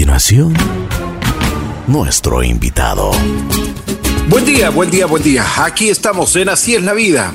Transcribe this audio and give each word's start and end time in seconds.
continuación, 0.00 0.54
nuestro 1.86 2.42
invitado. 2.42 3.10
Buen 4.30 4.46
día, 4.46 4.70
buen 4.70 4.90
día, 4.90 5.04
buen 5.04 5.22
día. 5.22 5.44
Aquí 5.58 5.90
estamos 5.90 6.34
en 6.36 6.48
Así 6.48 6.74
es 6.74 6.82
la 6.82 6.94
vida. 6.94 7.34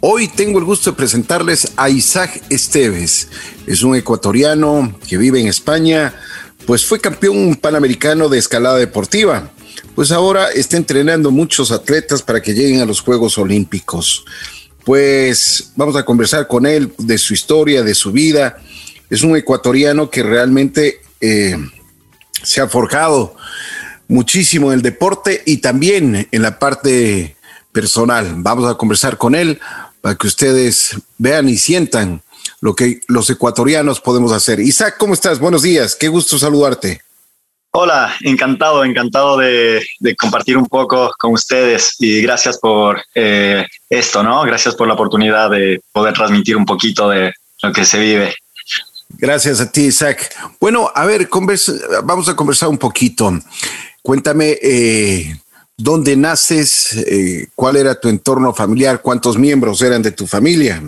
Hoy 0.00 0.28
tengo 0.28 0.58
el 0.58 0.66
gusto 0.66 0.90
de 0.90 0.96
presentarles 0.98 1.72
a 1.74 1.88
Isaac 1.88 2.42
Esteves. 2.50 3.28
Es 3.66 3.82
un 3.82 3.96
ecuatoriano 3.96 4.94
que 5.08 5.16
vive 5.16 5.40
en 5.40 5.46
España, 5.46 6.14
pues 6.66 6.84
fue 6.84 7.00
campeón 7.00 7.54
panamericano 7.54 8.28
de 8.28 8.40
escalada 8.40 8.76
deportiva. 8.76 9.50
Pues 9.94 10.12
ahora 10.12 10.50
está 10.50 10.76
entrenando 10.76 11.30
muchos 11.30 11.72
atletas 11.72 12.20
para 12.20 12.42
que 12.42 12.52
lleguen 12.52 12.82
a 12.82 12.84
los 12.84 13.00
Juegos 13.00 13.38
Olímpicos. 13.38 14.26
Pues 14.84 15.72
vamos 15.76 15.96
a 15.96 16.04
conversar 16.04 16.46
con 16.46 16.66
él 16.66 16.92
de 16.98 17.16
su 17.16 17.32
historia, 17.32 17.82
de 17.82 17.94
su 17.94 18.12
vida. 18.12 18.58
Es 19.08 19.22
un 19.22 19.34
ecuatoriano 19.34 20.10
que 20.10 20.22
realmente 20.22 21.00
eh, 21.22 21.56
se 22.42 22.60
ha 22.60 22.68
forjado 22.68 23.36
muchísimo 24.08 24.72
en 24.72 24.78
el 24.78 24.82
deporte 24.82 25.42
y 25.46 25.58
también 25.58 26.28
en 26.30 26.42
la 26.42 26.58
parte 26.58 27.36
personal. 27.72 28.34
Vamos 28.36 28.70
a 28.70 28.76
conversar 28.76 29.16
con 29.16 29.34
él 29.34 29.60
para 30.00 30.16
que 30.16 30.26
ustedes 30.26 30.96
vean 31.18 31.48
y 31.48 31.56
sientan 31.56 32.22
lo 32.60 32.74
que 32.74 33.00
los 33.08 33.28
ecuatorianos 33.30 34.00
podemos 34.00 34.32
hacer. 34.32 34.60
Isaac, 34.60 34.96
¿cómo 34.98 35.14
estás? 35.14 35.38
Buenos 35.38 35.62
días, 35.62 35.96
qué 35.96 36.08
gusto 36.08 36.38
saludarte. 36.38 37.00
Hola, 37.74 38.14
encantado, 38.20 38.84
encantado 38.84 39.38
de, 39.38 39.82
compartir 40.18 40.58
un 40.58 40.66
poco 40.66 41.10
con 41.18 41.32
ustedes 41.32 41.96
y 41.98 42.20
gracias 42.20 42.58
por 42.58 43.02
eh, 43.14 43.66
esto, 43.88 44.22
¿no? 44.22 44.42
Gracias 44.42 44.74
por 44.74 44.86
la 44.86 44.94
oportunidad 44.94 45.48
de 45.48 45.80
poder 45.90 46.12
transmitir 46.12 46.54
un 46.54 46.66
poquito 46.66 47.08
de 47.08 47.32
lo 47.62 47.72
que 47.72 47.86
se 47.86 47.98
vive. 47.98 48.34
Gracias 49.22 49.60
a 49.60 49.70
ti, 49.70 49.82
Isaac. 49.82 50.34
Bueno, 50.58 50.90
a 50.92 51.06
ver, 51.06 51.28
vamos 52.02 52.28
a 52.28 52.34
conversar 52.34 52.68
un 52.68 52.76
poquito. 52.76 53.32
Cuéntame, 54.02 54.58
eh, 54.60 55.36
¿dónde 55.76 56.16
naces? 56.16 56.92
Eh, 57.06 57.46
¿Cuál 57.54 57.76
era 57.76 57.94
tu 57.94 58.08
entorno 58.08 58.52
familiar? 58.52 59.00
¿Cuántos 59.00 59.38
miembros 59.38 59.80
eran 59.80 60.02
de 60.02 60.10
tu 60.10 60.26
familia? 60.26 60.82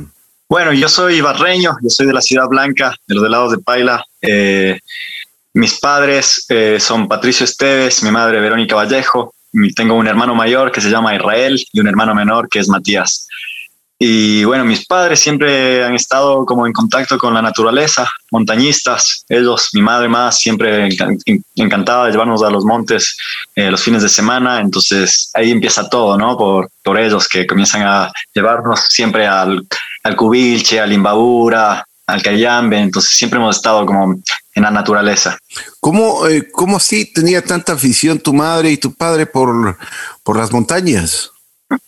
Bueno, 0.48 0.72
yo 0.72 0.88
soy 0.88 1.20
barreño, 1.20 1.76
yo 1.80 1.88
soy 1.88 2.08
de 2.08 2.12
la 2.12 2.20
Ciudad 2.20 2.48
Blanca, 2.48 2.96
de 3.06 3.14
los 3.14 3.52
de 3.52 3.58
Paila. 3.58 4.04
Eh, 4.20 4.80
mis 5.52 5.78
padres 5.78 6.44
son 6.80 7.06
Patricio 7.06 7.44
Esteves, 7.44 8.02
mi 8.02 8.10
madre 8.10 8.40
Verónica 8.40 8.74
Vallejo. 8.74 9.32
Tengo 9.76 9.94
un 9.94 10.08
hermano 10.08 10.34
mayor 10.34 10.72
que 10.72 10.80
se 10.80 10.90
llama 10.90 11.14
Israel 11.14 11.64
y 11.72 11.78
un 11.78 11.86
hermano 11.86 12.16
menor 12.16 12.48
que 12.48 12.58
es 12.58 12.68
Matías. 12.68 13.28
Y 14.06 14.44
bueno, 14.44 14.66
mis 14.66 14.84
padres 14.84 15.18
siempre 15.18 15.82
han 15.82 15.94
estado 15.94 16.44
como 16.44 16.66
en 16.66 16.74
contacto 16.74 17.16
con 17.16 17.32
la 17.32 17.40
naturaleza, 17.40 18.06
montañistas, 18.30 19.24
ellos, 19.30 19.70
mi 19.72 19.80
madre 19.80 20.10
más, 20.10 20.40
siempre 20.40 20.90
encantada 21.54 22.04
de 22.04 22.12
llevarnos 22.12 22.42
a 22.42 22.50
los 22.50 22.66
montes 22.66 23.16
eh, 23.56 23.70
los 23.70 23.82
fines 23.82 24.02
de 24.02 24.10
semana, 24.10 24.60
entonces 24.60 25.30
ahí 25.32 25.50
empieza 25.50 25.88
todo, 25.88 26.18
¿no? 26.18 26.36
Por, 26.36 26.68
por 26.82 27.00
ellos 27.00 27.26
que 27.26 27.46
comienzan 27.46 27.80
a 27.80 28.12
llevarnos 28.34 28.80
siempre 28.90 29.26
al, 29.26 29.66
al 30.02 30.16
Cubilche, 30.16 30.80
al 30.80 30.92
Imbabura, 30.92 31.82
al 32.06 32.22
Cayambe, 32.22 32.78
entonces 32.80 33.10
siempre 33.10 33.38
hemos 33.40 33.56
estado 33.56 33.86
como 33.86 34.16
en 34.54 34.62
la 34.62 34.70
naturaleza. 34.70 35.38
¿Cómo, 35.80 36.26
eh, 36.26 36.46
cómo 36.52 36.76
así 36.76 37.10
tenía 37.10 37.40
tanta 37.40 37.72
afición 37.72 38.18
tu 38.18 38.34
madre 38.34 38.70
y 38.70 38.76
tu 38.76 38.92
padre 38.92 39.24
por, 39.24 39.78
por 40.22 40.36
las 40.36 40.52
montañas? 40.52 41.30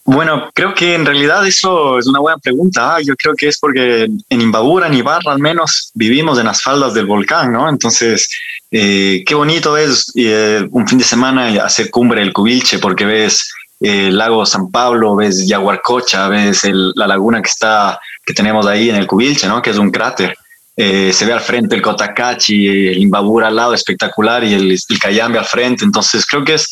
Bueno, 0.04 0.50
creo 0.54 0.72
que 0.74 0.94
en 0.94 1.04
realidad 1.04 1.46
eso 1.46 1.98
es 1.98 2.06
una 2.06 2.20
buena 2.20 2.38
pregunta. 2.38 2.96
Ah, 2.96 3.00
yo 3.02 3.16
creo 3.16 3.34
que 3.34 3.48
es 3.48 3.58
porque 3.58 4.04
en 4.04 4.40
Imbabura, 4.40 4.86
en 4.86 4.94
Ibarra 4.94 5.32
al 5.32 5.40
menos, 5.40 5.90
vivimos 5.94 6.38
en 6.38 6.46
las 6.46 6.62
faldas 6.62 6.94
del 6.94 7.06
volcán, 7.06 7.52
¿no? 7.52 7.68
Entonces, 7.68 8.28
eh, 8.70 9.22
qué 9.26 9.34
bonito 9.34 9.76
es 9.76 10.12
eh, 10.16 10.66
un 10.70 10.86
fin 10.86 10.98
de 10.98 11.04
semana 11.04 11.64
hacer 11.64 11.90
cumbre 11.90 12.20
del 12.20 12.32
Cubilche 12.32 12.78
porque 12.78 13.04
ves 13.04 13.52
eh, 13.80 14.08
el 14.08 14.18
lago 14.18 14.44
San 14.46 14.70
Pablo, 14.70 15.16
ves 15.16 15.46
Yaguarcocha, 15.46 16.28
ves 16.28 16.62
la 16.72 17.06
laguna 17.06 17.40
que 17.40 17.48
está 17.48 18.00
que 18.24 18.34
tenemos 18.34 18.66
ahí 18.66 18.90
en 18.90 18.96
el 18.96 19.06
Cubilche, 19.06 19.46
¿no? 19.46 19.62
Que 19.62 19.70
es 19.70 19.78
un 19.78 19.90
cráter. 19.90 20.36
se 20.76 21.24
ve 21.24 21.32
al 21.32 21.40
frente 21.40 21.74
el 21.74 21.82
Cotacachi, 21.82 22.88
el 22.88 22.98
Imbabura 22.98 23.48
al 23.48 23.56
lado 23.56 23.72
espectacular 23.72 24.44
y 24.44 24.54
el, 24.54 24.72
el 24.72 24.98
Cayambe 24.98 25.38
al 25.38 25.46
frente. 25.46 25.84
Entonces 25.84 26.26
creo 26.26 26.44
que 26.44 26.54
es 26.54 26.68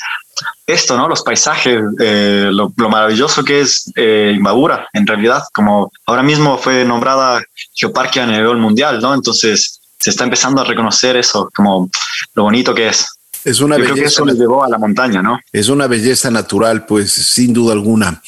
esto, 0.67 0.97
¿no? 0.97 1.09
Los 1.09 1.22
paisajes, 1.22 1.83
eh, 2.00 2.49
lo, 2.50 2.72
maravilloso 2.77 3.45
que 3.45 3.61
es 3.61 3.91
eh, 3.97 4.33
Imbabura, 4.34 4.89
en 4.93 5.06
realidad, 5.06 5.43
como 5.53 5.93
ahora 6.06 6.22
mismo 6.22 6.59
fue 6.59 6.84
nombrada 6.84 7.43
Geoparque 7.75 8.21
a 8.21 8.27
nivel 8.27 8.56
mundial, 8.56 9.00
¿no? 9.00 9.15
Entonces 9.15 9.81
se 9.99 10.11
está 10.11 10.25
empezando 10.25 10.61
a 10.61 10.65
reconocer 10.65 11.17
eso, 11.17 11.50
como 11.55 11.91
lo 12.34 12.43
bonito 12.44 12.75
que 12.75 12.89
es. 12.89 13.06
Es 13.44 13.61
una 13.61 13.77
belleza. 13.77 13.94
que 13.94 14.05
eso 14.05 14.25
les 14.25 14.37
llevó 14.37 14.65
a 14.65 14.69
la 14.69 14.78
montaña, 14.78 15.21
¿no? 15.21 15.39
Es 15.53 15.69
una 15.69 15.87
belleza 15.87 16.31
natural, 16.31 16.87
pues, 16.87 17.12
sin 17.12 17.53
duda 17.53 17.75
alguna. 17.75 18.23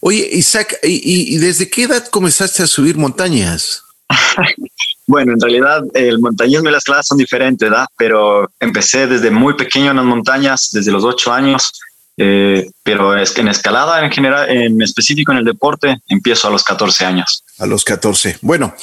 Oye, 0.00 0.26
Isaac, 0.32 0.78
¿y, 0.82 1.34
y 1.34 1.38
desde 1.38 1.68
qué 1.68 1.84
edad 1.84 2.06
comenzaste 2.08 2.62
a 2.62 2.66
subir 2.66 2.96
montañas? 2.96 3.84
Bueno, 5.12 5.34
en 5.34 5.40
realidad 5.42 5.82
el 5.92 6.20
montañismo 6.20 6.70
y 6.70 6.72
las 6.72 6.84
clases 6.84 7.08
son 7.08 7.18
diferentes, 7.18 7.68
¿verdad? 7.68 7.84
Pero 7.98 8.50
empecé 8.58 9.06
desde 9.06 9.30
muy 9.30 9.52
pequeño 9.52 9.90
en 9.90 9.98
las 9.98 10.06
montañas, 10.06 10.70
desde 10.72 10.90
los 10.90 11.04
ocho 11.04 11.30
años. 11.30 11.70
Eh, 12.16 12.70
pero 12.82 13.14
es 13.14 13.30
que 13.30 13.42
en 13.42 13.48
escalada 13.48 14.02
en 14.02 14.10
general, 14.10 14.48
en 14.48 14.80
específico 14.80 15.30
en 15.30 15.38
el 15.38 15.44
deporte, 15.44 15.98
empiezo 16.08 16.48
a 16.48 16.50
los 16.50 16.64
14 16.64 17.04
años. 17.04 17.44
A 17.58 17.66
los 17.66 17.84
14. 17.84 18.38
Bueno, 18.40 18.74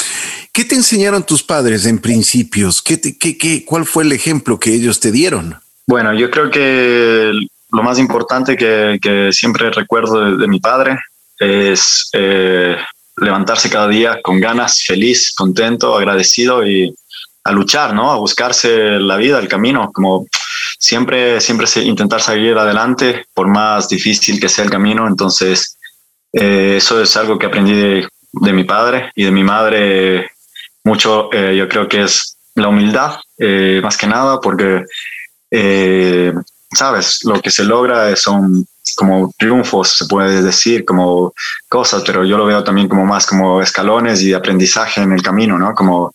¿qué 0.53 0.65
te 0.65 0.75
enseñaron 0.75 1.23
tus 1.23 1.41
padres 1.41 1.87
en 1.87 1.97
principios? 1.97 2.83
¿Qué, 2.83 3.01
qué, 3.01 3.35
qué 3.35 3.65
cuál 3.65 3.87
fue 3.87 4.03
el 4.03 4.11
ejemplo 4.11 4.59
que 4.59 4.71
ellos 4.71 4.99
te 4.99 5.11
dieron? 5.11 5.59
Bueno, 5.87 6.13
yo 6.13 6.29
creo 6.29 6.51
que 6.51 7.31
lo 7.71 7.81
más 7.81 7.97
importante 7.97 8.55
que, 8.55 8.99
que 9.01 9.29
siempre 9.31 9.71
recuerdo 9.71 10.37
de, 10.37 10.47
mi 10.47 10.59
padre 10.59 10.99
es 11.39 12.07
eh, 12.13 12.75
levantarse 13.21 13.69
cada 13.69 13.87
día 13.87 14.19
con 14.21 14.39
ganas, 14.39 14.83
feliz, 14.83 15.33
contento, 15.35 15.97
agradecido 15.97 16.65
y 16.65 16.93
a 17.43 17.51
luchar, 17.51 17.93
¿no? 17.93 18.11
A 18.11 18.17
buscarse 18.17 18.99
la 18.99 19.17
vida, 19.17 19.39
el 19.39 19.47
camino, 19.47 19.91
como 19.93 20.25
siempre, 20.77 21.41
siempre 21.41 21.67
intentar 21.83 22.21
salir 22.21 22.57
adelante 22.57 23.25
por 23.33 23.47
más 23.47 23.89
difícil 23.89 24.39
que 24.39 24.49
sea 24.49 24.65
el 24.65 24.71
camino. 24.71 25.07
Entonces, 25.07 25.77
eh, 26.33 26.75
eso 26.77 27.01
es 27.01 27.15
algo 27.17 27.37
que 27.37 27.47
aprendí 27.47 27.73
de, 27.73 28.07
mi 28.53 28.63
padre 28.63 29.11
y 29.15 29.23
de 29.23 29.31
mi 29.31 29.43
madre 29.43 30.29
mucho. 30.83 31.29
Eh, 31.33 31.55
yo 31.57 31.67
creo 31.67 31.87
que 31.87 32.03
es 32.03 32.37
la 32.55 32.67
humildad, 32.67 33.15
eh, 33.37 33.79
más 33.81 33.97
que 33.97 34.07
nada, 34.07 34.39
porque, 34.39 34.83
sabes, 36.71 37.23
lo 37.23 37.41
que 37.41 37.51
se 37.51 37.63
logra 37.63 38.15
son 38.15 38.65
como 38.95 39.31
triunfos, 39.37 39.97
se 39.97 40.05
puede 40.05 40.41
decir, 40.41 40.85
como 40.85 41.33
cosas, 41.67 42.03
pero 42.05 42.23
yo 42.23 42.37
lo 42.37 42.45
veo 42.45 42.63
también 42.63 42.87
como 42.87 43.05
más 43.05 43.25
como 43.25 43.61
escalones 43.61 44.21
y 44.21 44.33
aprendizaje 44.33 45.01
en 45.01 45.11
el 45.11 45.21
camino, 45.21 45.57
¿no? 45.57 45.73
Como 45.73 46.11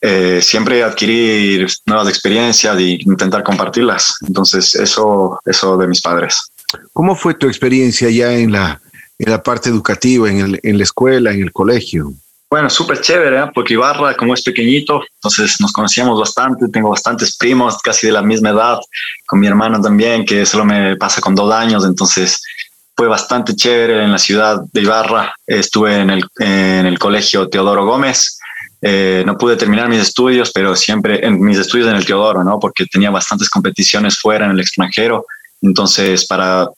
eh, 0.00 0.40
siempre 0.42 0.82
adquirir 0.82 1.68
nuevas 1.86 2.08
experiencias 2.08 2.76
e 2.76 2.98
intentar 3.00 3.42
compartirlas. 3.42 4.16
Entonces, 4.26 4.74
eso, 4.74 5.38
eso 5.44 5.76
de 5.76 5.86
mis 5.86 6.00
padres. 6.00 6.50
¿Cómo 6.92 7.14
fue 7.14 7.34
tu 7.34 7.46
experiencia 7.46 8.10
ya 8.10 8.32
en 8.32 8.52
la, 8.52 8.80
en 9.18 9.30
la 9.30 9.42
parte 9.42 9.68
educativa, 9.68 10.28
en, 10.30 10.38
el, 10.38 10.60
en 10.62 10.78
la 10.78 10.84
escuela, 10.84 11.32
en 11.32 11.42
el 11.42 11.52
colegio? 11.52 12.12
Bueno, 12.52 12.68
súper 12.68 13.00
chévere, 13.00 13.38
¿eh? 13.38 13.50
porque 13.54 13.72
Ibarra, 13.72 14.14
como 14.14 14.34
es 14.34 14.42
pequeñito, 14.42 15.02
entonces 15.14 15.58
nos 15.58 15.72
conocíamos 15.72 16.20
bastante. 16.20 16.68
Tengo 16.68 16.90
bastantes 16.90 17.34
primos, 17.38 17.78
casi 17.78 18.08
de 18.08 18.12
la 18.12 18.20
misma 18.20 18.50
edad, 18.50 18.78
con 19.26 19.40
mi 19.40 19.46
hermano 19.46 19.80
también, 19.80 20.26
que 20.26 20.44
solo 20.44 20.66
me 20.66 20.94
pasa 20.98 21.22
con 21.22 21.34
dos 21.34 21.50
años. 21.50 21.82
Entonces 21.86 22.42
fue 22.94 23.08
bastante 23.08 23.56
chévere 23.56 24.04
en 24.04 24.12
la 24.12 24.18
ciudad 24.18 24.60
de 24.70 24.82
Ibarra. 24.82 25.34
Estuve 25.46 26.00
en 26.00 26.10
el, 26.10 26.24
en 26.40 26.84
el 26.84 26.98
colegio 26.98 27.48
Teodoro 27.48 27.86
Gómez. 27.86 28.38
Eh, 28.82 29.22
no 29.24 29.38
pude 29.38 29.56
terminar 29.56 29.88
mis 29.88 30.02
estudios, 30.02 30.52
pero 30.52 30.76
siempre 30.76 31.24
en 31.26 31.40
mis 31.40 31.56
estudios 31.56 31.88
en 31.88 31.96
el 31.96 32.04
Teodoro, 32.04 32.44
¿no? 32.44 32.60
Porque 32.60 32.84
tenía 32.84 33.08
bastantes 33.08 33.48
competiciones 33.48 34.18
fuera 34.18 34.44
en 34.44 34.50
el 34.50 34.60
extranjero. 34.60 35.24
Entonces, 35.62 36.26
para 36.26 36.68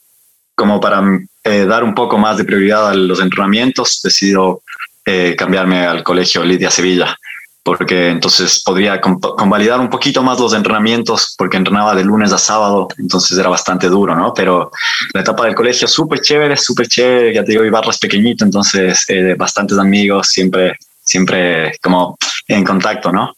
como 0.55 0.81
para 0.81 1.03
eh, 1.43 1.65
dar 1.67 1.82
un 1.82 1.97
poco 1.97 2.17
más 2.17 2.37
de 2.37 2.44
prioridad 2.44 2.88
a 2.88 2.94
los 2.94 3.19
entrenamientos, 3.20 4.00
decido 4.05 4.62
eh, 5.05 5.35
cambiarme 5.37 5.87
al 5.87 6.03
colegio 6.03 6.45
Lidia 6.45 6.71
Sevilla, 6.71 7.17
porque 7.62 8.11
entonces 8.11 8.62
podría 8.62 9.01
convalidar 9.01 9.81
un 9.81 9.89
poquito 9.89 10.23
más 10.23 10.39
los 10.39 10.53
entrenamientos, 10.53 11.35
porque 11.39 11.56
entrenaba 11.56 11.95
de 11.95 12.05
lunes 12.05 12.33
a 12.33 12.39
sábado, 12.39 12.89
entonces 12.99 13.37
era 13.39 13.49
bastante 13.49 13.89
duro, 13.89 14.15
¿no? 14.15 14.35
Pero 14.35 14.71
la 15.12 15.23
etapa 15.23 15.47
del 15.47 15.55
colegio 15.55 15.89
súper 15.89 16.21
chévere, 16.21 16.56
súper 16.56 16.89
chévere, 16.89 17.35
ya 17.35 17.43
te 17.45 17.53
digo, 17.53 17.65
Ibarra 17.65 17.91
es 17.91 17.99
pequeñito, 17.99 18.45
entonces 18.45 19.05
eh, 19.09 19.35
bastantes 19.37 19.79
amigos, 19.79 20.29
siempre, 20.29 20.77
siempre 21.03 21.79
como 21.83 22.19
en 22.49 22.65
contacto, 22.65 23.11
¿no? 23.11 23.35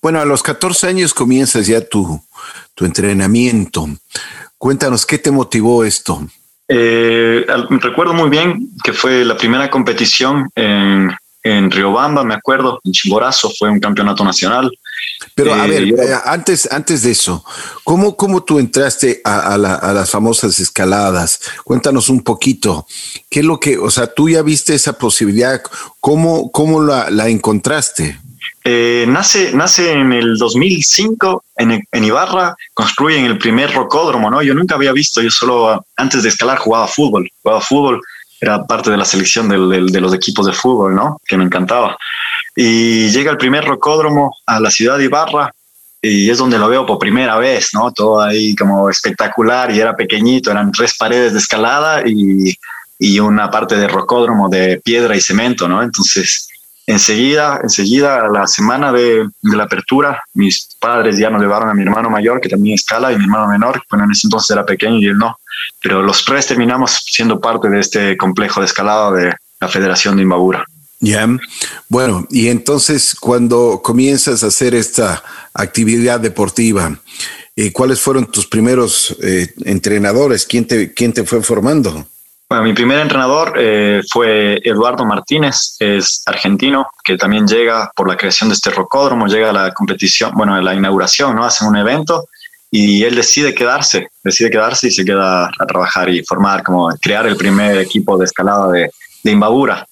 Bueno, 0.00 0.20
a 0.20 0.24
los 0.24 0.42
14 0.42 0.86
años 0.86 1.12
comienzas 1.12 1.66
ya 1.66 1.80
tu, 1.80 2.22
tu 2.74 2.84
entrenamiento. 2.84 3.88
Cuéntanos, 4.58 5.06
¿qué 5.06 5.18
te 5.18 5.30
motivó 5.30 5.84
esto? 5.84 6.26
Eh, 6.72 7.44
recuerdo 7.80 8.14
muy 8.14 8.30
bien 8.30 8.70
que 8.84 8.92
fue 8.92 9.24
la 9.24 9.36
primera 9.36 9.68
competición 9.68 10.48
en, 10.54 11.10
en 11.42 11.68
Riobamba, 11.68 12.22
me 12.22 12.34
acuerdo, 12.34 12.80
en 12.84 12.92
Chimborazo, 12.92 13.50
fue 13.58 13.70
un 13.70 13.80
campeonato 13.80 14.24
nacional. 14.24 14.70
Pero 15.34 15.52
a 15.52 15.66
ver, 15.66 15.92
antes, 16.24 16.70
antes 16.70 17.02
de 17.02 17.10
eso, 17.10 17.44
¿cómo, 17.82 18.16
cómo 18.16 18.44
tú 18.44 18.60
entraste 18.60 19.20
a, 19.24 19.58
las 19.58 20.10
famosas 20.10 20.60
escaladas? 20.60 21.40
Cuéntanos 21.64 22.08
un 22.08 22.22
poquito. 22.22 22.86
¿Qué 23.28 23.40
es 23.40 23.44
lo 23.44 23.58
que, 23.58 23.76
o 23.76 23.90
sea, 23.90 24.06
tú 24.06 24.28
ya 24.28 24.42
viste 24.42 24.72
esa 24.72 24.92
posibilidad? 24.92 25.60
¿Cómo, 25.98 26.52
cómo 26.52 26.80
la, 26.82 27.10
la 27.10 27.28
encontraste? 27.28 28.16
Eh, 28.62 29.06
nace, 29.08 29.52
nace 29.54 29.92
en 29.92 30.12
el 30.12 30.36
2005 30.36 31.44
en, 31.56 31.82
en, 31.90 32.04
Ibarra, 32.04 32.54
construyen 32.74 33.24
el 33.24 33.38
primer 33.38 33.72
rocódromo, 33.72 34.30
¿no? 34.30 34.42
Yo 34.42 34.54
nunca 34.54 34.74
había 34.74 34.92
visto, 34.92 35.22
yo 35.22 35.30
solo 35.30 35.82
antes 35.96 36.22
de 36.22 36.28
escalar 36.28 36.58
jugaba 36.58 36.86
fútbol, 36.86 37.30
jugaba 37.42 37.62
fútbol, 37.62 38.02
era 38.40 38.64
parte 38.64 38.90
de 38.90 38.96
la 38.98 39.04
selección 39.04 39.48
de 39.48 40.00
los 40.00 40.14
equipos 40.14 40.46
de 40.46 40.52
fútbol, 40.52 40.94
¿no? 40.94 41.20
Que 41.26 41.36
me 41.36 41.44
encantaba. 41.44 41.96
Y 42.54 43.08
llega 43.10 43.30
el 43.30 43.38
primer 43.38 43.64
rocódromo 43.64 44.36
a 44.46 44.60
la 44.60 44.70
ciudad 44.70 44.98
de 44.98 45.04
Ibarra 45.04 45.52
y 46.02 46.30
es 46.30 46.38
donde 46.38 46.58
lo 46.58 46.68
veo 46.68 46.86
por 46.86 46.98
primera 46.98 47.36
vez, 47.38 47.70
¿no? 47.72 47.92
Todo 47.92 48.20
ahí 48.20 48.54
como 48.54 48.90
espectacular 48.90 49.70
y 49.70 49.80
era 49.80 49.94
pequeño, 49.94 50.40
eran 50.50 50.72
tres 50.72 50.96
paredes 50.96 51.32
de 51.32 51.38
escalada 51.38 52.02
y, 52.06 52.56
y 52.98 53.20
una 53.20 53.50
parte 53.50 53.76
de 53.76 53.88
rocódromo 53.88 54.48
de 54.48 54.80
piedra 54.82 55.16
y 55.16 55.20
cemento, 55.20 55.68
¿no? 55.68 55.82
Entonces 55.82 56.49
Enseguida, 56.90 57.60
enseguida, 57.62 58.20
a 58.20 58.28
la 58.28 58.48
semana 58.48 58.90
de, 58.90 59.24
la 59.42 59.62
apertura, 59.62 60.24
mis 60.34 60.70
padres 60.80 61.16
ya 61.18 61.30
nos 61.30 61.40
llevaron 61.40 61.68
a 61.68 61.74
mi 61.74 61.82
hermano 61.82 62.10
mayor, 62.10 62.40
que 62.40 62.48
también 62.48 62.74
escala, 62.74 63.12
y 63.12 63.16
mi 63.16 63.22
hermano 63.22 63.46
menor, 63.46 63.80
bueno, 63.88 64.06
en 64.06 64.10
ese 64.10 64.26
entonces 64.26 64.50
era 64.50 64.66
pequeño 64.66 64.96
y 64.98 65.06
él 65.06 65.16
no. 65.16 65.38
Pero 65.80 66.02
los 66.02 66.24
tres 66.24 66.48
terminamos 66.48 67.00
siendo 67.06 67.40
parte 67.40 67.68
de 67.68 67.78
este 67.78 68.16
complejo 68.16 68.58
de 68.58 68.66
escalada 68.66 69.12
de 69.12 69.32
la 69.60 69.68
Federación 69.68 70.16
de 70.16 70.24
Imbabura. 70.24 70.64
Ya, 70.98 71.28
bueno, 71.88 72.26
y 72.28 72.48
entonces 72.48 73.14
cuando 73.14 73.80
comienzas 73.84 74.42
a 74.42 74.48
hacer 74.48 74.74
esta 74.74 75.22
actividad 75.54 76.18
deportiva, 76.18 76.98
eh, 77.54 77.70
¿cuáles 77.70 78.00
fueron 78.00 78.26
tus 78.26 78.48
primeros 78.48 79.16
eh, 79.22 79.54
entrenadores? 79.64 80.44
¿Quién 80.44 80.66
te, 80.66 80.92
¿Quién 80.92 81.12
te 81.12 81.22
fue 81.22 81.40
formando? 81.40 82.04
Bueno, 82.50 82.64
mi 82.64 82.72
primer 82.72 82.98
entrenador 82.98 83.54
eh, 83.56 84.02
fue 84.10 84.60
Eduardo 84.64 85.06
Martínez, 85.06 85.76
es 85.78 86.24
argentino, 86.26 86.88
que 87.04 87.16
también 87.16 87.46
llega 87.46 87.92
por 87.94 88.08
la 88.08 88.16
creación 88.16 88.48
de 88.48 88.56
este 88.56 88.70
rocódromo, 88.70 89.28
llega 89.28 89.50
a 89.50 89.52
la 89.52 89.72
competición, 89.72 90.32
bueno, 90.34 90.56
a 90.56 90.60
la 90.60 90.74
inauguración, 90.74 91.36
¿no? 91.36 91.44
Hacen 91.44 91.68
un 91.68 91.76
evento 91.76 92.26
y 92.68 93.04
él 93.04 93.14
decide 93.14 93.54
quedarse, 93.54 94.08
decide 94.24 94.50
quedarse 94.50 94.88
y 94.88 94.90
se 94.90 95.04
queda 95.04 95.46
a 95.46 95.66
trabajar 95.66 96.08
y 96.08 96.24
formar, 96.24 96.64
como 96.64 96.88
crear 97.00 97.24
el 97.28 97.36
primer 97.36 97.78
equipo 97.78 98.18
de 98.18 98.24
escalada 98.24 98.68
de, 98.72 98.90
de 99.22 99.30
Imbabura. 99.30 99.86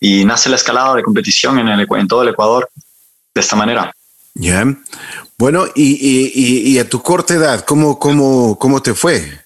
Y 0.00 0.24
nace 0.24 0.50
la 0.50 0.56
escalada 0.56 0.96
de 0.96 1.04
competición 1.04 1.60
en, 1.60 1.68
el, 1.68 1.86
en 1.88 2.08
todo 2.08 2.24
el 2.24 2.30
Ecuador 2.30 2.68
de 3.32 3.40
esta 3.40 3.54
manera. 3.54 3.94
Ya. 4.34 4.64
Bueno, 5.38 5.64
y, 5.76 5.92
y, 5.92 6.72
y, 6.72 6.78
a 6.80 6.88
tu 6.88 7.00
corta 7.02 7.34
edad, 7.34 7.64
¿cómo, 7.64 8.00
cómo, 8.00 8.58
cómo 8.58 8.82
te 8.82 8.94
fue? 8.94 9.44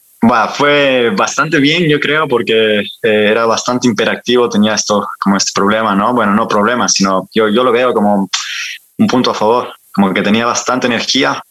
Fue 0.55 1.11
bastante 1.11 1.59
bien, 1.59 1.89
yo 1.89 1.99
creo, 1.99 2.27
porque 2.29 2.81
eh, 2.81 2.83
era 3.03 3.47
bastante 3.47 3.89
imperactivo, 3.89 4.49
tenía 4.49 4.75
esto 4.75 5.09
como 5.21 5.37
este 5.37 5.53
problema, 5.55 5.95
¿no? 5.95 6.13
Bueno, 6.13 6.35
no 6.35 6.49
problema, 6.49 6.89
sino 6.89 7.29
yo, 7.35 7.49
yo 7.49 7.65
lo 7.65 7.73
veo 7.73 7.93
como 7.93 8.29
un 8.99 9.07
punto 9.07 9.31
a 9.31 9.35
favor, 9.35 9.73
como 9.93 10.13
que 10.13 10.23
tenía 10.23 10.47
bastante 10.47 10.87
energía 10.87 11.43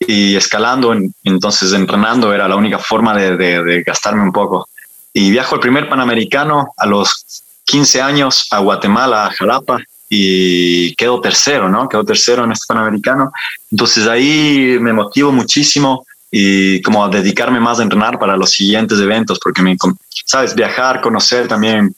y 0.00 0.36
escalando, 0.36 0.94
entonces 1.24 1.72
entrenando 1.72 2.32
era 2.32 2.48
la 2.48 2.56
única 2.56 2.78
forma 2.78 3.16
de, 3.16 3.36
de, 3.36 3.82
gastarme 3.82 4.22
un 4.22 4.32
poco. 4.32 4.68
Y 5.12 5.30
viajo 5.30 5.56
el 5.56 5.60
primer 5.60 5.88
Panamericano 5.88 6.72
a 6.76 6.86
los 6.86 7.42
15 7.64 8.00
años 8.00 8.46
a 8.50 8.60
Guatemala, 8.60 9.26
a 9.26 9.30
Jalapa, 9.30 9.78
y 10.08 10.94
quedo 10.94 11.20
tercero, 11.20 11.68
¿no? 11.68 11.88
Quedo 11.88 12.04
tercero 12.04 12.44
en 12.44 12.52
este 12.52 12.66
Panamericano. 12.68 13.30
Entonces 13.70 14.06
ahí 14.06 14.78
me 14.80 14.92
motivo 14.92 15.32
muchísimo 15.32 16.06
y 16.30 16.82
como 16.82 17.08
dedicarme 17.08 17.60
más 17.60 17.80
a 17.80 17.82
entrenar 17.82 18.18
para 18.18 18.36
los 18.36 18.50
siguientes 18.50 18.98
eventos, 19.00 19.38
porque 19.42 19.62
me, 19.62 19.76
sabes, 20.24 20.54
viajar, 20.54 21.00
conocer 21.00 21.48
también 21.48 21.94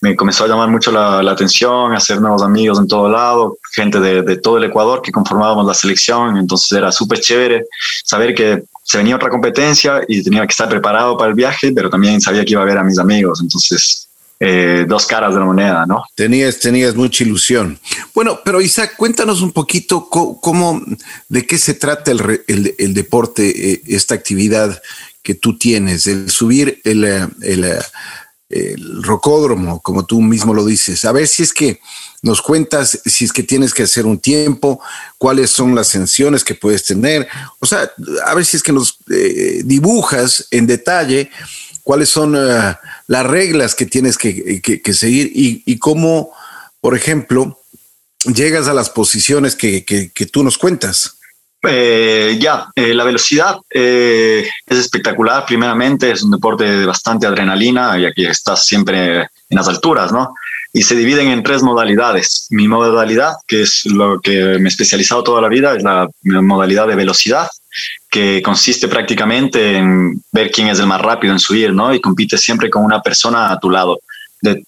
me 0.00 0.16
comenzó 0.16 0.44
a 0.44 0.48
llamar 0.48 0.68
mucho 0.68 0.90
la, 0.90 1.18
atención, 1.30 1.94
hacer 1.94 2.20
nuevos 2.20 2.42
amigos 2.42 2.78
en 2.78 2.88
todo 2.88 3.08
lado, 3.08 3.58
gente 3.72 4.00
de, 4.00 4.22
de, 4.22 4.36
todo 4.36 4.58
el 4.58 4.64
Ecuador 4.64 5.00
que 5.00 5.12
conformábamos 5.12 5.64
la 5.64 5.74
selección, 5.74 6.36
entonces 6.36 6.72
era 6.72 6.90
súper 6.90 7.20
chévere 7.20 7.66
saber 8.04 8.34
que 8.34 8.64
se 8.82 8.98
venía 8.98 9.14
otra 9.14 9.30
competencia 9.30 10.02
y 10.08 10.22
tenía 10.22 10.42
que 10.42 10.50
estar 10.50 10.68
preparado 10.68 11.16
para 11.16 11.30
el 11.30 11.36
viaje, 11.36 11.72
pero 11.72 11.88
también 11.88 12.20
sabía 12.20 12.44
que 12.44 12.52
iba 12.52 12.62
a 12.62 12.66
ver 12.66 12.78
a 12.78 12.84
mis 12.84 12.98
amigos, 12.98 13.40
entonces 13.40 14.01
eh, 14.44 14.86
dos 14.88 15.06
caras 15.06 15.34
de 15.34 15.38
la 15.38 15.46
moneda, 15.46 15.86
¿no? 15.86 16.02
Tenías, 16.16 16.58
tenías 16.58 16.96
mucha 16.96 17.22
ilusión. 17.22 17.78
Bueno, 18.12 18.40
pero 18.44 18.60
Isaac, 18.60 18.94
cuéntanos 18.96 19.40
un 19.40 19.52
poquito 19.52 20.08
cómo, 20.08 20.82
de 21.28 21.46
qué 21.46 21.58
se 21.58 21.74
trata 21.74 22.10
el, 22.10 22.74
el, 22.76 22.92
deporte, 22.92 23.72
eh, 23.72 23.82
esta 23.86 24.16
actividad 24.16 24.82
que 25.22 25.36
tú 25.36 25.56
tienes, 25.56 26.08
el 26.08 26.28
subir 26.28 26.80
el, 26.82 27.04
el, 27.04 27.78
el, 28.50 29.02
rocódromo, 29.04 29.80
como 29.80 30.06
tú 30.06 30.20
mismo 30.20 30.54
lo 30.54 30.64
dices. 30.64 31.04
A 31.04 31.12
ver 31.12 31.28
si 31.28 31.44
es 31.44 31.52
que 31.52 31.78
nos 32.20 32.42
cuentas, 32.42 33.00
si 33.04 33.26
es 33.26 33.32
que 33.32 33.44
tienes 33.44 33.72
que 33.72 33.84
hacer 33.84 34.06
un 34.06 34.18
tiempo, 34.18 34.80
cuáles 35.18 35.50
son 35.50 35.76
las 35.76 35.86
sanciones 35.86 36.42
que 36.42 36.56
puedes 36.56 36.82
tener. 36.82 37.28
O 37.60 37.66
sea, 37.66 37.88
a 38.26 38.34
ver 38.34 38.44
si 38.44 38.56
es 38.56 38.64
que 38.64 38.72
nos 38.72 38.98
eh, 39.08 39.62
dibujas 39.64 40.48
en 40.50 40.66
detalle 40.66 41.30
cuáles 41.82 42.08
son 42.08 42.34
eh, 42.36 42.76
las 43.06 43.26
reglas 43.26 43.74
que 43.74 43.86
tienes 43.86 44.16
que, 44.18 44.82
seguir 44.92 45.30
y, 45.34 45.78
cómo, 45.78 46.32
por 46.80 46.96
ejemplo, 46.96 47.58
llegas 48.24 48.68
a 48.68 48.74
las 48.74 48.90
posiciones 48.90 49.56
que, 49.56 50.10
tú 50.32 50.42
nos 50.42 50.58
cuentas. 50.58 51.18
Eh, 51.64 52.38
ya, 52.40 52.68
eh, 52.74 52.92
la 52.92 53.04
velocidad 53.04 53.56
es 53.70 54.48
espectacular. 54.68 55.44
Primeramente, 55.46 56.10
es 56.10 56.22
un 56.22 56.32
deporte 56.32 56.64
de 56.64 56.86
bastante 56.86 57.26
adrenalina, 57.26 57.96
ya 57.98 58.12
que 58.12 58.24
estás 58.24 58.66
siempre 58.66 59.20
en 59.20 59.56
las 59.56 59.68
alturas, 59.68 60.12
¿no? 60.12 60.34
Y 60.72 60.82
se 60.82 60.96
dividen 60.96 61.28
en 61.28 61.42
tres 61.42 61.62
modalidades. 61.62 62.46
Mi 62.50 62.66
modalidad, 62.66 63.34
que 63.46 63.62
es 63.62 63.84
lo 63.84 64.20
que 64.20 64.58
me 64.58 64.64
he 64.64 64.68
especializado 64.68 65.22
toda 65.22 65.42
la 65.42 65.48
vida, 65.48 65.76
es 65.76 65.82
la 65.82 66.08
modalidad 66.22 66.88
de 66.88 66.96
velocidad, 66.96 67.48
que 68.12 68.42
consiste 68.42 68.88
prácticamente 68.88 69.78
en 69.78 70.22
ver 70.30 70.50
quién 70.50 70.68
es 70.68 70.78
el 70.78 70.86
más 70.86 71.00
rápido 71.00 71.32
en 71.32 71.38
subir, 71.38 71.72
¿no? 71.72 71.94
Y 71.94 72.00
compite 72.00 72.36
siempre 72.36 72.68
con 72.68 72.84
una 72.84 73.00
persona 73.00 73.50
a 73.50 73.58
tu 73.58 73.70
lado. 73.70 74.00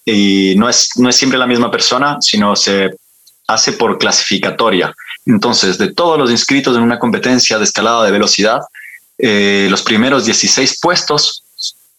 y 0.03 0.55
no 0.57 0.67
es, 0.67 0.89
no 0.95 1.09
es 1.09 1.15
siempre 1.15 1.37
la 1.37 1.45
misma 1.45 1.69
persona, 1.69 2.17
sino 2.21 2.55
se 2.55 2.89
hace 3.45 3.73
por 3.73 3.99
clasificatoria. 3.99 4.95
Entonces, 5.27 5.77
de 5.77 5.93
todos 5.93 6.17
los 6.17 6.31
inscritos 6.31 6.75
en 6.75 6.81
una 6.81 6.97
competencia 6.97 7.59
de 7.59 7.65
escalada 7.65 8.03
de 8.03 8.11
velocidad, 8.11 8.61
eh, 9.19 9.67
los 9.69 9.83
primeros 9.83 10.25
16 10.25 10.79
puestos 10.81 11.43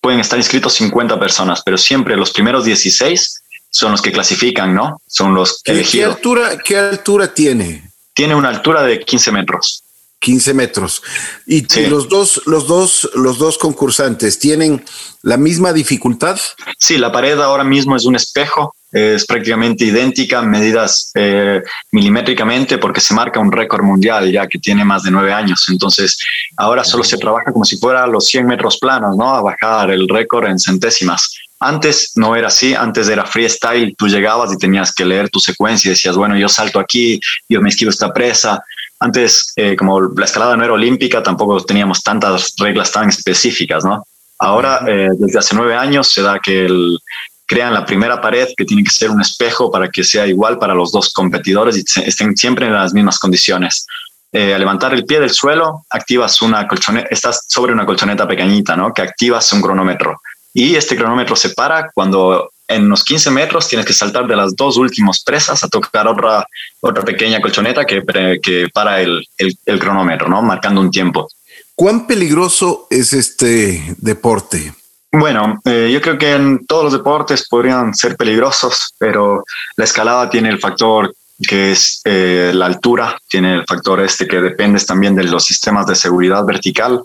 pueden 0.00 0.18
estar 0.18 0.40
inscritos 0.40 0.72
50 0.72 1.20
personas, 1.20 1.62
pero 1.64 1.78
siempre 1.78 2.16
los 2.16 2.32
primeros 2.32 2.64
16 2.64 3.42
son 3.70 3.92
los 3.92 4.02
que 4.02 4.10
clasifican, 4.10 4.74
¿no? 4.74 5.00
Son 5.06 5.32
los 5.32 5.60
¿Qué, 5.62 5.84
¿Qué 5.84 6.04
altura, 6.04 6.58
¿Qué 6.58 6.76
altura 6.76 7.32
tiene? 7.32 7.88
Tiene 8.14 8.34
una 8.34 8.48
altura 8.48 8.82
de 8.82 8.98
15 8.98 9.30
metros. 9.30 9.84
15 10.26 10.54
metros. 10.54 11.04
Y, 11.46 11.64
los 11.88 12.08
dos, 12.08 12.42
los 12.46 12.66
dos, 12.66 13.08
los 13.14 13.38
dos 13.38 13.58
concursantes 13.58 14.40
tienen 14.40 14.84
la 15.22 15.36
misma 15.36 15.72
dificultad. 15.72 16.36
Sí, 16.76 16.98
la 16.98 17.12
pared 17.12 17.38
ahora 17.38 17.62
mismo 17.62 17.94
es 17.94 18.04
un 18.06 18.16
espejo, 18.16 18.74
es 18.90 19.24
prácticamente 19.24 19.84
idéntica, 19.84 20.42
medidas 20.42 21.12
eh, 21.14 21.62
milimétricamente, 21.92 22.78
porque 22.78 23.00
se 23.00 23.14
marca 23.14 23.38
un 23.38 23.52
récord 23.52 23.84
mundial 23.84 24.32
ya 24.32 24.48
que 24.48 24.58
tiene 24.58 24.84
más 24.84 25.04
de 25.04 25.12
nueve 25.12 25.32
años. 25.32 25.64
Entonces, 25.68 26.18
ahora 26.56 26.82
solo 26.82 27.04
se 27.04 27.18
trabaja 27.18 27.52
como 27.52 27.64
si 27.64 27.76
fuera 27.78 28.04
los 28.08 28.26
100 28.26 28.48
metros 28.48 28.78
planos, 28.78 29.16
¿no? 29.16 29.32
A 29.32 29.42
bajar 29.42 29.92
el 29.92 30.08
récord 30.08 30.48
en 30.48 30.58
centésimas. 30.58 31.36
Antes 31.60 32.12
no 32.16 32.34
era 32.34 32.48
así, 32.48 32.74
antes 32.74 33.08
era 33.08 33.24
freestyle, 33.24 33.94
tú 33.96 34.08
llegabas 34.08 34.52
y 34.52 34.58
tenías 34.58 34.92
que 34.92 35.04
leer 35.04 35.30
tu 35.30 35.38
secuencia 35.38 35.88
y 35.88 35.94
decías, 35.94 36.16
bueno, 36.16 36.36
yo 36.36 36.48
salto 36.48 36.80
aquí, 36.80 37.20
yo 37.48 37.62
me 37.62 37.68
esquivo 37.68 37.90
esta 37.90 38.12
presa, 38.12 38.60
antes, 38.98 39.52
eh, 39.56 39.76
como 39.76 40.00
la 40.00 40.24
escalada 40.24 40.56
no 40.56 40.64
era 40.64 40.72
olímpica, 40.72 41.22
tampoco 41.22 41.60
teníamos 41.64 42.02
tantas 42.02 42.54
reglas 42.58 42.90
tan 42.90 43.08
específicas, 43.08 43.84
¿no? 43.84 44.04
Ahora, 44.38 44.80
eh, 44.86 45.08
desde 45.18 45.38
hace 45.38 45.54
nueve 45.54 45.74
años, 45.74 46.08
se 46.08 46.22
da 46.22 46.38
que 46.38 46.66
el, 46.66 46.98
crean 47.46 47.72
la 47.72 47.84
primera 47.84 48.20
pared 48.20 48.48
que 48.56 48.64
tiene 48.64 48.82
que 48.84 48.90
ser 48.90 49.10
un 49.10 49.20
espejo 49.20 49.70
para 49.70 49.88
que 49.88 50.04
sea 50.04 50.26
igual 50.26 50.58
para 50.58 50.74
los 50.74 50.92
dos 50.92 51.12
competidores 51.12 51.76
y 51.76 51.84
estén 52.02 52.36
siempre 52.36 52.66
en 52.66 52.72
las 52.72 52.92
mismas 52.92 53.18
condiciones. 53.18 53.86
Eh, 54.32 54.52
al 54.52 54.60
levantar 54.60 54.92
el 54.92 55.06
pie 55.06 55.20
del 55.20 55.30
suelo, 55.30 55.86
activas 55.88 56.42
una 56.42 56.66
colchoneta, 56.66 57.08
estás 57.10 57.44
sobre 57.48 57.72
una 57.72 57.86
colchoneta 57.86 58.26
pequeñita, 58.26 58.76
¿no? 58.76 58.92
Que 58.92 59.02
activas 59.02 59.50
un 59.52 59.62
cronómetro. 59.62 60.20
Y 60.52 60.74
este 60.74 60.96
cronómetro 60.96 61.36
se 61.36 61.50
para 61.50 61.90
cuando 61.94 62.50
en 62.68 62.86
unos 62.86 63.04
15 63.04 63.30
metros 63.30 63.68
tienes 63.68 63.86
que 63.86 63.92
saltar 63.92 64.26
de 64.26 64.36
las 64.36 64.54
dos 64.56 64.76
últimas 64.76 65.22
presas 65.22 65.62
a 65.62 65.68
tocar 65.68 66.08
otra, 66.08 66.46
otra 66.80 67.04
pequeña 67.04 67.40
colchoneta 67.40 67.84
que, 67.84 68.02
que 68.42 68.68
para 68.72 69.00
el, 69.00 69.26
el, 69.38 69.78
cronómetro, 69.78 70.28
¿no? 70.28 70.42
Marcando 70.42 70.80
un 70.80 70.90
tiempo. 70.90 71.28
¿Cuán 71.74 72.06
peligroso 72.06 72.86
es 72.90 73.12
este 73.12 73.94
deporte? 73.98 74.72
Bueno, 75.12 75.60
eh, 75.64 75.90
yo 75.92 76.00
creo 76.00 76.18
que 76.18 76.32
en 76.32 76.66
todos 76.66 76.84
los 76.84 76.92
deportes 76.92 77.48
podrían 77.48 77.94
ser 77.94 78.16
peligrosos, 78.16 78.94
pero 78.98 79.44
la 79.76 79.84
escalada 79.84 80.28
tiene 80.28 80.48
el 80.48 80.58
factor 80.58 81.14
que 81.38 81.72
es 81.72 82.00
eh, 82.04 82.50
la 82.54 82.66
altura, 82.66 83.18
tiene 83.28 83.54
el 83.54 83.64
factor 83.66 84.00
este 84.00 84.26
que 84.26 84.40
depende 84.40 84.80
también 84.80 85.14
de 85.14 85.24
los 85.24 85.44
sistemas 85.44 85.86
de 85.86 85.94
seguridad 85.94 86.44
vertical, 86.44 87.02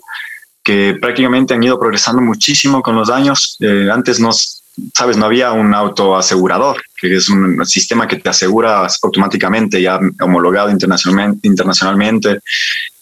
que 0.62 0.96
prácticamente 1.00 1.54
han 1.54 1.62
ido 1.62 1.78
progresando 1.78 2.22
muchísimo 2.22 2.82
con 2.82 2.96
los 2.96 3.10
años. 3.10 3.56
Eh, 3.60 3.88
antes 3.92 4.20
nos 4.20 4.61
sabes, 4.94 5.16
no 5.16 5.26
había 5.26 5.52
un 5.52 5.74
auto 5.74 6.16
asegurador, 6.16 6.82
que 6.96 7.16
es 7.16 7.28
un 7.28 7.64
sistema 7.66 8.06
que 8.06 8.16
te 8.16 8.30
asegura 8.30 8.86
automáticamente, 9.02 9.80
ya 9.80 9.98
homologado 10.20 10.70
internacionalmente. 10.70 12.40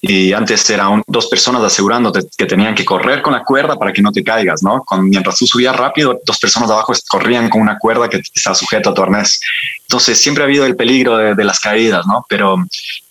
Y 0.02 0.32
antes 0.32 0.68
eran 0.70 1.02
dos 1.06 1.26
personas 1.26 1.62
asegurándote 1.62 2.20
que 2.36 2.46
tenían 2.46 2.74
que 2.74 2.86
correr 2.86 3.20
con 3.20 3.34
la 3.34 3.44
cuerda 3.44 3.76
para 3.76 3.92
que 3.92 4.00
no 4.00 4.10
te 4.10 4.24
caigas, 4.24 4.62
¿no? 4.62 4.82
mientras 5.02 5.36
tú 5.36 5.46
subías 5.46 5.76
rápido, 5.76 6.18
dos 6.24 6.38
personas 6.38 6.70
abajo 6.70 6.94
corrían 7.06 7.50
con 7.50 7.60
una 7.60 7.78
cuerda 7.78 8.08
que 8.08 8.22
está 8.34 8.54
sujeta 8.54 8.90
a 8.90 8.94
tu 8.94 9.02
arnés. 9.02 9.40
Entonces 9.82 10.20
siempre 10.20 10.42
ha 10.42 10.46
habido 10.46 10.64
el 10.64 10.74
peligro 10.74 11.18
de, 11.18 11.44
las 11.44 11.60
caídas, 11.60 12.06
¿no? 12.06 12.24
Pero 12.28 12.56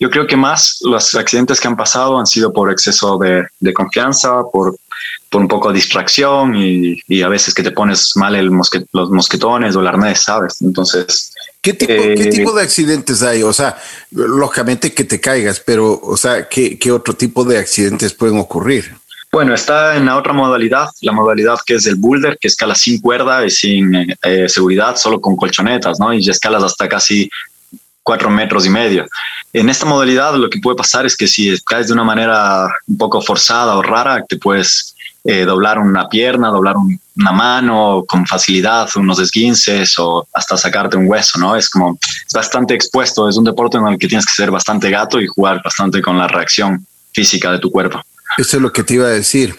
yo 0.00 0.10
creo 0.10 0.26
que 0.26 0.36
más 0.36 0.78
los 0.80 1.14
accidentes 1.14 1.60
que 1.60 1.68
han 1.68 1.76
pasado 1.76 2.18
han 2.18 2.26
sido 2.26 2.52
por 2.52 2.70
exceso 2.72 3.18
de 3.18 3.72
confianza, 3.72 4.42
por 4.52 4.74
por 5.28 5.40
un 5.40 5.48
poco 5.48 5.68
de 5.68 5.74
distracción 5.74 6.54
y, 6.56 7.22
a 7.22 7.28
veces 7.28 7.54
que 7.54 7.62
te 7.62 7.70
pones 7.70 8.12
mal 8.16 8.34
el 8.34 8.50
los 8.92 9.10
mosquetones 9.10 9.76
o 9.76 9.80
el 9.80 9.86
arnés, 9.86 10.22
¿sabes? 10.22 10.60
Entonces... 10.62 11.32
¿Qué 11.62 11.74
tipo, 11.74 11.92
¿Qué 11.92 12.22
eh, 12.22 12.30
tipo 12.30 12.52
de 12.52 12.62
accidentes 12.62 13.22
hay? 13.22 13.42
O 13.42 13.52
sea, 13.52 13.76
lógicamente 14.12 14.94
que 14.94 15.04
te 15.04 15.20
caigas, 15.20 15.60
pero, 15.60 16.00
o 16.02 16.16
sea, 16.16 16.48
¿qué, 16.48 16.78
qué 16.78 16.90
otro 16.90 17.12
tipo 17.14 17.44
de 17.44 17.58
accidentes 17.58 18.14
pueden 18.14 18.38
ocurrir? 18.38 18.94
Bueno, 19.32 19.54
está 19.54 19.96
en 19.96 20.06
la 20.06 20.16
otra 20.16 20.32
modalidad, 20.32 20.88
la 21.02 21.12
modalidad 21.12 21.58
que 21.64 21.74
es 21.74 21.86
el 21.86 21.94
boulder, 21.94 22.36
que 22.38 22.48
escala 22.48 22.74
sin 22.74 23.00
cuerda 23.00 23.46
y 23.46 23.50
sin 23.50 23.94
eh, 23.94 24.48
seguridad, 24.48 24.96
solo 24.96 25.20
con 25.20 25.36
colchonetas, 25.36 26.00
¿no? 26.00 26.12
Y 26.12 26.20
ya 26.20 26.32
escalas 26.32 26.64
hasta 26.64 26.88
casi 26.88 27.30
cuatro 28.02 28.28
metros 28.28 28.66
y 28.66 28.70
medio. 28.70 29.06
En 29.52 29.68
esta 29.68 29.84
modalidad 29.84 30.34
lo 30.36 30.48
que 30.48 30.60
puede 30.60 30.76
pasar 30.76 31.06
es 31.06 31.16
que 31.16 31.26
si 31.26 31.58
caes 31.62 31.88
de 31.88 31.92
una 31.92 32.04
manera 32.04 32.68
un 32.86 32.96
poco 32.96 33.20
forzada 33.20 33.76
o 33.76 33.82
rara, 33.82 34.24
te 34.24 34.36
puedes 34.36 34.94
eh, 35.24 35.44
doblar 35.44 35.78
una 35.78 36.08
pierna, 36.08 36.48
doblar 36.48 36.76
una 37.16 37.32
mano 37.32 38.04
con 38.06 38.26
facilidad, 38.26 38.88
unos 38.94 39.18
esguinces 39.18 39.98
o 39.98 40.26
hasta 40.32 40.56
sacarte 40.56 40.96
un 40.96 41.08
hueso, 41.08 41.38
¿no? 41.38 41.56
Es 41.56 41.68
como 41.68 41.98
es 42.00 42.32
bastante 42.32 42.74
expuesto, 42.74 43.28
es 43.28 43.36
un 43.36 43.44
deporte 43.44 43.76
en 43.76 43.86
el 43.86 43.98
que 43.98 44.08
tienes 44.08 44.24
que 44.24 44.32
ser 44.32 44.50
bastante 44.50 44.88
gato 44.88 45.20
y 45.20 45.26
jugar 45.26 45.60
bastante 45.62 46.00
con 46.00 46.16
la 46.16 46.28
reacción 46.28 46.86
física 47.12 47.50
de 47.50 47.58
tu 47.58 47.70
cuerpo. 47.70 48.00
Eso 48.38 48.56
es 48.56 48.62
lo 48.62 48.72
que 48.72 48.84
te 48.84 48.94
iba 48.94 49.06
a 49.06 49.10
decir. 49.10 49.56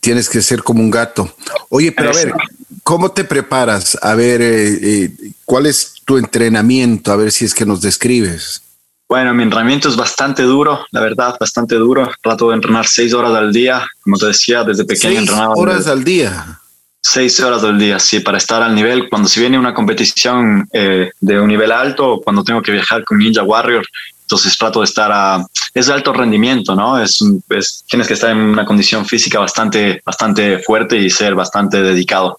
Tienes 0.00 0.28
que 0.28 0.42
ser 0.42 0.62
como 0.62 0.82
un 0.82 0.90
gato. 0.90 1.34
Oye, 1.70 1.92
pero 1.92 2.10
a 2.10 2.12
ver, 2.12 2.34
¿cómo 2.82 3.10
te 3.12 3.24
preparas? 3.24 3.96
A 4.02 4.14
ver, 4.14 4.42
eh, 4.42 4.78
eh, 4.82 5.10
¿cuál 5.44 5.66
es 5.66 5.94
tu 6.04 6.18
entrenamiento? 6.18 7.12
A 7.12 7.16
ver 7.16 7.32
si 7.32 7.44
es 7.44 7.54
que 7.54 7.64
nos 7.64 7.80
describes. 7.80 8.62
Bueno, 9.08 9.32
mi 9.32 9.42
entrenamiento 9.42 9.88
es 9.88 9.96
bastante 9.96 10.42
duro, 10.42 10.84
la 10.90 11.00
verdad, 11.00 11.34
bastante 11.40 11.76
duro. 11.76 12.10
Trato 12.22 12.50
de 12.50 12.56
entrenar 12.56 12.86
seis 12.86 13.14
horas 13.14 13.32
al 13.32 13.52
día, 13.52 13.88
como 14.02 14.18
te 14.18 14.26
decía, 14.26 14.64
desde 14.64 14.84
pequeño 14.84 15.20
¿Seis 15.24 15.30
horas 15.56 15.86
al 15.86 16.04
día? 16.04 16.60
Seis 17.00 17.40
horas 17.40 17.64
al 17.64 17.78
día, 17.78 17.98
sí, 17.98 18.20
para 18.20 18.36
estar 18.36 18.62
al 18.62 18.74
nivel. 18.74 19.08
Cuando 19.08 19.26
si 19.26 19.40
viene 19.40 19.58
una 19.58 19.72
competición 19.72 20.68
eh, 20.74 21.10
de 21.20 21.40
un 21.40 21.48
nivel 21.48 21.72
alto, 21.72 22.20
cuando 22.22 22.44
tengo 22.44 22.60
que 22.60 22.72
viajar 22.72 23.02
con 23.04 23.16
Ninja 23.16 23.42
Warrior, 23.42 23.86
entonces 24.20 24.58
trato 24.58 24.80
de 24.80 24.84
estar 24.84 25.10
a... 25.10 25.42
Es 25.72 25.86
de 25.86 25.94
alto 25.94 26.12
rendimiento, 26.12 26.74
¿no? 26.74 27.00
Es, 27.00 27.18
es, 27.48 27.84
tienes 27.88 28.06
que 28.08 28.12
estar 28.12 28.30
en 28.30 28.36
una 28.36 28.66
condición 28.66 29.06
física 29.06 29.38
bastante, 29.38 30.02
bastante 30.04 30.58
fuerte 30.58 30.98
y 30.98 31.08
ser 31.08 31.34
bastante 31.34 31.80
dedicado, 31.82 32.38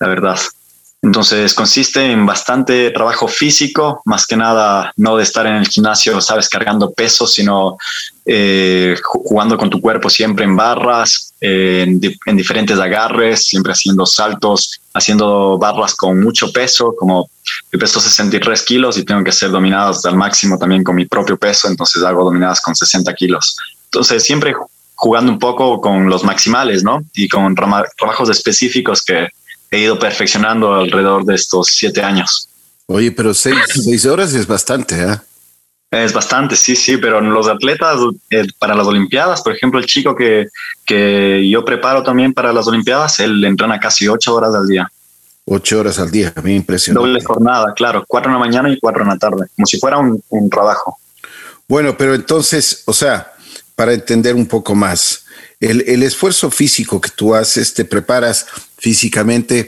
la 0.00 0.08
verdad. 0.08 0.40
Entonces 1.04 1.52
consiste 1.52 2.02
en 2.10 2.24
bastante 2.24 2.90
trabajo 2.90 3.28
físico, 3.28 4.00
más 4.06 4.26
que 4.26 4.38
nada 4.38 4.90
no 4.96 5.18
de 5.18 5.22
estar 5.22 5.46
en 5.46 5.56
el 5.56 5.68
gimnasio, 5.68 6.18
sabes, 6.22 6.48
cargando 6.48 6.92
pesos, 6.92 7.34
sino 7.34 7.76
eh, 8.24 8.96
jugando 9.02 9.58
con 9.58 9.68
tu 9.68 9.82
cuerpo 9.82 10.08
siempre 10.08 10.46
en 10.46 10.56
barras, 10.56 11.34
en, 11.42 12.00
diferentes 12.00 12.78
agarres, 12.78 13.46
siempre 13.46 13.72
haciendo 13.72 14.06
saltos, 14.06 14.80
haciendo 14.94 15.58
barras 15.58 15.94
con 15.94 16.22
mucho 16.22 16.50
peso, 16.50 16.94
como 16.98 17.28
yo 17.70 17.78
peso 17.78 18.00
63 18.00 18.62
kilos 18.62 18.96
y 18.96 19.04
tengo 19.04 19.22
que 19.22 19.32
ser 19.32 19.50
dominadas 19.50 20.06
al 20.06 20.16
máximo 20.16 20.56
también 20.56 20.82
con 20.82 20.96
mi 20.96 21.04
propio 21.04 21.36
peso, 21.36 21.68
entonces 21.68 22.02
hago 22.02 22.24
dominadas 22.24 22.62
con 22.62 22.74
60 22.74 23.12
kilos. 23.12 23.58
Entonces 23.84 24.24
siempre 24.24 24.54
jugando 24.94 25.30
un 25.30 25.38
poco 25.38 25.82
con 25.82 26.08
los 26.08 26.24
maximales, 26.24 26.82
¿no? 26.82 27.04
Y 27.12 27.28
con 27.28 27.54
trabajos 27.54 28.30
específicos 28.30 29.02
que 29.02 29.28
he 29.74 29.80
ido 29.80 29.98
perfeccionando 29.98 30.74
alrededor 30.74 31.24
de 31.24 31.34
estos 31.34 31.68
siete 31.68 32.02
años. 32.02 32.48
Oye, 32.86 33.10
pero 33.12 33.32
seis, 33.32 34.06
horas 34.06 34.34
es 34.34 34.46
bastante, 34.46 34.94
¿eh? 35.02 35.18
Es 35.90 36.12
bastante, 36.12 36.56
sí, 36.56 36.74
sí, 36.74 36.96
pero 36.96 37.20
los 37.20 37.48
atletas 37.48 37.98
eh, 38.30 38.46
para 38.58 38.74
las 38.74 38.86
Olimpiadas, 38.86 39.42
por 39.42 39.54
ejemplo, 39.54 39.78
el 39.78 39.86
chico 39.86 40.14
que, 40.14 40.48
que 40.84 41.48
yo 41.48 41.64
preparo 41.64 42.02
también 42.02 42.34
para 42.34 42.52
las 42.52 42.66
Olimpiadas, 42.66 43.20
él 43.20 43.44
entrena 43.44 43.78
casi 43.78 44.08
ocho 44.08 44.34
horas 44.34 44.54
al 44.54 44.66
día. 44.66 44.90
Ocho 45.46 45.78
horas 45.78 45.98
al 45.98 46.10
día, 46.10 46.32
a 46.34 46.42
mí 46.42 46.56
impresionante. 46.56 47.06
Doble 47.06 47.24
jornada, 47.24 47.72
claro, 47.76 48.04
cuatro 48.08 48.30
en 48.30 48.34
la 48.34 48.40
mañana 48.40 48.70
y 48.70 48.78
cuatro 48.78 49.02
en 49.02 49.08
la 49.08 49.18
tarde, 49.18 49.46
como 49.54 49.66
si 49.66 49.78
fuera 49.78 49.98
un, 49.98 50.20
un 50.30 50.50
trabajo. 50.50 50.98
Bueno, 51.68 51.96
pero 51.96 52.14
entonces, 52.14 52.82
o 52.86 52.92
sea, 52.92 53.32
para 53.76 53.92
entender 53.92 54.34
un 54.34 54.46
poco 54.46 54.74
más, 54.74 55.24
el, 55.60 55.84
el, 55.86 56.02
esfuerzo 56.02 56.50
físico 56.50 57.00
que 57.00 57.10
tú 57.10 57.34
haces, 57.34 57.72
te 57.72 57.84
preparas 57.84 58.46
físicamente. 58.84 59.66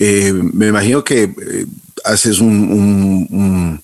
Eh, 0.00 0.32
me 0.32 0.66
imagino 0.66 1.04
que 1.04 1.22
eh, 1.22 1.66
haces 2.04 2.40
un, 2.40 3.80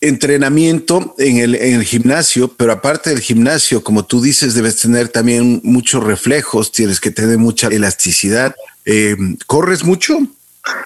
entrenamiento 0.00 1.14
en 1.18 1.38
el, 1.38 1.54
en 1.54 1.74
el, 1.76 1.84
gimnasio, 1.84 2.48
pero 2.48 2.72
aparte 2.72 3.10
del 3.10 3.20
gimnasio, 3.20 3.82
como 3.82 4.04
tú 4.04 4.20
dices, 4.20 4.54
debes 4.54 4.76
tener 4.76 5.08
también 5.08 5.60
muchos 5.64 6.04
reflejos, 6.04 6.70
tienes 6.70 7.00
que 7.00 7.10
tener 7.10 7.38
mucha 7.38 7.68
elasticidad. 7.68 8.54
Eh, 8.84 9.16
¿Corres 9.46 9.84
mucho? 9.84 10.18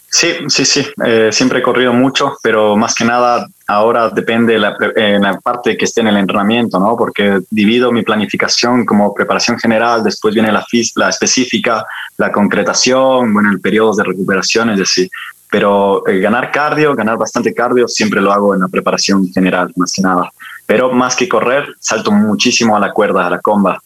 Sí, 0.08 0.34
sí, 0.48 0.64
sí. 0.64 0.86
siempre 1.30 1.58
he 1.58 1.62
corrido 1.62 1.92
mucho, 1.92 2.36
pero 2.42 2.76
más 2.76 2.94
que 2.94 3.04
nada 3.04 3.46
ahora 3.66 4.10
depende 4.10 4.58
la, 4.58 4.76
la 4.78 5.40
parte 5.40 5.76
que 5.76 5.86
esté 5.86 6.02
en 6.02 6.08
el 6.08 6.18
entrenamiento, 6.18 6.78
¿no? 6.78 6.96
Porque 6.96 7.40
divido 7.50 7.90
mi 7.90 8.02
planificación 8.02 8.84
como 8.84 9.14
preparación 9.14 9.58
general, 9.58 10.04
después 10.04 10.34
viene 10.34 10.52
la, 10.52 10.64
la 10.96 11.08
específica, 11.08 11.84
la 12.18 12.30
concretación, 12.30 13.32
bueno, 13.32 13.50
el 13.50 13.60
periodo 13.60 13.96
de 13.96 14.04
recuperación, 14.04 14.70
es 14.70 14.78
decir, 14.78 15.08
pero 15.52 16.06
eh, 16.08 16.18
ganar 16.18 16.50
cardio, 16.50 16.94
ganar 16.94 17.18
bastante 17.18 17.52
cardio, 17.52 17.86
siempre 17.86 18.22
lo 18.22 18.32
hago 18.32 18.54
en 18.54 18.60
la 18.60 18.68
preparación 18.68 19.30
general, 19.32 19.70
más 19.76 19.92
que 19.92 20.00
nada. 20.00 20.30
Pero 20.64 20.90
más 20.92 21.14
que 21.14 21.28
correr, 21.28 21.74
salto 21.78 22.10
muchísimo 22.10 22.74
a 22.74 22.80
la 22.80 22.90
cuerda, 22.90 23.26
a 23.26 23.30
la 23.30 23.38
comba. 23.38 23.78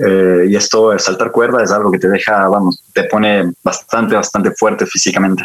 Eh, 0.00 0.46
y 0.48 0.56
esto, 0.56 0.98
saltar 0.98 1.30
cuerda, 1.30 1.62
es 1.62 1.70
algo 1.70 1.90
que 1.90 1.98
te 1.98 2.08
deja, 2.08 2.48
vamos, 2.48 2.82
te 2.92 3.04
pone 3.04 3.52
bastante, 3.62 4.16
bastante 4.16 4.50
fuerte 4.52 4.86
físicamente. 4.86 5.44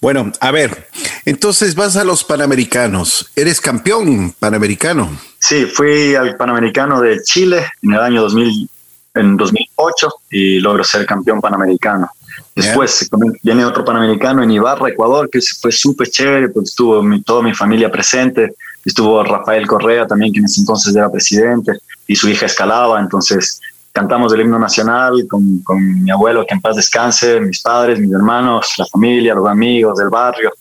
Bueno, 0.00 0.32
a 0.40 0.50
ver, 0.50 0.88
entonces 1.24 1.74
vas 1.74 1.96
a 1.96 2.04
los 2.04 2.24
Panamericanos. 2.24 3.30
¿Eres 3.36 3.60
campeón 3.60 4.32
panamericano? 4.38 5.10
Sí, 5.38 5.66
fui 5.66 6.14
al 6.14 6.36
Panamericano 6.36 7.00
de 7.00 7.22
Chile 7.22 7.66
en 7.82 7.92
el 7.92 8.00
año 8.00 8.22
2000, 8.22 8.68
en 9.14 9.36
2008 9.36 10.08
y 10.30 10.60
logro 10.60 10.84
ser 10.84 11.06
campeón 11.06 11.40
panamericano. 11.40 12.10
Después 12.54 13.08
viene 13.42 13.64
otro 13.64 13.84
panamericano 13.84 14.42
en 14.42 14.50
Ibarra, 14.50 14.88
Ecuador, 14.88 15.30
que 15.30 15.40
fue 15.60 15.72
súper 15.72 16.08
chévere, 16.08 16.48
porque 16.48 16.68
estuvo 16.68 17.02
toda 17.24 17.42
mi 17.42 17.54
familia 17.54 17.90
presente. 17.90 18.54
Estuvo 18.84 19.22
Rafael 19.22 19.66
Correa 19.66 20.06
también, 20.06 20.32
que 20.32 20.40
en 20.40 20.46
ese 20.46 20.60
entonces 20.60 20.94
era 20.94 21.10
presidente, 21.10 21.72
y 22.06 22.16
su 22.16 22.28
hija 22.28 22.46
escalaba. 22.46 23.00
Entonces 23.00 23.60
cantamos 23.92 24.32
el 24.32 24.40
himno 24.40 24.58
nacional 24.58 25.26
con, 25.28 25.58
con, 25.60 26.02
mi 26.02 26.10
abuelo, 26.10 26.44
que 26.46 26.54
en 26.54 26.60
paz 26.60 26.76
descanse, 26.76 27.40
mis 27.40 27.60
padres, 27.62 27.98
mis 27.98 28.12
hermanos, 28.12 28.74
la 28.78 28.86
familia, 28.86 29.34
los 29.34 29.48
amigos 29.48 29.98
del 29.98 30.08
barrio, 30.08 30.52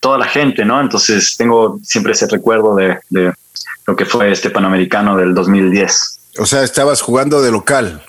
toda 0.00 0.18
la 0.18 0.26
gente, 0.26 0.64
¿no? 0.64 0.80
Entonces 0.80 1.36
tengo 1.36 1.78
siempre 1.82 2.12
ese 2.12 2.26
recuerdo 2.26 2.74
de, 2.74 2.98
de 3.10 3.32
lo 3.86 3.96
que 3.96 4.04
fue 4.04 4.30
este 4.30 4.50
Panamericano 4.50 5.16
del 5.16 5.34
2010. 5.34 6.18
O 6.38 6.46
sea, 6.46 6.62
estabas 6.62 7.00
jugando 7.00 7.42
de 7.42 7.50
local. 7.50 8.02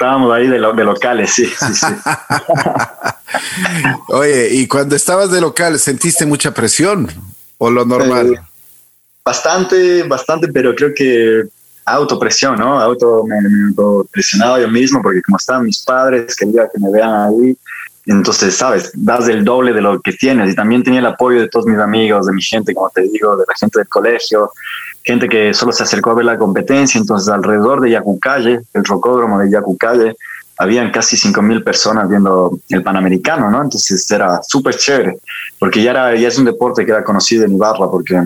Estábamos 0.00 0.32
ahí 0.32 0.46
de, 0.46 0.58
de 0.58 0.84
locales, 0.84 1.30
sí, 1.30 1.44
sí, 1.44 1.74
sí. 1.74 1.86
Oye, 4.08 4.48
y 4.50 4.66
cuando 4.66 4.96
estabas 4.96 5.30
de 5.30 5.42
local, 5.42 5.78
¿sentiste 5.78 6.24
mucha 6.24 6.54
presión 6.54 7.06
o 7.58 7.70
lo 7.70 7.84
normal? 7.84 8.32
Eh, 8.32 8.40
bastante, 9.22 10.02
bastante, 10.04 10.48
pero 10.48 10.74
creo 10.74 10.94
que 10.96 11.42
autopresión, 11.84 12.58
¿no? 12.58 12.80
Auto, 12.80 13.24
me, 13.26 13.42
me 13.42 13.74
presionaba 14.10 14.58
yo 14.58 14.68
mismo 14.68 15.02
porque 15.02 15.20
como 15.20 15.36
estaban 15.36 15.66
mis 15.66 15.84
padres, 15.84 16.34
quería 16.34 16.66
que 16.72 16.80
me 16.80 16.90
vean 16.90 17.12
ahí. 17.12 17.58
Entonces, 18.10 18.56
sabes, 18.56 18.90
das 18.92 19.28
el 19.28 19.44
doble 19.44 19.72
de 19.72 19.80
lo 19.80 20.00
que 20.00 20.12
tienes. 20.12 20.50
Y 20.50 20.56
también 20.56 20.82
tenía 20.82 20.98
el 20.98 21.06
apoyo 21.06 21.40
de 21.40 21.48
todos 21.48 21.66
mis 21.66 21.78
amigos, 21.78 22.26
de 22.26 22.32
mi 22.32 22.42
gente, 22.42 22.74
como 22.74 22.90
te 22.90 23.02
digo, 23.02 23.36
de 23.36 23.44
la 23.46 23.54
gente 23.54 23.78
del 23.78 23.88
colegio, 23.88 24.50
gente 25.04 25.28
que 25.28 25.54
solo 25.54 25.70
se 25.70 25.84
acercó 25.84 26.10
a 26.10 26.14
ver 26.14 26.24
la 26.24 26.36
competencia. 26.36 26.98
Entonces, 26.98 27.28
alrededor 27.28 27.80
de 27.80 27.90
Yacucalle, 27.90 28.62
el 28.74 28.84
rocódromo 28.84 29.38
de 29.38 29.48
Yacucalle, 29.50 30.16
habían 30.58 30.90
casi 30.90 31.16
5.000 31.16 31.62
personas 31.62 32.08
viendo 32.08 32.58
el 32.68 32.82
Panamericano, 32.82 33.48
¿no? 33.48 33.62
Entonces 33.62 34.10
era 34.10 34.40
súper 34.42 34.76
chévere, 34.76 35.18
porque 35.60 35.80
ya, 35.80 35.92
era, 35.92 36.16
ya 36.16 36.26
es 36.26 36.36
un 36.36 36.46
deporte 36.46 36.84
que 36.84 36.90
era 36.90 37.04
conocido 37.04 37.44
en 37.44 37.52
Ibarra, 37.52 37.88
porque, 37.88 38.20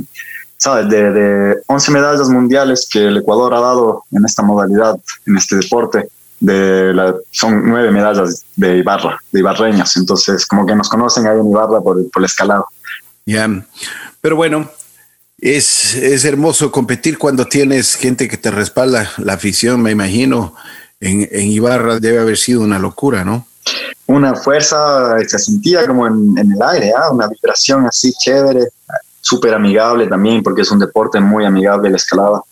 ¿sabes? 0.57 0.89
De, 0.89 1.13
de 1.13 1.57
11 1.67 1.93
medallas 1.93 2.31
mundiales 2.31 2.89
que 2.91 3.05
el 3.07 3.19
Ecuador 3.19 3.53
ha 3.53 3.61
dado 3.61 4.05
en 4.11 4.25
esta 4.25 4.43
modalidad, 4.43 4.97
en 5.27 5.37
este 5.37 5.57
deporte, 5.57 6.09
de 6.45 6.93
la, 6.93 7.15
son 7.31 7.63
nueve 7.69 7.91
medallas 7.91 8.45
de 8.57 8.79
Ibarra, 8.79 9.19
de 9.33 9.41
ibarreños, 9.41 9.97
entonces 9.97 10.47
como 10.47 10.67
que 10.67 10.75
nos 10.75 10.89
conocen 10.89 11.27
ahí 11.27 11.39
en 11.39 11.51
Ibarra 11.51 11.81
por, 11.81 12.11
por 12.11 12.21
el 12.23 12.27
escalado. 12.27 12.67
Ya, 13.27 13.49
pero 14.21 14.37
bueno, 14.37 14.71
es, 15.39 15.95
es 15.95 16.25
hermoso 16.25 16.71
competir 16.71 17.19
cuando 17.19 17.47
tienes 17.47 17.95
gente 17.95 18.29
que 18.29 18.37
te 18.37 18.51
respalda, 18.51 19.11
la 19.19 19.35
afición, 19.35 19.83
me 19.83 19.91
imagino 19.91 20.55
en, 21.01 21.29
en 21.31 21.51
Ibarra 21.51 21.99
debe 21.99 22.19
haber 22.19 22.37
sido 22.37 22.61
una 22.61 22.79
locura, 22.79 23.25
¿no? 23.25 23.47
Una 24.07 24.35
fuerza, 24.35 25.19
se 25.27 25.39
sentía 25.39 25.87
como 25.87 26.07
en, 26.07 26.35
en 26.37 26.53
el 26.53 26.63
aire, 26.63 26.93
¿ah? 26.97 27.11
una 27.11 27.27
vibración 27.27 27.87
así 27.87 28.13
chévere, 28.13 28.69
súper 29.23 29.55
amigable 29.55 30.07
también, 30.07 30.43
porque 30.43 30.63
es 30.63 30.71
un 30.71 30.79
deporte 30.79 31.21
muy 31.21 31.47
amigable 31.47 31.91
la 31.91 31.97
escalada. 31.97 32.43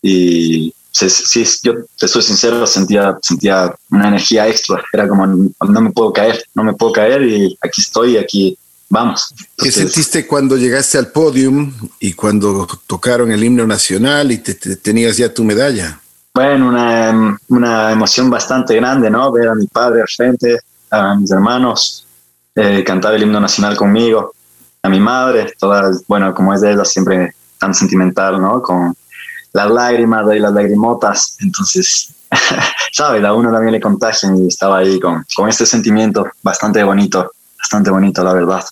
Y 0.00 0.72
sí, 0.92 1.44
yo 1.62 1.74
te 1.98 2.08
soy 2.08 2.22
sincero, 2.22 2.66
sentía, 2.66 3.16
sentía 3.22 3.74
una 3.90 4.08
energía 4.08 4.48
extra. 4.48 4.82
Era 4.92 5.08
como, 5.08 5.26
no 5.26 5.80
me 5.80 5.90
puedo 5.90 6.12
caer, 6.12 6.44
no 6.54 6.64
me 6.64 6.74
puedo 6.74 6.92
caer 6.92 7.22
y 7.22 7.56
aquí 7.60 7.80
estoy, 7.80 8.16
aquí 8.16 8.58
vamos. 8.88 9.34
¿Qué 9.56 9.70
sentiste 9.70 10.26
cuando 10.26 10.56
llegaste 10.56 10.98
al 10.98 11.08
podium 11.08 11.72
y 11.98 12.12
cuando 12.12 12.66
tocaron 12.86 13.30
el 13.30 13.42
himno 13.42 13.66
nacional 13.66 14.32
y 14.32 14.38
te 14.38 14.54
tenías 14.54 15.16
ya 15.16 15.32
tu 15.32 15.44
medalla? 15.44 16.00
bueno, 16.32 16.68
una, 16.68 17.38
una, 17.48 17.92
emoción 17.92 18.30
bastante 18.30 18.76
grande, 18.76 19.10
¿no? 19.10 19.30
Ver 19.32 19.48
a 19.48 19.54
mi 19.54 19.66
padre 19.66 20.02
al 20.02 20.08
frente, 20.08 20.60
a 20.90 21.14
mis 21.14 21.30
hermanos, 21.30 22.06
eh, 22.54 22.84
cantar 22.84 23.14
el 23.14 23.22
himno 23.22 23.40
nacional 23.40 23.76
conmigo, 23.76 24.32
a 24.82 24.88
mi 24.88 25.00
madre, 25.00 25.52
todas, 25.58 26.04
bueno, 26.06 26.34
como 26.34 26.54
es 26.54 26.60
de 26.60 26.72
ella, 26.72 26.84
siempre 26.84 27.34
tan 27.58 27.74
sentimental, 27.74 28.40
¿no? 28.40 28.62
Con 28.62 28.94
las 29.52 29.70
lágrimas 29.70 30.24
y 30.34 30.38
las 30.38 30.52
lagrimotas, 30.52 31.36
entonces, 31.40 32.10
¿sabes? 32.92 33.24
A 33.24 33.32
uno 33.32 33.52
también 33.52 33.72
le 33.72 33.80
contagian 33.80 34.36
y 34.36 34.48
estaba 34.48 34.78
ahí 34.78 34.98
con, 35.00 35.24
con 35.34 35.48
este 35.48 35.66
sentimiento 35.66 36.26
bastante 36.42 36.82
bonito, 36.82 37.32
bastante 37.58 37.90
bonito, 37.90 38.22
la 38.22 38.32
verdad. 38.32 38.64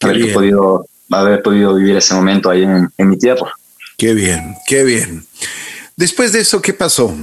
haber 0.00 0.32
podido, 0.32 0.86
haber 1.10 1.42
podido 1.42 1.74
vivir 1.74 1.96
ese 1.96 2.14
momento 2.14 2.50
ahí 2.50 2.62
en, 2.62 2.88
en 2.96 3.08
mi 3.08 3.18
tierra. 3.18 3.52
Qué 3.96 4.14
bien, 4.14 4.56
qué 4.66 4.84
bien. 4.84 5.26
Después 5.96 6.32
de 6.32 6.40
eso, 6.40 6.60
¿qué 6.60 6.74
pasó? 6.74 7.14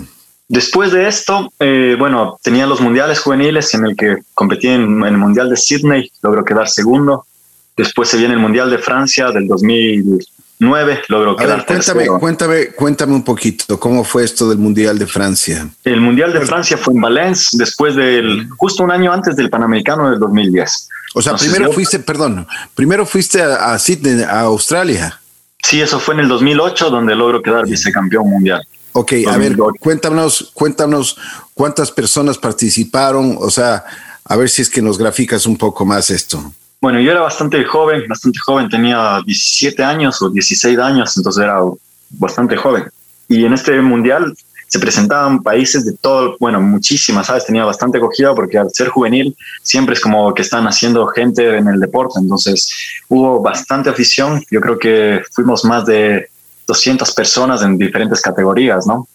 Después 0.47 0.91
de 0.91 1.07
esto, 1.07 1.51
eh, 1.59 1.95
bueno, 1.97 2.39
tenía 2.43 2.67
los 2.67 2.81
mundiales 2.81 3.19
juveniles 3.19 3.73
en 3.73 3.85
el 3.85 3.95
que 3.95 4.17
competí 4.33 4.67
en, 4.67 5.03
el 5.03 5.17
Mundial 5.17 5.49
de 5.49 5.57
Sydney, 5.57 6.11
logró 6.21 6.43
quedar 6.43 6.67
segundo. 6.67 7.25
Después 7.77 8.09
se 8.09 8.17
viene 8.17 8.33
el 8.33 8.39
Mundial 8.39 8.69
de 8.69 8.77
Francia 8.77 9.31
del 9.31 9.47
2009, 10.63 11.01
logró 11.09 11.35
quedar 11.35 11.65
cuéntame, 11.65 12.07
Cuéntame, 12.07 12.67
cuéntame 12.67 13.13
un 13.13 13.23
poquito, 13.23 13.79
¿cómo 13.79 14.03
fue 14.03 14.23
esto 14.23 14.49
del 14.49 14.57
Mundial 14.57 14.97
de 14.97 15.07
Francia? 15.07 15.67
El 15.83 16.01
Mundial 16.01 16.33
de 16.33 16.41
Francia 16.41 16.77
fue 16.77 16.93
en 16.93 17.01
Valencia, 17.01 17.57
después 17.57 17.95
del, 17.95 18.49
justo 18.57 18.83
un 18.83 18.91
año 18.91 19.11
antes 19.11 19.35
del 19.35 19.49
Panamericano 19.49 20.09
del 20.09 20.19
2010. 20.19 20.89
O 21.15 21.21
sea, 21.21 21.35
primero 21.35 21.71
fuiste, 21.71 21.99
perdón, 21.99 22.47
primero 22.73 23.05
fuiste 23.05 23.41
a, 23.41 23.73
a 23.73 23.79
Sydney, 23.79 24.23
a 24.23 24.41
Australia. 24.41 25.19
Sí, 25.61 25.81
eso 25.81 25.99
fue 25.99 26.15
en 26.15 26.21
el 26.21 26.27
2008 26.27 26.89
donde 26.89 27.15
logro 27.15 27.41
quedar 27.41 27.65
vicecampeón 27.65 28.29
mundial. 28.29 28.61
Ok, 28.93 29.13
a 29.27 29.37
ver, 29.37 29.55
cuéntanos, 29.79 30.51
cuéntanos 30.53 31.17
cuántas 31.53 31.91
personas 31.91 32.37
participaron, 32.37 33.37
o 33.39 33.49
sea, 33.49 33.83
a 34.25 34.35
ver 34.35 34.49
si 34.49 34.61
es 34.61 34.69
que 34.69 34.81
nos 34.81 34.97
graficas 34.97 35.45
un 35.45 35.57
poco 35.57 35.85
más 35.85 36.09
esto. 36.09 36.53
Bueno, 36.83 36.99
yo 36.99 37.11
era 37.11 37.21
bastante 37.21 37.63
joven, 37.63 38.03
bastante 38.09 38.39
joven, 38.39 38.67
tenía 38.67 39.21
17 39.25 39.81
años 39.81 40.21
o 40.21 40.29
16 40.29 40.77
años, 40.79 41.15
entonces 41.15 41.41
era 41.41 41.61
bastante 42.09 42.57
joven. 42.57 42.83
Y 43.29 43.45
en 43.45 43.53
este 43.53 43.81
mundial 43.81 44.35
se 44.67 44.79
presentaban 44.79 45.41
países 45.41 45.85
de 45.85 45.93
todo, 45.93 46.35
bueno, 46.41 46.59
muchísimas, 46.59 47.27
¿sabes? 47.27 47.45
Tenía 47.45 47.63
bastante 47.63 47.99
acogida 47.99 48.35
porque 48.35 48.57
al 48.57 48.69
ser 48.69 48.89
juvenil 48.89 49.33
siempre 49.61 49.93
es 49.93 50.01
como 50.01 50.33
que 50.33 50.41
están 50.41 50.67
haciendo 50.67 51.07
gente 51.07 51.57
en 51.57 51.69
el 51.69 51.79
deporte, 51.79 52.19
entonces 52.19 52.69
hubo 53.07 53.39
bastante 53.39 53.89
afición, 53.89 54.43
yo 54.51 54.59
creo 54.59 54.77
que 54.77 55.21
fuimos 55.31 55.63
más 55.63 55.85
de 55.85 56.27
200 56.67 57.13
personas 57.13 57.61
en 57.61 57.77
diferentes 57.77 58.19
categorías, 58.19 58.85
¿no? 58.85 59.07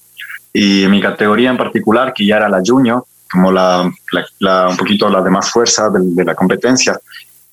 Y 0.54 0.86
mi 0.86 1.02
categoría 1.02 1.50
en 1.50 1.58
particular, 1.58 2.14
que 2.14 2.24
ya 2.24 2.38
era 2.38 2.48
la 2.48 2.62
junior, 2.64 3.04
como 3.30 3.52
la, 3.52 3.90
la, 4.40 4.68
un 4.68 4.76
poquito 4.76 5.08
la 5.08 5.22
de 5.22 5.30
más 5.30 5.50
fuerza 5.50 5.90
de, 5.90 6.24
la 6.24 6.34
competencia, 6.34 6.98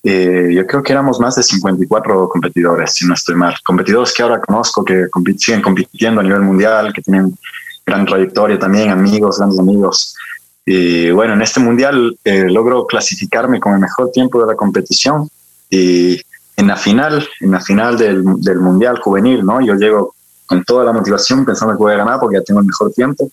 eh, 0.07 0.53
yo 0.53 0.67
creo 0.67 0.83
que 0.83 0.93
éramos 0.93 1.19
más 1.19 1.35
de 1.35 1.41
54 1.41 2.29
competidores, 2.29 2.93
si 2.93 3.07
no 3.07 3.15
estoy 3.15 3.33
mal. 3.33 3.55
Competidores 3.63 4.13
que 4.13 4.21
ahora 4.21 4.39
conozco, 4.39 4.85
que 4.85 5.07
siguen 5.35 5.63
compitiendo 5.63 6.21
a 6.21 6.23
nivel 6.23 6.41
mundial, 6.41 6.93
que 6.93 7.01
tienen 7.01 7.35
gran 7.83 8.05
trayectoria 8.05 8.59
también, 8.59 8.91
amigos, 8.91 9.39
grandes 9.39 9.59
amigos. 9.59 10.15
Y 10.63 11.09
bueno, 11.09 11.33
en 11.33 11.41
este 11.41 11.59
mundial 11.59 12.15
eh, 12.23 12.45
logro 12.47 12.85
clasificarme 12.85 13.59
con 13.59 13.73
el 13.73 13.79
mejor 13.79 14.11
tiempo 14.11 14.39
de 14.39 14.45
la 14.45 14.55
competición 14.55 15.27
y 15.71 16.21
en 16.55 16.67
la 16.67 16.75
final, 16.75 17.27
en 17.39 17.51
la 17.51 17.59
final 17.59 17.97
del, 17.97 18.23
del 18.41 18.59
mundial 18.59 18.99
juvenil, 18.99 19.43
¿no? 19.43 19.59
Yo 19.65 19.73
llego 19.73 20.13
con 20.45 20.63
toda 20.63 20.85
la 20.85 20.93
motivación 20.93 21.45
pensando 21.45 21.73
que 21.73 21.79
voy 21.79 21.93
a 21.93 21.97
ganar 21.97 22.19
porque 22.19 22.37
ya 22.37 22.43
tengo 22.43 22.59
el 22.59 22.67
mejor 22.67 22.91
tiempo 22.93 23.31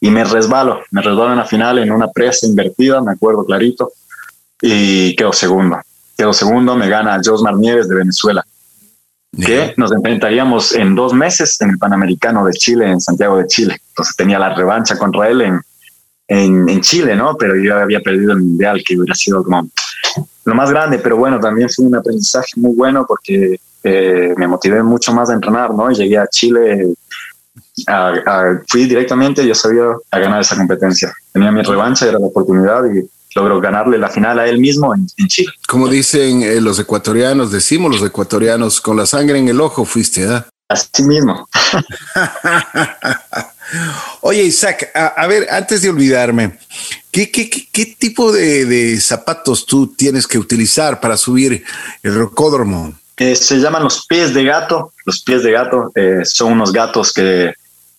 y 0.00 0.10
me 0.10 0.22
resbalo, 0.22 0.80
me 0.92 1.02
resbalo 1.02 1.32
en 1.32 1.38
la 1.38 1.44
final 1.44 1.78
en 1.80 1.90
una 1.90 2.06
presa 2.06 2.46
invertida, 2.46 3.00
me 3.00 3.12
acuerdo 3.12 3.44
clarito, 3.44 3.90
y 4.60 5.16
quedo 5.16 5.32
segundo. 5.32 5.78
Quedo 6.16 6.32
segundo, 6.32 6.76
me 6.76 6.88
gana 6.88 7.20
Josmar 7.24 7.56
Nieves 7.56 7.88
de 7.88 7.96
Venezuela 7.96 8.44
que 9.40 9.74
nos 9.76 9.92
enfrentaríamos 9.92 10.74
en 10.74 10.94
dos 10.94 11.12
meses 11.12 11.60
en 11.60 11.70
el 11.70 11.78
Panamericano 11.78 12.44
de 12.44 12.52
Chile, 12.52 12.90
en 12.90 13.00
Santiago 13.00 13.38
de 13.38 13.46
Chile. 13.46 13.76
Entonces 13.88 14.16
tenía 14.16 14.38
la 14.38 14.54
revancha 14.54 14.96
contra 14.96 15.28
él 15.28 15.40
en, 15.42 15.60
en, 16.28 16.80
Chile, 16.80 17.16
¿no? 17.16 17.36
Pero 17.36 17.56
yo 17.56 17.76
había 17.78 18.00
perdido 18.00 18.32
el 18.32 18.38
Mundial, 18.38 18.82
que 18.86 18.96
hubiera 18.96 19.14
sido 19.14 19.42
como 19.42 19.68
lo 20.44 20.54
más 20.54 20.70
grande, 20.70 20.98
pero 20.98 21.16
bueno, 21.16 21.40
también 21.40 21.68
fue 21.70 21.86
un 21.86 21.96
aprendizaje 21.96 22.52
muy 22.56 22.74
bueno 22.74 23.04
porque 23.06 23.58
eh, 23.82 24.34
me 24.36 24.46
motivé 24.46 24.82
mucho 24.82 25.12
más 25.12 25.30
a 25.30 25.34
entrenar, 25.34 25.72
¿no? 25.72 25.90
Llegué 25.90 26.18
a 26.18 26.26
Chile, 26.26 26.94
fui 28.68 28.84
directamente, 28.84 29.46
yo 29.46 29.54
sabía 29.54 29.84
a 30.10 30.18
ganar 30.18 30.40
esa 30.40 30.56
competencia. 30.56 31.12
Tenía 31.32 31.50
mi 31.50 31.62
revancha, 31.62 32.06
era 32.06 32.18
la 32.18 32.26
oportunidad 32.26 32.84
y 32.92 33.08
logró 33.34 33.60
ganarle 33.60 33.98
la 33.98 34.08
final 34.08 34.38
a 34.38 34.46
él 34.46 34.58
mismo 34.58 34.94
en, 34.94 35.06
Chile. 35.28 35.52
Como 35.66 35.88
dicen 35.88 36.42
eh, 36.42 36.60
los 36.60 36.78
ecuatorianos, 36.78 37.50
decimos 37.50 37.92
los 37.92 38.06
ecuatorianos, 38.06 38.80
con 38.80 38.96
la 38.96 39.06
sangre 39.06 39.38
en 39.38 39.48
el 39.48 39.60
ojo 39.60 39.84
fuiste, 39.84 40.26
¿ah? 40.26 40.46
Así 40.68 41.02
mismo. 41.02 41.46
Oye, 44.22 44.44
Isaac, 44.44 44.90
a, 44.94 45.26
ver, 45.26 45.46
antes 45.50 45.82
de 45.82 45.90
olvidarme, 45.90 46.58
¿qué, 47.10 47.30
qué, 47.30 47.50
qué, 47.50 47.96
tipo 47.98 48.32
de, 48.32 48.98
zapatos 49.00 49.66
tú 49.66 49.88
tienes 49.88 50.26
que 50.26 50.38
utilizar 50.38 51.00
para 51.00 51.16
subir 51.16 51.64
el 52.02 52.14
rocódromo? 52.14 52.94
Eh, 53.16 53.36
se 53.36 53.58
llaman 53.58 53.84
los 53.84 54.06
pies 54.06 54.32
de 54.32 54.44
gato. 54.44 54.92
Los 55.04 55.22
pies 55.22 55.42
de 55.42 55.52
gato 55.52 55.92
eh, 55.94 56.20
son 56.24 56.52
unos 56.52 56.72
gatos 56.72 57.12
que, 57.12 57.52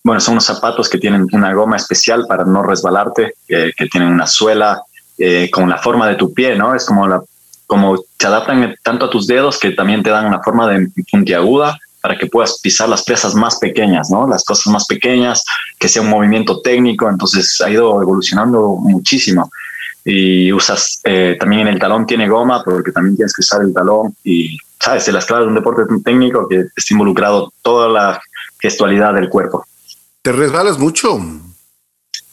bueno, 0.04 0.20
son 0.20 0.34
unos 0.34 0.46
zapatos 0.46 0.90
que 0.90 0.98
tienen 0.98 1.28
una 1.32 1.54
goma 1.54 1.78
especial 1.78 2.26
para 2.28 2.46
no 2.46 2.64
resbalarte, 2.64 3.34
que 3.48 3.88
tienen 3.92 4.10
una 4.10 4.28
suela 4.28 4.82
eh, 5.18 5.50
con 5.52 5.70
la 5.70 5.78
forma 5.78 6.08
de 6.10 6.16
tu 6.16 6.34
pie, 6.34 6.56
¿no? 6.56 6.76
Es 6.76 6.86
como, 6.86 7.08
la, 7.08 7.22
como 7.68 7.98
se 8.20 8.28
adaptan 8.28 8.76
tanto 8.84 9.06
a 9.06 9.10
tus 9.10 9.28
dedos 9.28 9.60
que 9.60 9.72
también 9.72 10.04
te 10.04 10.10
dan 10.10 10.26
una 10.26 10.42
forma 10.42 10.68
de 10.68 10.88
puntiaguda 11.12 11.78
para 12.02 12.18
que 12.18 12.28
puedas 12.28 12.60
pisar 12.62 12.88
las 12.88 13.04
presas 13.04 13.34
más 13.34 13.58
pequeñas, 13.58 14.12
¿no? 14.12 14.28
Las 14.28 14.44
cosas 14.44 14.72
más 14.72 14.86
pequeñas, 14.86 15.44
que 15.80 15.88
sea 15.88 16.04
un 16.04 16.10
movimiento 16.10 16.62
técnico, 16.62 17.10
entonces 17.10 17.60
ha 17.62 17.70
ido 17.70 18.00
evolucionando 18.02 18.76
muchísimo. 18.76 19.50
Y 20.04 20.54
usas, 20.54 21.02
eh, 21.04 21.36
también 21.40 21.62
en 21.64 21.70
el 21.70 21.80
talón 21.80 22.06
tiene 22.06 22.30
goma, 22.30 22.62
porque 22.64 22.92
también 22.92 23.16
tienes 23.16 23.34
que 23.34 23.42
usar 23.42 23.64
el 23.64 23.74
talón 23.74 24.16
y, 24.24 24.56
¿sabes? 24.80 25.08
las 25.08 25.26
claves 25.26 25.46
de 25.46 25.50
un 25.50 25.56
deporte 25.56 25.82
técnico 26.04 26.48
que 26.48 26.66
está 26.76 26.94
involucrado 26.94 27.52
toda 27.64 27.90
la 27.90 28.22
gestualidad 28.60 29.16
del 29.16 29.30
cuerpo. 29.30 29.66
¿Te 30.22 30.32
resbalas 30.32 30.78
mucho? 30.78 31.20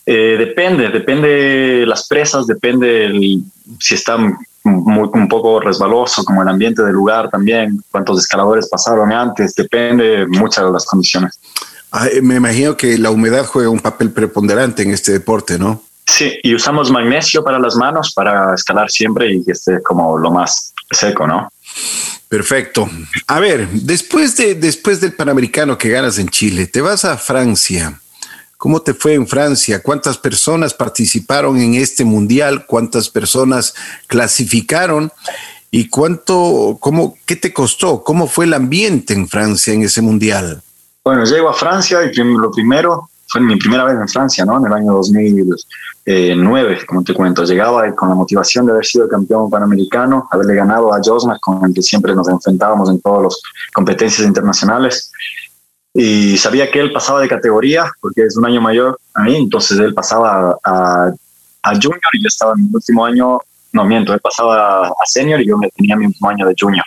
Eh, 0.04 0.36
depende, 0.38 0.88
depende 0.88 1.84
las 1.86 2.08
presas, 2.08 2.46
depende 2.46 3.40
si 3.78 3.94
está 3.94 4.16
muy, 4.16 5.08
un 5.12 5.28
poco 5.28 5.60
resbaloso, 5.60 6.24
como 6.24 6.42
el 6.42 6.48
ambiente 6.48 6.82
del 6.82 6.94
lugar 6.94 7.30
también, 7.30 7.82
cuántos 7.90 8.20
escaladores 8.20 8.68
pasaron 8.68 9.12
antes, 9.12 9.54
depende 9.54 10.26
muchas 10.26 10.64
de 10.64 10.72
las 10.72 10.84
condiciones. 10.84 11.38
me 12.22 12.36
imagino 12.36 12.76
que 12.76 12.98
la 12.98 13.10
humedad 13.10 13.46
juega 13.46 13.70
un 13.70 13.80
papel 13.80 14.10
preponderante 14.10 14.82
en 14.82 14.90
este 14.90 15.12
deporte, 15.12 15.58
¿no? 15.58 15.82
Sí, 16.06 16.38
y 16.42 16.54
usamos 16.54 16.90
magnesio 16.90 17.44
para 17.44 17.58
las 17.58 17.76
manos 17.76 18.12
para 18.12 18.54
escalar 18.54 18.90
siempre 18.90 19.32
y 19.32 19.44
que 19.44 19.52
esté 19.52 19.80
como 19.82 20.18
lo 20.18 20.30
más 20.30 20.74
seco, 20.90 21.26
¿no? 21.26 21.48
Perfecto. 22.28 22.88
A 23.28 23.40
ver, 23.40 23.68
después, 23.68 24.36
de, 24.36 24.54
después 24.54 25.00
del 25.00 25.14
Panamericano 25.14 25.78
que 25.78 25.90
ganas 25.90 26.18
en 26.18 26.28
Chile, 26.28 26.66
te 26.66 26.80
vas 26.80 27.04
a 27.04 27.16
Francia 27.16 28.01
¿Cómo 28.62 28.81
te 28.81 28.94
fue 28.94 29.14
en 29.14 29.27
Francia? 29.27 29.83
¿Cuántas 29.83 30.16
personas 30.16 30.72
participaron 30.72 31.59
en 31.59 31.75
este 31.75 32.05
mundial? 32.05 32.64
¿Cuántas 32.64 33.11
personas 33.11 33.75
clasificaron? 34.07 35.11
¿Y 35.72 35.88
cuánto, 35.88 36.77
cómo, 36.79 37.16
qué 37.27 37.35
te 37.35 37.53
costó? 37.53 38.05
¿Cómo 38.05 38.29
fue 38.29 38.44
el 38.44 38.55
ambiente 38.55 39.14
en 39.14 39.27
Francia 39.27 39.75
en 39.75 39.83
ese 39.83 40.01
mundial? 40.01 40.62
Bueno, 41.03 41.25
llego 41.25 41.48
a 41.48 41.55
Francia 41.55 42.05
y 42.05 42.14
lo 42.14 42.53
primero 42.53 43.09
fue 43.27 43.40
mi 43.40 43.57
primera 43.57 43.83
vez 43.83 43.96
en 43.96 44.07
Francia, 44.07 44.44
¿no? 44.44 44.57
En 44.59 44.66
el 44.66 44.72
año 44.72 44.92
2009, 44.92 46.87
como 46.87 47.03
te 47.03 47.14
cuento. 47.14 47.42
Llegaba 47.42 47.92
con 47.96 48.11
la 48.11 48.14
motivación 48.14 48.66
de 48.66 48.72
haber 48.75 48.87
sido 48.87 49.09
campeón 49.09 49.51
panamericano, 49.51 50.29
haberle 50.31 50.55
ganado 50.55 50.94
a 50.94 51.01
Josma, 51.05 51.37
con 51.40 51.64
el 51.64 51.75
que 51.75 51.83
siempre 51.83 52.14
nos 52.14 52.29
enfrentábamos 52.29 52.88
en 52.90 53.01
todas 53.01 53.25
las 53.25 53.42
competencias 53.75 54.25
internacionales 54.25 55.11
y 55.94 56.37
sabía 56.38 56.70
que 56.70 56.81
él 56.81 56.92
pasaba 56.92 57.20
de 57.20 57.28
categoría 57.28 57.90
porque 58.00 58.24
es 58.24 58.37
un 58.37 58.46
año 58.46 58.61
mayor 58.61 58.98
a 59.14 59.22
mí, 59.22 59.37
entonces 59.37 59.78
él 59.78 59.92
pasaba 59.94 60.59
a, 60.64 61.12
a 61.62 61.74
junior 61.74 62.00
y 62.12 62.22
yo 62.22 62.28
estaba 62.28 62.52
en 62.57 62.64
mi 62.64 62.70
último 62.74 63.05
año, 63.05 63.38
no 63.72 63.85
miento, 63.85 64.12
él 64.14 64.20
pasaba 64.20 64.88
a 64.88 65.07
senior 65.07 65.40
y 65.40 65.46
yo 65.46 65.57
tenía 65.76 65.96
mi 65.96 66.07
último 66.07 66.28
año 66.31 66.46
de 66.46 66.55
junior. 66.59 66.85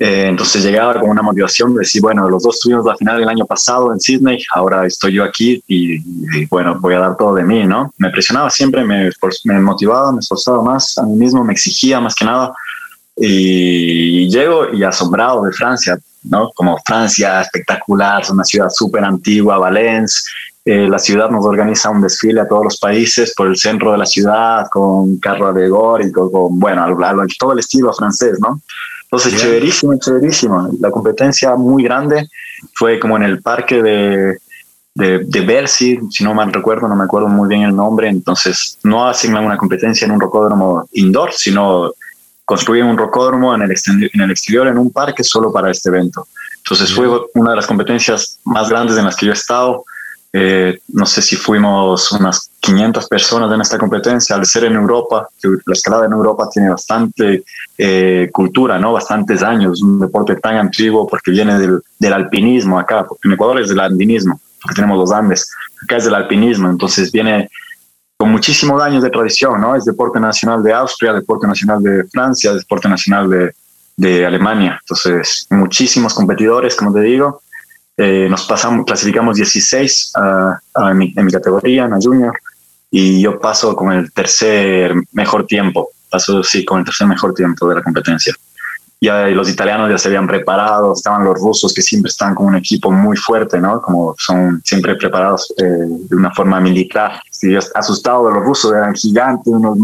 Eh, 0.00 0.26
entonces 0.28 0.62
llegaba 0.62 1.00
con 1.00 1.10
una 1.10 1.22
motivación 1.22 1.74
de 1.74 1.80
decir, 1.80 2.00
bueno, 2.00 2.28
los 2.28 2.44
dos 2.44 2.60
tuvimos 2.60 2.86
la 2.86 2.96
final 2.96 3.20
el 3.20 3.28
año 3.28 3.44
pasado 3.44 3.92
en 3.92 3.98
Sydney, 3.98 4.38
ahora 4.54 4.86
estoy 4.86 5.14
yo 5.14 5.24
aquí 5.24 5.60
y, 5.66 6.46
bueno, 6.46 6.78
voy 6.78 6.94
a 6.94 7.00
dar 7.00 7.16
todo 7.16 7.34
de 7.34 7.42
mí, 7.42 7.66
¿no? 7.66 7.92
Me 7.98 8.08
presionaba 8.10 8.48
siempre, 8.48 8.84
me, 8.84 9.10
me 9.44 9.60
motivaba, 9.60 10.12
me 10.12 10.20
esforzaba 10.20 10.62
más 10.62 10.96
a 10.98 11.02
mí 11.02 11.16
mismo, 11.16 11.42
me 11.42 11.52
exigía 11.52 12.00
más 12.00 12.14
que 12.14 12.24
nada. 12.24 12.52
Y 13.16 14.28
llego 14.28 14.72
y 14.72 14.84
asombrado 14.84 15.42
de 15.42 15.52
Francia, 15.52 15.98
¿no? 16.24 16.50
Como 16.54 16.78
Francia, 16.84 17.40
espectacular, 17.40 18.22
es 18.22 18.30
una 18.30 18.44
ciudad 18.44 18.68
súper 18.70 19.04
antigua, 19.04 19.58
Valencia. 19.58 20.30
Eh, 20.64 20.86
la 20.86 20.98
ciudad 20.98 21.30
nos 21.30 21.46
organiza 21.46 21.88
un 21.88 22.02
desfile 22.02 22.42
a 22.42 22.46
todos 22.46 22.64
los 22.64 22.78
países 22.78 23.32
por 23.34 23.46
el 23.46 23.56
centro 23.56 23.92
de 23.92 23.98
la 23.98 24.04
ciudad, 24.04 24.66
con 24.70 25.16
carro 25.18 25.48
alegórico, 25.48 26.30
con, 26.30 26.60
bueno, 26.60 26.84
todo 27.38 27.52
el 27.52 27.60
estilo 27.60 27.92
francés, 27.94 28.38
¿no? 28.38 28.60
Entonces, 29.04 29.40
chéverísimo, 29.40 29.98
chéverísimo. 29.98 30.68
La 30.80 30.90
competencia 30.90 31.56
muy 31.56 31.84
grande 31.84 32.28
fue 32.74 33.00
como 33.00 33.16
en 33.16 33.22
el 33.22 33.40
parque 33.40 33.82
de, 33.82 34.36
de, 34.94 35.20
de 35.24 35.40
Bercy, 35.40 35.98
si 36.10 36.22
no 36.22 36.34
mal 36.34 36.52
recuerdo, 36.52 36.86
no 36.86 36.96
me 36.96 37.04
acuerdo 37.04 37.28
muy 37.28 37.48
bien 37.48 37.62
el 37.62 37.74
nombre. 37.74 38.08
Entonces, 38.08 38.78
no 38.82 39.08
hacen 39.08 39.34
una 39.34 39.56
competencia 39.56 40.04
en 40.04 40.10
un 40.10 40.20
rocódromo 40.20 40.86
indoor, 40.92 41.32
sino 41.32 41.92
construyen 42.48 42.86
un 42.86 42.96
rocódromo 42.96 43.54
en 43.54 43.60
el, 43.60 43.74
en 44.14 44.20
el 44.22 44.30
exterior, 44.30 44.66
en 44.68 44.78
un 44.78 44.90
parque 44.90 45.22
solo 45.22 45.52
para 45.52 45.70
este 45.70 45.90
evento. 45.90 46.28
Entonces 46.56 46.90
fue 46.94 47.06
una 47.34 47.50
de 47.50 47.56
las 47.56 47.66
competencias 47.66 48.38
más 48.44 48.70
grandes 48.70 48.96
en 48.96 49.04
las 49.04 49.16
que 49.16 49.26
yo 49.26 49.32
he 49.32 49.34
estado. 49.34 49.84
Eh, 50.32 50.80
no 50.88 51.04
sé 51.04 51.20
si 51.20 51.36
fuimos 51.36 52.10
unas 52.10 52.50
500 52.60 53.06
personas 53.06 53.52
en 53.52 53.60
esta 53.60 53.76
competencia. 53.76 54.34
Al 54.34 54.46
ser 54.46 54.64
en 54.64 54.76
Europa, 54.76 55.28
la 55.42 55.72
escalada 55.74 56.06
en 56.06 56.12
Europa 56.12 56.48
tiene 56.50 56.70
bastante 56.70 57.44
eh, 57.76 58.30
cultura, 58.32 58.78
¿no? 58.78 58.94
bastantes 58.94 59.42
años, 59.42 59.82
un 59.82 60.00
deporte 60.00 60.36
tan 60.36 60.56
antiguo 60.56 61.06
porque 61.06 61.30
viene 61.30 61.58
del, 61.58 61.82
del 61.98 62.12
alpinismo 62.14 62.78
acá, 62.78 63.04
porque 63.06 63.28
en 63.28 63.34
Ecuador 63.34 63.60
es 63.60 63.68
del 63.68 63.80
andinismo, 63.80 64.40
porque 64.62 64.76
tenemos 64.76 64.96
los 64.96 65.12
Andes, 65.12 65.50
acá 65.82 65.98
es 65.98 66.06
del 66.06 66.14
alpinismo, 66.14 66.70
entonces 66.70 67.12
viene 67.12 67.50
con 68.18 68.32
muchísimos 68.32 68.82
años 68.82 69.04
de 69.04 69.10
tradición, 69.10 69.60
¿no? 69.60 69.76
Es 69.76 69.84
deporte 69.84 70.18
nacional 70.18 70.60
de 70.62 70.72
Austria, 70.72 71.12
deporte 71.12 71.46
nacional 71.46 71.80
de 71.80 72.04
Francia, 72.08 72.52
deporte 72.52 72.88
nacional 72.88 73.30
de, 73.96 74.26
Alemania. 74.26 74.78
Entonces, 74.80 75.46
muchísimos 75.50 76.14
competidores, 76.14 76.76
como 76.76 76.92
te 76.92 77.00
digo. 77.00 77.42
Eh, 77.96 78.28
nos 78.30 78.44
pasamos, 78.46 78.84
clasificamos 78.86 79.36
16 79.36 80.12
en, 80.90 80.98
mi, 80.98 81.12
en, 81.16 81.26
mi, 81.26 81.32
categoría, 81.32 81.84
en 81.84 81.90
la 81.90 81.98
junior, 82.00 82.32
y 82.90 83.20
yo 83.20 83.40
paso 83.40 83.74
con 83.74 83.92
el 83.92 84.12
tercer 84.12 84.94
mejor 85.12 85.46
tiempo. 85.46 85.90
Paso, 86.10 86.42
sí, 86.42 86.64
con 86.64 86.80
el 86.80 86.84
tercer 86.84 87.06
mejor 87.06 87.34
tiempo 87.34 87.68
de 87.68 87.76
la 87.76 87.82
competencia 87.82 88.34
ya 89.00 89.26
los 89.28 89.48
italianos 89.48 89.90
ya 89.90 89.98
se 89.98 90.08
habían 90.08 90.26
preparado, 90.26 90.92
estaban 90.92 91.24
los 91.24 91.38
rusos 91.38 91.72
que 91.72 91.82
siempre 91.82 92.10
están 92.10 92.34
con 92.34 92.46
un 92.46 92.56
equipo 92.56 92.90
muy 92.90 93.16
fuerte, 93.16 93.60
¿no? 93.60 93.80
Como 93.80 94.14
son 94.18 94.60
siempre 94.64 94.96
preparados 94.96 95.52
eh, 95.56 95.64
de 95.64 96.16
una 96.16 96.32
forma 96.32 96.60
militar. 96.60 97.20
Estoy 97.30 97.56
asustado 97.74 98.26
de 98.26 98.34
los 98.34 98.42
rusos, 98.42 98.72
eran 98.72 98.94
gigantes, 98.94 99.52
unos, 99.52 99.78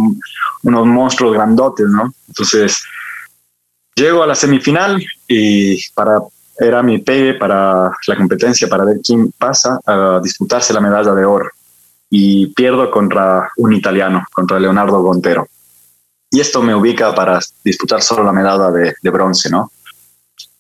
unos 0.63 0.87
monstruos 0.87 1.35
grandotes, 1.35 1.87
¿no? 1.87 2.13
Entonces, 2.27 2.83
llego 3.95 4.23
a 4.23 4.27
la 4.27 4.35
semifinal 4.35 5.01
y 5.29 5.81
para 5.93 6.19
era 6.57 6.85
mi 6.85 6.99
pegue 6.99 7.35
para 7.35 7.91
la 8.07 8.17
competencia, 8.17 8.69
para 8.69 8.85
ver 8.85 8.99
quién 9.05 9.33
pasa 9.33 9.81
a 9.87 10.21
disputarse 10.23 10.73
la 10.73 10.81
medalla 10.81 11.13
de 11.13 11.25
oro. 11.25 11.51
Y 12.11 12.49
pierdo 12.49 12.91
contra 12.93 13.51
un 13.57 13.73
italiano, 13.73 14.25
contra 14.33 14.61
Leonardo 14.61 15.03
Gontero 15.03 15.49
y 16.35 16.41
esto 16.41 16.61
me 16.63 16.75
ubica 16.75 17.15
para 17.15 17.39
disputar 17.65 18.03
solo 18.03 18.25
la 18.25 18.33
medalla 18.33 18.71
de, 18.73 18.95
de 19.01 19.11
bronce, 19.11 19.49
¿no? 19.49 19.71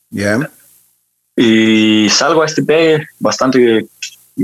Bien. 0.09 0.49
Y 1.37 2.09
salgo 2.11 2.43
a 2.43 2.47
este 2.47 2.63
pegue 2.63 3.05
bastante 3.19 3.89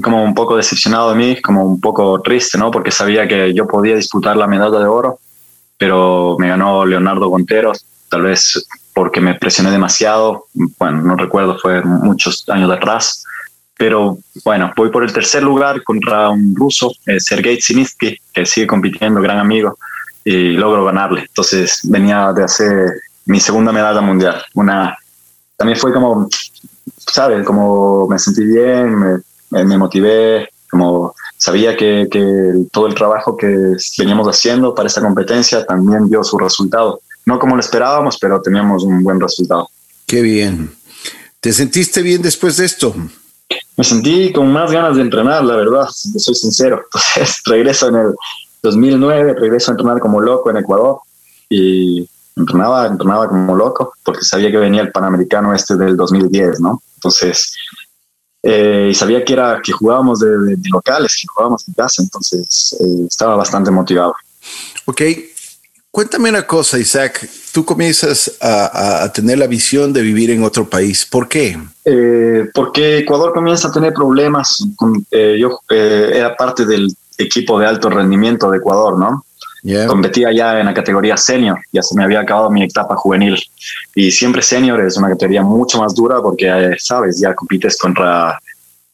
como 0.02 0.24
un 0.24 0.34
poco 0.34 0.56
decepcionado 0.56 1.10
de 1.10 1.16
mí, 1.16 1.40
como 1.40 1.64
un 1.64 1.80
poco 1.80 2.20
triste, 2.20 2.58
¿no? 2.58 2.72
Porque 2.72 2.90
sabía 2.90 3.28
que 3.28 3.54
yo 3.54 3.68
podía 3.68 3.94
disputar 3.94 4.36
la 4.36 4.48
medalla 4.48 4.80
de 4.80 4.86
oro, 4.86 5.20
pero 5.78 6.36
me 6.40 6.48
ganó 6.48 6.84
Leonardo 6.84 7.28
Gonteros, 7.28 7.84
tal 8.08 8.22
vez 8.22 8.66
porque 8.92 9.20
me 9.20 9.36
presioné 9.36 9.70
demasiado, 9.70 10.46
bueno, 10.80 11.00
no 11.02 11.14
recuerdo, 11.14 11.58
fue 11.60 11.80
muchos 11.82 12.44
años 12.48 12.72
atrás, 12.72 13.24
pero 13.78 14.18
bueno, 14.44 14.72
voy 14.76 14.90
por 14.90 15.04
el 15.04 15.12
tercer 15.12 15.44
lugar 15.44 15.84
contra 15.84 16.28
un 16.28 16.56
ruso, 16.56 16.92
eh, 17.06 17.20
Sergei 17.20 17.62
Zinitsky, 17.62 18.18
que 18.34 18.44
sigue 18.44 18.66
compitiendo, 18.66 19.20
gran 19.22 19.38
amigo, 19.38 19.78
y 20.24 20.52
logro 20.52 20.84
ganarle. 20.84 21.22
Entonces 21.22 21.80
venía 21.84 22.32
de 22.32 22.44
hacer 22.44 22.86
mi 23.26 23.40
segunda 23.40 23.72
medalla 23.72 24.00
mundial. 24.00 24.42
Una, 24.54 24.96
también 25.56 25.78
fue 25.78 25.92
como, 25.92 26.28
¿sabes? 26.98 27.44
Como 27.44 28.06
me 28.08 28.18
sentí 28.18 28.44
bien, 28.44 29.22
me, 29.50 29.64
me 29.64 29.78
motivé, 29.78 30.48
como 30.70 31.14
sabía 31.36 31.76
que, 31.76 32.08
que, 32.10 32.66
todo 32.72 32.86
el 32.86 32.94
trabajo 32.94 33.36
que 33.36 33.74
veníamos 33.98 34.28
haciendo 34.28 34.74
para 34.74 34.88
esta 34.88 35.00
competencia 35.00 35.64
también 35.64 36.08
dio 36.08 36.22
su 36.22 36.38
resultado. 36.38 37.00
No 37.26 37.38
como 37.38 37.56
lo 37.56 37.60
esperábamos, 37.60 38.18
pero 38.18 38.40
teníamos 38.40 38.84
un 38.84 39.02
buen 39.02 39.20
resultado. 39.20 39.68
Qué 40.06 40.22
bien. 40.22 40.74
¿Te 41.40 41.52
sentiste 41.52 42.02
bien 42.02 42.22
después 42.22 42.56
de 42.56 42.66
esto? 42.66 42.94
Me 43.76 43.84
sentí 43.84 44.32
con 44.32 44.52
más 44.52 44.70
ganas 44.70 44.96
de 44.96 45.02
entrenar, 45.02 45.42
la 45.44 45.56
verdad, 45.56 45.86
soy 45.88 46.34
sincero. 46.34 46.82
Entonces 47.16 47.42
regreso 47.46 47.88
en 47.88 47.96
el, 47.96 48.14
2009 48.62 49.34
regreso 49.34 49.70
a 49.70 49.74
entrenar 49.74 50.00
como 50.00 50.20
loco 50.20 50.50
en 50.50 50.58
Ecuador 50.58 51.00
y 51.48 52.08
entrenaba, 52.36 52.86
entrenaba 52.86 53.28
como 53.28 53.56
loco 53.56 53.92
porque 54.04 54.22
sabía 54.22 54.50
que 54.50 54.58
venía 54.58 54.82
el 54.82 54.92
Panamericano 54.92 55.54
este 55.54 55.76
del 55.76 55.96
2010, 55.96 56.60
¿no? 56.60 56.82
Entonces, 56.96 57.54
eh, 58.42 58.88
y 58.90 58.94
sabía 58.94 59.24
que 59.24 59.34
era 59.34 59.60
que 59.62 59.72
jugábamos 59.72 60.20
de, 60.20 60.56
locales, 60.72 61.16
que 61.20 61.26
jugábamos 61.28 61.66
en 61.68 61.74
casa, 61.74 62.02
entonces 62.02 62.76
eh, 62.80 63.06
estaba 63.06 63.36
bastante 63.36 63.70
motivado. 63.70 64.14
Ok, 64.86 65.02
cuéntame 65.90 66.30
una 66.30 66.46
cosa, 66.46 66.78
Isaac. 66.78 67.28
Tú 67.52 67.64
comienzas 67.64 68.32
a, 68.40 69.10
tener 69.12 69.38
la 69.38 69.46
visión 69.46 69.92
de 69.92 70.00
vivir 70.02 70.30
en 70.30 70.42
otro 70.42 70.68
país. 70.68 71.04
¿Por 71.04 71.28
qué? 71.28 71.58
Eh, 71.84 72.48
porque 72.54 72.98
Ecuador 72.98 73.32
comienza 73.34 73.68
a 73.68 73.72
tener 73.72 73.92
problemas. 73.92 74.64
yo 75.10 75.60
era 75.68 76.36
parte 76.36 76.64
del 76.64 76.94
equipo 77.24 77.58
de 77.58 77.66
alto 77.66 77.90
rendimiento 77.90 78.50
de 78.50 78.58
Ecuador, 78.58 78.98
¿no? 78.98 79.24
Competía 79.86 80.32
ya 80.32 80.58
en 80.58 80.66
la 80.66 80.74
categoría 80.74 81.16
senior, 81.16 81.58
ya 81.70 81.82
se 81.82 81.94
me 81.94 82.04
había 82.04 82.20
acabado 82.20 82.50
mi 82.50 82.62
etapa 82.62 82.96
juvenil. 82.96 83.38
Y 83.94 84.10
siempre 84.10 84.42
senior 84.42 84.80
es 84.80 84.96
una 84.96 85.10
categoría 85.10 85.42
mucho 85.42 85.78
más 85.78 85.94
dura 85.94 86.20
porque, 86.22 86.48
eh, 86.48 86.76
sabes, 86.78 87.20
ya 87.20 87.34
compites 87.34 87.76
contra, 87.76 88.38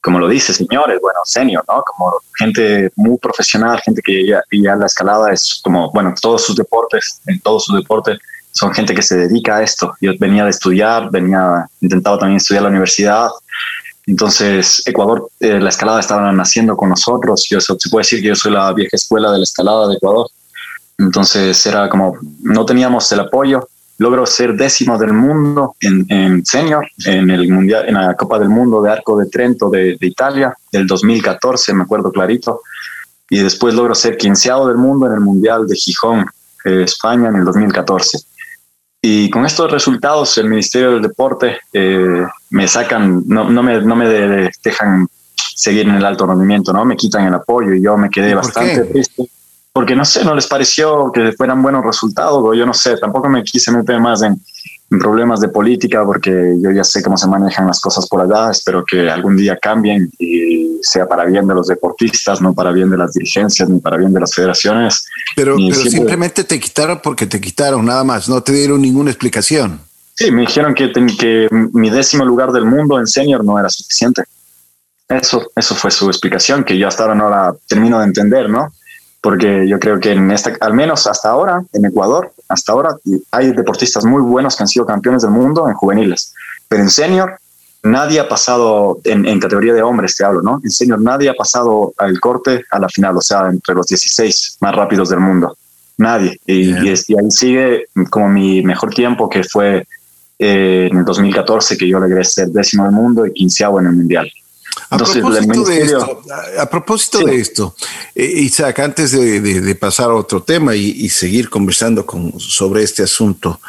como 0.02 0.18
lo 0.18 0.28
dice, 0.28 0.52
señores, 0.52 0.98
bueno, 1.00 1.20
senior, 1.24 1.64
¿no? 1.68 1.82
Como 1.84 2.14
gente 2.36 2.90
muy 2.96 3.16
profesional, 3.18 3.80
gente 3.80 4.02
que 4.02 4.26
ya, 4.26 4.42
ya 4.50 4.74
la 4.74 4.86
escalada 4.86 5.32
es 5.32 5.60
como, 5.62 5.90
bueno, 5.92 6.12
todos 6.20 6.44
sus 6.44 6.56
deportes, 6.56 7.20
en 7.26 7.38
todos 7.40 7.66
sus 7.66 7.76
deportes, 7.76 8.18
son 8.50 8.72
gente 8.72 8.94
que 8.94 9.02
se 9.02 9.16
dedica 9.16 9.58
a 9.58 9.62
esto. 9.62 9.94
Yo 10.00 10.12
venía 10.18 10.44
de 10.44 10.50
estudiar, 10.50 11.10
venía, 11.10 11.66
intentaba 11.80 12.18
también 12.18 12.38
estudiar 12.38 12.64
la 12.64 12.70
universidad 12.70 13.28
entonces, 14.06 14.82
Ecuador, 14.86 15.28
eh, 15.40 15.58
la 15.58 15.68
escalada 15.68 15.98
estaba 15.98 16.32
naciendo 16.32 16.76
con 16.76 16.90
nosotros. 16.90 17.46
Yo, 17.50 17.60
se 17.60 17.74
puede 17.90 18.02
decir 18.02 18.22
que 18.22 18.28
yo 18.28 18.36
soy 18.36 18.52
la 18.52 18.72
vieja 18.72 18.96
escuela 18.96 19.32
de 19.32 19.38
la 19.38 19.44
escalada 19.44 19.88
de 19.88 19.96
Ecuador. 19.96 20.28
Entonces, 20.96 21.66
era 21.66 21.88
como, 21.88 22.16
no 22.42 22.64
teníamos 22.64 23.10
el 23.10 23.20
apoyo. 23.20 23.68
Logro 23.98 24.24
ser 24.26 24.54
décimo 24.54 24.98
del 24.98 25.12
mundo 25.12 25.74
en, 25.80 26.06
en 26.10 26.44
senior, 26.44 26.86
en, 27.06 27.30
el 27.30 27.50
mundial, 27.50 27.88
en 27.88 27.94
la 27.94 28.14
Copa 28.14 28.38
del 28.38 28.50
Mundo 28.50 28.82
de 28.82 28.92
Arco 28.92 29.18
de 29.18 29.26
Trento 29.26 29.70
de, 29.70 29.96
de 29.98 30.06
Italia, 30.06 30.54
del 30.70 30.86
2014, 30.86 31.72
me 31.72 31.84
acuerdo 31.84 32.12
clarito. 32.12 32.60
Y 33.30 33.38
después 33.38 33.74
logro 33.74 33.94
ser 33.94 34.18
quinceado 34.18 34.68
del 34.68 34.76
mundo 34.76 35.06
en 35.06 35.14
el 35.14 35.20
Mundial 35.20 35.66
de 35.66 35.74
Gijón, 35.74 36.26
eh, 36.64 36.82
España, 36.82 37.28
en 37.28 37.36
el 37.36 37.44
2014. 37.44 38.18
Y 39.08 39.30
con 39.30 39.46
estos 39.46 39.70
resultados, 39.70 40.36
el 40.38 40.48
Ministerio 40.48 40.90
del 40.90 41.02
Deporte 41.02 41.58
eh, 41.72 42.26
me 42.50 42.66
sacan, 42.66 43.22
no, 43.28 43.48
no, 43.48 43.62
me, 43.62 43.80
no 43.80 43.94
me 43.94 44.08
dejan 44.08 45.06
seguir 45.54 45.86
en 45.86 45.94
el 45.94 46.04
alto 46.04 46.26
rendimiento, 46.26 46.72
¿no? 46.72 46.84
Me 46.84 46.96
quitan 46.96 47.24
el 47.24 47.34
apoyo 47.34 47.72
y 47.72 47.82
yo 47.82 47.96
me 47.96 48.10
quedé 48.10 48.34
bastante 48.34 48.82
triste 48.86 49.30
porque 49.72 49.94
no 49.94 50.04
sé, 50.04 50.24
no 50.24 50.34
les 50.34 50.48
pareció 50.48 51.12
que 51.12 51.32
fueran 51.32 51.62
buenos 51.62 51.84
resultados 51.84 52.42
o 52.42 52.52
yo 52.52 52.66
no 52.66 52.74
sé, 52.74 52.96
tampoco 52.96 53.28
me 53.28 53.44
quise 53.44 53.70
meter 53.70 54.00
más 54.00 54.22
en, 54.22 54.40
problemas 54.88 55.40
de 55.40 55.48
política 55.48 56.04
porque 56.04 56.56
yo 56.60 56.70
ya 56.70 56.84
sé 56.84 57.02
cómo 57.02 57.16
se 57.16 57.26
manejan 57.26 57.66
las 57.66 57.80
cosas 57.80 58.08
por 58.08 58.20
allá, 58.20 58.50
espero 58.50 58.84
que 58.84 59.10
algún 59.10 59.36
día 59.36 59.58
cambien 59.60 60.10
y 60.18 60.78
sea 60.82 61.06
para 61.06 61.24
bien 61.24 61.46
de 61.46 61.54
los 61.54 61.66
deportistas, 61.66 62.40
no 62.40 62.54
para 62.54 62.70
bien 62.70 62.90
de 62.90 62.96
las 62.96 63.12
dirigencias 63.12 63.68
ni 63.68 63.80
para 63.80 63.96
bien 63.96 64.12
de 64.12 64.20
las 64.20 64.34
federaciones. 64.34 65.06
Pero, 65.34 65.56
simplemente 65.72 66.44
te 66.44 66.60
quitaron 66.60 67.00
porque 67.02 67.26
te 67.26 67.40
quitaron, 67.40 67.84
nada 67.84 68.04
más, 68.04 68.28
no 68.28 68.42
te 68.42 68.52
dieron 68.52 68.80
ninguna 68.80 69.10
explicación. 69.10 69.80
Sí, 70.14 70.30
me 70.30 70.42
dijeron 70.42 70.72
que, 70.74 70.90
que 71.18 71.48
mi 71.50 71.90
décimo 71.90 72.24
lugar 72.24 72.52
del 72.52 72.64
mundo 72.64 72.98
en 72.98 73.06
senior 73.06 73.44
no 73.44 73.58
era 73.58 73.68
suficiente. 73.68 74.22
Eso, 75.08 75.50
eso 75.54 75.74
fue 75.74 75.90
su 75.90 76.08
explicación, 76.08 76.64
que 76.64 76.78
yo 76.78 76.88
hasta 76.88 77.02
ahora 77.02 77.14
no 77.14 77.28
la 77.28 77.54
termino 77.68 77.98
de 77.98 78.06
entender, 78.06 78.48
¿no? 78.48 78.72
Porque 79.20 79.66
yo 79.66 79.78
creo 79.78 79.98
que 79.98 80.12
en 80.12 80.30
esta, 80.30 80.52
al 80.60 80.74
menos 80.74 81.06
hasta 81.06 81.30
ahora, 81.30 81.62
en 81.72 81.84
Ecuador, 81.84 82.32
hasta 82.48 82.72
ahora 82.72 82.96
hay 83.32 83.52
deportistas 83.52 84.04
muy 84.04 84.22
buenos 84.22 84.56
que 84.56 84.62
han 84.62 84.68
sido 84.68 84.86
campeones 84.86 85.22
del 85.22 85.32
mundo 85.32 85.68
en 85.68 85.74
juveniles, 85.74 86.32
pero 86.68 86.82
en 86.82 86.90
senior 86.90 87.38
nadie 87.82 88.20
ha 88.20 88.28
pasado, 88.28 88.98
en, 89.04 89.40
categoría 89.40 89.72
de 89.72 89.82
hombres 89.82 90.16
te 90.16 90.24
hablo, 90.24 90.42
¿no? 90.42 90.60
En 90.62 90.70
senior 90.70 91.00
nadie 91.00 91.28
ha 91.28 91.34
pasado 91.34 91.92
al 91.98 92.20
corte 92.20 92.64
a 92.70 92.78
la 92.78 92.88
final, 92.88 93.16
o 93.16 93.20
sea, 93.20 93.48
entre 93.48 93.74
los 93.74 93.86
16 93.86 94.58
más 94.60 94.74
rápidos 94.74 95.08
del 95.08 95.20
mundo. 95.20 95.56
Nadie. 95.98 96.38
Y, 96.46 96.70
y, 96.70 96.88
ahí 96.88 97.30
sigue 97.30 97.86
como 98.10 98.28
mi 98.28 98.62
mejor 98.62 98.92
tiempo, 98.92 99.28
que 99.28 99.42
fue 99.44 99.86
eh, 100.38 100.88
en 100.90 100.98
el 100.98 101.04
2014, 101.04 101.78
que 101.78 101.88
yo 101.88 101.98
ser 102.22 102.48
décimo 102.48 102.84
del 102.84 102.92
mundo 102.92 103.26
y 103.26 103.32
quinceavo 103.32 103.80
en 103.80 103.86
el 103.86 103.92
mundial. 103.92 104.30
A 104.88 104.98
propósito, 104.98 105.64
de 105.64 105.82
esto, 105.82 106.22
a, 106.58 106.70
propósito 106.70 107.18
de 107.20 107.36
esto, 107.36 107.74
Isaac, 108.14 108.78
antes 108.78 109.12
de, 109.12 109.74
pasar 109.74 110.10
a 110.10 110.14
otro 110.14 110.42
tema 110.42 110.76
y, 110.76 111.08
seguir 111.08 111.50
conversando 111.50 112.06
con, 112.06 112.38
sobre 112.38 112.84
este 112.84 113.02
asunto, 113.02 113.60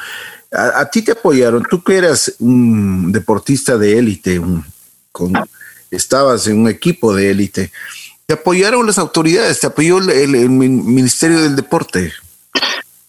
a, 0.52 0.86
ti 0.90 1.02
te 1.02 1.14
apoyaron, 1.14 1.64
tú 1.70 1.84
que 1.84 1.98
eras 1.98 2.36
un 2.40 3.12
deportista 3.12 3.78
de 3.78 3.98
élite, 3.98 4.40
estabas 5.90 6.46
en 6.48 6.60
un 6.60 6.70
equipo 6.70 7.16
de 7.16 7.32
élite, 7.32 7.72
te 8.28 8.36
apoyaron 8.36 8.86
las 8.86 9.00
autoridades, 9.00 9.60
te 9.60 9.68
apoyó 9.68 9.98
el 9.98 10.50
Ministerio 10.50 11.42
del 11.42 11.56
Deporte. 11.56 12.14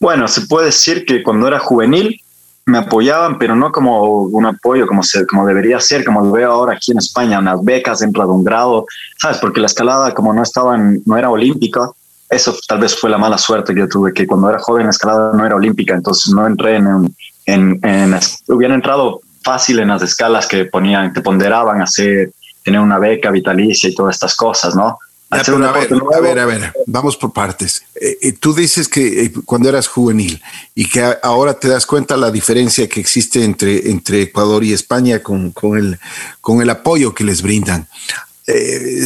Bueno, 0.00 0.28
se 0.28 0.42
puede 0.42 0.66
decir 0.66 1.04
que 1.04 1.22
cuando 1.22 1.48
era 1.48 1.58
juvenil 1.58 2.22
me 2.68 2.78
apoyaban, 2.78 3.38
pero 3.38 3.56
no 3.56 3.72
como 3.72 4.22
un 4.22 4.46
apoyo 4.46 4.86
como, 4.86 5.02
se, 5.02 5.26
como 5.26 5.46
debería 5.46 5.80
ser, 5.80 6.04
como 6.04 6.20
lo 6.20 6.32
veo 6.32 6.52
ahora 6.52 6.74
aquí 6.74 6.92
en 6.92 6.98
España, 6.98 7.38
unas 7.38 7.64
becas 7.64 8.00
dentro 8.00 8.24
de 8.24 8.30
un 8.30 8.44
grado, 8.44 8.84
¿sabes? 9.16 9.38
Porque 9.38 9.60
la 9.60 9.66
escalada 9.66 10.12
como 10.12 10.34
no 10.34 10.42
estaba 10.42 10.76
no 10.76 11.16
era 11.16 11.30
olímpica, 11.30 11.90
eso 12.28 12.54
tal 12.66 12.80
vez 12.80 12.94
fue 12.94 13.08
la 13.08 13.16
mala 13.16 13.38
suerte 13.38 13.72
que 13.72 13.80
yo 13.80 13.88
tuve, 13.88 14.12
que 14.12 14.26
cuando 14.26 14.50
era 14.50 14.58
joven 14.58 14.84
la 14.84 14.90
escalada 14.90 15.32
no 15.32 15.46
era 15.46 15.56
olímpica, 15.56 15.94
entonces 15.94 16.32
no 16.32 16.46
entré 16.46 16.76
en, 16.76 17.14
en, 17.46 17.80
en, 17.82 18.18
hubiera 18.48 18.74
entrado 18.74 19.20
fácil 19.42 19.78
en 19.78 19.88
las 19.88 20.02
escalas 20.02 20.46
que 20.46 20.66
ponían, 20.66 21.14
te 21.14 21.22
ponderaban 21.22 21.80
hacer, 21.80 22.32
tener 22.62 22.80
una 22.80 22.98
beca 22.98 23.30
vitalicia 23.30 23.88
y 23.88 23.94
todas 23.94 24.16
estas 24.16 24.36
cosas, 24.36 24.76
¿no? 24.76 24.98
A, 25.30 26.20
ver, 26.20 26.38
a, 26.38 26.46
ver, 26.46 26.72
vamos 26.86 27.16
por 27.16 27.32
partes. 27.32 27.84
Eh, 27.94 28.16
eh, 28.22 28.32
tú 28.32 28.54
dices 28.54 28.88
que 28.88 29.24
eh, 29.24 29.32
cuando 29.44 29.68
eras 29.68 29.86
juvenil 29.86 30.42
y 30.74 30.88
que 30.88 31.04
ahora 31.22 31.54
te 31.54 31.68
das 31.68 31.84
cuenta 31.84 32.16
la 32.16 32.30
diferencia 32.30 32.88
que 32.88 33.00
existe 33.00 33.44
entre, 33.44 33.90
entre 33.90 34.22
Ecuador 34.22 34.64
y 34.64 34.72
España 34.72 35.22
con, 35.22 35.50
con, 35.50 35.76
el, 35.76 35.98
con 36.40 36.62
el 36.62 36.70
apoyo 36.70 37.14
que 37.14 37.24
les 37.24 37.42
brindan. 37.42 37.86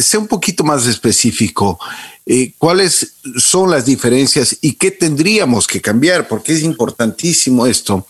Sea 0.01 0.19
un 0.19 0.27
poquito 0.27 0.63
más 0.63 0.85
específico. 0.87 1.79
¿Cuáles 2.57 3.15
son 3.37 3.69
las 3.69 3.85
diferencias 3.85 4.57
y 4.61 4.73
qué 4.73 4.91
tendríamos 4.91 5.67
que 5.67 5.81
cambiar? 5.81 6.27
Porque 6.27 6.53
es 6.53 6.63
importantísimo 6.63 7.65
esto 7.67 8.07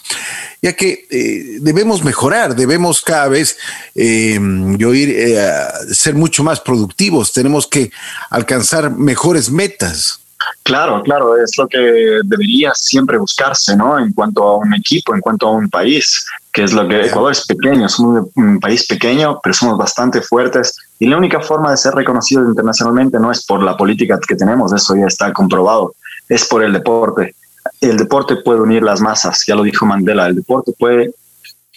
ya 0.63 0.71
que 0.71 1.05
eh, 1.09 1.57
debemos 1.59 2.05
mejorar, 2.05 2.55
debemos 2.55 3.01
cada 3.01 3.27
vez 3.27 3.57
eh, 3.95 4.39
ir, 4.79 5.09
eh, 5.09 5.51
ser 5.91 6.15
mucho 6.15 6.41
más 6.41 6.61
productivos, 6.61 7.33
tenemos 7.33 7.67
que 7.67 7.91
alcanzar 8.29 8.89
mejores 8.89 9.51
metas. 9.51 10.21
Claro, 10.63 11.03
claro, 11.03 11.35
es 11.37 11.57
lo 11.57 11.67
que 11.67 11.77
debería 12.23 12.71
siempre 12.75 13.17
buscarse, 13.17 13.75
¿no? 13.75 13.99
En 13.99 14.13
cuanto 14.13 14.43
a 14.43 14.57
un 14.57 14.73
equipo, 14.73 15.13
en 15.13 15.19
cuanto 15.19 15.47
a 15.47 15.51
un 15.51 15.69
país, 15.69 16.25
que 16.53 16.63
es 16.63 16.71
lo 16.71 16.87
que 16.87 17.07
Ecuador 17.07 17.33
es 17.33 17.45
pequeño, 17.45 17.89
somos 17.89 18.29
un 18.35 18.61
país 18.61 18.87
pequeño, 18.87 19.39
pero 19.43 19.53
somos 19.53 19.77
bastante 19.77 20.21
fuertes 20.21 20.77
y 21.03 21.07
la 21.07 21.17
única 21.17 21.41
forma 21.41 21.71
de 21.71 21.77
ser 21.77 21.93
reconocidos 21.93 22.47
internacionalmente 22.47 23.19
no 23.19 23.31
es 23.31 23.45
por 23.45 23.61
la 23.61 23.75
política 23.75 24.19
que 24.25 24.35
tenemos, 24.35 24.71
eso 24.73 24.95
ya 24.95 25.07
está 25.07 25.33
comprobado, 25.33 25.93
es 26.29 26.45
por 26.45 26.63
el 26.63 26.73
deporte 26.73 27.35
el 27.81 27.97
deporte 27.97 28.37
puede 28.37 28.61
unir 28.61 28.83
las 28.83 29.01
masas, 29.01 29.43
ya 29.45 29.55
lo 29.55 29.63
dijo 29.63 29.85
Mandela, 29.85 30.27
el 30.27 30.35
deporte 30.35 30.73
puede 30.77 31.13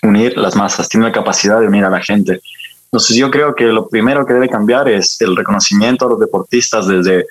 unir 0.03 0.37
las 0.37 0.55
masas, 0.55 0.89
tiene 0.89 1.07
la 1.07 1.13
capacidad 1.13 1.61
de 1.61 1.67
unir 1.67 1.85
a 1.85 1.91
la 1.91 2.01
gente. 2.01 2.41
Entonces 2.85 3.17
yo 3.17 3.31
creo 3.31 3.55
que 3.55 3.65
lo 3.65 3.89
primero 3.89 4.25
que 4.25 4.35
debe 4.35 4.49
cambiar 4.49 4.89
es 4.89 5.21
el 5.21 5.37
reconocimiento 5.37 6.07
a 6.07 6.11
los 6.11 6.21
deportistas 6.21 6.87
desde, 6.87 7.27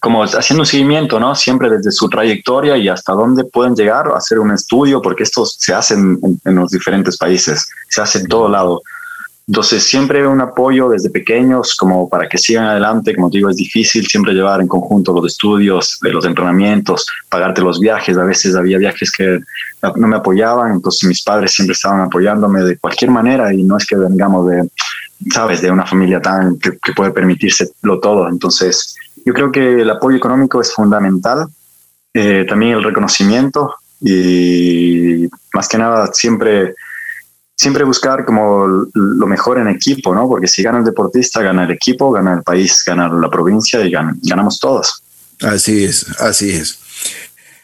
como 0.00 0.24
haciendo 0.24 0.62
un 0.62 0.66
seguimiento, 0.66 1.20
¿no? 1.20 1.34
Siempre 1.34 1.70
desde 1.70 1.92
su 1.92 2.08
trayectoria 2.08 2.76
y 2.76 2.88
hasta 2.88 3.12
dónde 3.12 3.44
pueden 3.44 3.74
llegar 3.74 4.10
hacer 4.14 4.38
un 4.38 4.50
estudio, 4.50 5.00
porque 5.00 5.22
esto 5.22 5.46
se 5.46 5.72
hace 5.72 5.94
en, 5.94 6.18
en 6.44 6.54
los 6.56 6.70
diferentes 6.70 7.16
países, 7.16 7.68
se 7.88 8.02
hace 8.02 8.18
en 8.18 8.26
todo 8.26 8.48
lado. 8.48 8.82
Entonces, 9.48 9.82
siempre 9.82 10.26
un 10.28 10.42
apoyo 10.42 10.90
desde 10.90 11.08
pequeños 11.08 11.74
como 11.74 12.06
para 12.06 12.28
que 12.28 12.36
sigan 12.36 12.66
adelante. 12.66 13.14
Como 13.14 13.30
digo, 13.30 13.48
es 13.48 13.56
difícil 13.56 14.06
siempre 14.06 14.34
llevar 14.34 14.60
en 14.60 14.68
conjunto 14.68 15.14
los 15.14 15.24
estudios, 15.32 15.98
de 16.02 16.12
los 16.12 16.26
entrenamientos, 16.26 17.06
pagarte 17.30 17.62
los 17.62 17.80
viajes. 17.80 18.18
A 18.18 18.24
veces 18.24 18.54
había 18.54 18.76
viajes 18.76 19.10
que 19.10 19.40
no 19.96 20.06
me 20.06 20.16
apoyaban, 20.16 20.72
entonces 20.74 21.08
mis 21.08 21.22
padres 21.22 21.52
siempre 21.52 21.72
estaban 21.72 22.02
apoyándome 22.02 22.62
de 22.62 22.76
cualquier 22.76 23.10
manera 23.10 23.52
y 23.54 23.62
no 23.62 23.78
es 23.78 23.86
que 23.86 23.96
vengamos 23.96 24.50
de, 24.50 24.68
sabes, 25.32 25.62
de 25.62 25.70
una 25.70 25.86
familia 25.86 26.20
tan 26.20 26.58
que, 26.58 26.72
que 26.72 26.92
puede 26.92 27.12
permitírselo 27.12 28.00
todo. 28.00 28.28
Entonces, 28.28 28.96
yo 29.24 29.32
creo 29.32 29.50
que 29.50 29.80
el 29.80 29.88
apoyo 29.88 30.18
económico 30.18 30.60
es 30.60 30.74
fundamental. 30.74 31.46
Eh, 32.12 32.44
también 32.46 32.72
el 32.72 32.84
reconocimiento 32.84 33.76
y 34.00 35.26
más 35.54 35.68
que 35.68 35.78
nada 35.78 36.10
siempre 36.12 36.74
siempre 37.58 37.82
buscar 37.84 38.24
como 38.24 38.86
lo 38.94 39.26
mejor 39.26 39.58
en 39.58 39.68
equipo, 39.68 40.14
¿no? 40.14 40.28
Porque 40.28 40.46
si 40.46 40.62
gana 40.62 40.78
el 40.78 40.84
deportista, 40.84 41.42
gana 41.42 41.64
el 41.64 41.72
equipo, 41.72 42.12
gana 42.12 42.34
el 42.34 42.42
país, 42.44 42.84
gana 42.86 43.08
la 43.08 43.28
provincia 43.28 43.80
y 43.84 43.90
ganamos 43.90 44.60
todos. 44.60 45.02
Así 45.40 45.84
es, 45.84 46.06
así 46.20 46.50
es. 46.50 46.78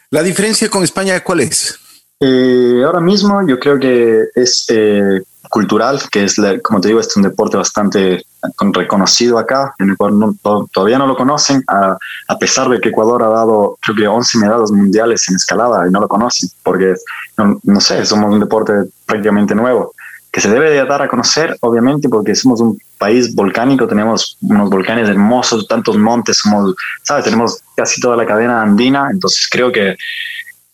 ¿La 0.09 0.21
diferencia 0.21 0.69
con 0.69 0.83
España 0.83 1.23
cuál 1.23 1.41
es? 1.41 1.79
Eh, 2.19 2.81
ahora 2.85 2.99
mismo 2.99 3.45
yo 3.47 3.57
creo 3.57 3.79
que 3.79 4.25
es 4.35 4.65
eh, 4.69 5.21
cultural, 5.55 6.01
que 6.11 6.25
es, 6.25 6.35
como 6.61 6.81
te 6.81 6.89
digo, 6.89 6.99
es 6.99 7.15
un 7.15 7.23
deporte 7.23 7.55
bastante 7.55 8.25
reconocido 8.73 9.37
acá. 9.37 9.73
En 9.79 9.91
Ecuador 9.91 10.35
todavía 10.73 10.97
no 10.97 11.07
lo 11.07 11.15
conocen, 11.15 11.63
a, 11.69 11.97
a, 12.27 12.37
pesar 12.37 12.67
de 12.67 12.81
que 12.81 12.89
Ecuador 12.89 13.23
ha 13.23 13.29
dado, 13.29 13.77
creo 13.81 13.95
que 13.95 14.05
11 14.05 14.37
medallas 14.39 14.71
mundiales 14.71 15.29
en 15.29 15.37
escalada 15.37 15.87
y 15.87 15.91
no 15.91 16.01
lo 16.01 16.09
conocen, 16.09 16.49
porque, 16.61 16.95
no, 17.37 17.57
no 17.63 17.79
sé, 17.79 18.05
somos 18.05 18.33
un 18.33 18.41
deporte 18.41 18.73
prácticamente 19.05 19.55
nuevo 19.55 19.93
que 20.29 20.41
se 20.41 20.49
debe 20.49 20.69
de 20.71 20.83
dar 20.83 21.01
a 21.01 21.07
conocer, 21.07 21.55
obviamente, 21.61 22.09
porque 22.09 22.35
somos 22.35 22.59
un 22.59 22.77
país 22.97 23.33
volcánico, 23.33 23.87
tenemos 23.87 24.37
unos 24.41 24.69
volcanes 24.69 25.07
hermosos, 25.07 25.65
tantos 25.69 25.97
montes, 25.97 26.39
somos, 26.39 26.75
¿sabes? 27.03 27.23
Tenemos 27.23 27.61
casi 27.77 28.01
toda 28.01 28.17
la 28.17 28.25
cadena 28.25 28.61
andina, 28.61 29.07
entonces 29.09 29.47
creo 29.49 29.71
que 29.71 29.95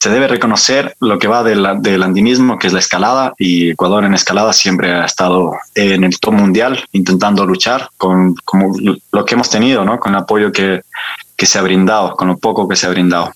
se 0.01 0.09
debe 0.09 0.27
reconocer 0.27 0.95
lo 0.99 1.19
que 1.19 1.27
va 1.27 1.43
del, 1.43 1.63
del, 1.79 2.01
andinismo, 2.01 2.57
que 2.57 2.65
es 2.65 2.73
la 2.73 2.79
escalada, 2.79 3.35
y 3.37 3.69
Ecuador 3.69 4.03
en 4.03 4.15
escalada 4.15 4.51
siempre 4.51 4.91
ha 4.91 5.05
estado 5.05 5.51
en 5.75 6.03
el 6.03 6.19
top 6.19 6.33
mundial 6.33 6.83
intentando 6.91 7.45
luchar 7.45 7.87
con 7.97 8.33
como 8.43 8.75
lo 9.11 9.25
que 9.25 9.35
hemos 9.35 9.51
tenido, 9.51 9.85
¿no? 9.85 9.99
con 9.99 10.13
el 10.13 10.17
apoyo 10.17 10.51
que, 10.51 10.81
que 11.35 11.45
se 11.45 11.59
ha 11.59 11.61
brindado, 11.61 12.15
con 12.15 12.29
lo 12.29 12.37
poco 12.39 12.67
que 12.67 12.75
se 12.75 12.87
ha 12.87 12.89
brindado. 12.89 13.31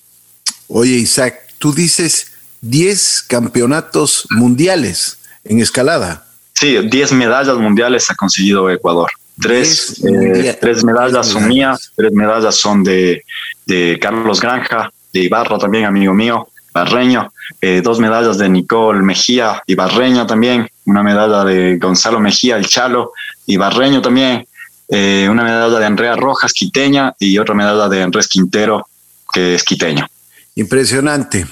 Oye, 0.66 0.96
Isaac, 0.96 1.38
tú 1.58 1.72
dices 1.72 2.32
10 2.62 3.26
campeonatos 3.28 4.26
mundiales 4.30 5.18
en 5.44 5.60
escalada. 5.60 6.26
Sí, 6.52 6.78
10 6.78 7.12
medallas 7.12 7.58
mundiales 7.58 8.10
ha 8.10 8.16
conseguido 8.16 8.68
Ecuador. 8.70 9.12
Tres, 9.40 10.02
eh, 10.04 10.58
tres 10.60 10.82
medallas 10.82 11.28
son 11.28 11.46
mías, 11.46 11.92
tres 11.94 12.10
medallas 12.10 12.56
son 12.56 12.82
de, 12.82 13.22
de 13.66 13.98
Carlos 14.00 14.40
Granja, 14.40 14.90
de 15.12 15.20
Ibarra 15.20 15.58
también, 15.58 15.84
amigo 15.84 16.12
mío, 16.12 16.48
Barreño, 16.76 17.32
eh, 17.62 17.80
dos 17.82 17.98
medallas 18.00 18.36
de 18.36 18.50
Nicole 18.50 19.00
Mejía 19.00 19.62
y 19.66 19.74
Barreño 19.74 20.26
también, 20.26 20.68
una 20.84 21.02
medalla 21.02 21.42
de 21.42 21.78
Gonzalo 21.78 22.20
Mejía, 22.20 22.56
el 22.56 22.66
Chalo, 22.66 23.12
y 23.46 23.56
Barreño 23.56 24.02
también, 24.02 24.46
eh, 24.88 25.26
una 25.30 25.42
medalla 25.42 25.78
de 25.78 25.86
Andrea 25.86 26.16
Rojas, 26.16 26.52
quiteña, 26.52 27.14
y 27.18 27.38
otra 27.38 27.54
medalla 27.54 27.88
de 27.88 28.02
Andrés 28.02 28.28
Quintero, 28.28 28.86
que 29.32 29.54
es 29.54 29.64
quiteño. 29.64 30.06
Impresionante. 30.54 31.46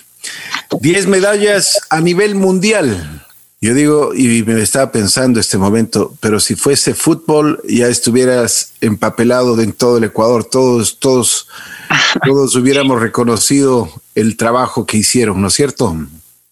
Diez 0.80 1.06
medallas 1.06 1.80
a 1.88 2.00
nivel 2.00 2.34
mundial. 2.34 3.22
Yo 3.62 3.72
digo, 3.72 4.14
y 4.14 4.42
me 4.42 4.60
estaba 4.60 4.92
pensando 4.92 5.40
este 5.40 5.56
momento, 5.56 6.14
pero 6.20 6.38
si 6.38 6.54
fuese 6.54 6.92
fútbol, 6.92 7.62
ya 7.66 7.88
estuvieras 7.88 8.72
empapelado 8.82 9.58
en 9.58 9.72
todo 9.72 9.96
el 9.96 10.04
Ecuador, 10.04 10.44
todos, 10.44 10.98
todos, 10.98 11.48
todos 12.24 12.54
hubiéramos 12.56 13.00
reconocido 13.00 13.88
el 14.14 14.36
trabajo 14.36 14.86
que 14.86 14.98
hicieron, 14.98 15.40
¿no 15.40 15.48
es 15.48 15.54
cierto? 15.54 15.94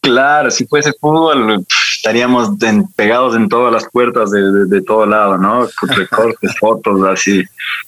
Claro, 0.01 0.51
si 0.51 0.67
fuese 0.67 0.93
fútbol, 1.01 1.65
estaríamos 1.97 2.51
pegados 2.97 3.37
en 3.37 3.49
todas 3.49 3.73
las 3.73 3.89
puertas 3.91 4.33
de, 4.33 4.67
de, 4.67 4.83
todo 4.83 5.07
lado, 5.07 5.39
¿no? 5.39 5.69
Recortes, 5.83 6.57
fotos, 6.61 7.01
así, 7.09 7.45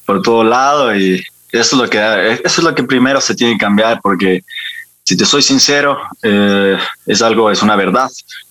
por 0.07 0.22
todo 0.22 0.44
lado, 0.44 0.94
y 0.94 1.22
eso 1.50 1.76
es 1.76 1.83
lo 1.83 1.88
que, 1.88 2.33
eso 2.44 2.61
es 2.61 2.62
lo 2.62 2.74
que 2.74 2.85
primero 2.85 3.20
se 3.20 3.35
tiene 3.35 3.54
que 3.54 3.64
cambiar, 3.64 4.00
porque 4.00 4.44
si 5.04 5.16
te 5.16 5.26
soy 5.26 5.42
sincero, 5.42 5.98
eh, 6.22 6.78
es 7.07 7.22
algo, 7.22 7.50
es 7.50 7.62
una 7.62 7.76
verdad. 7.76 8.11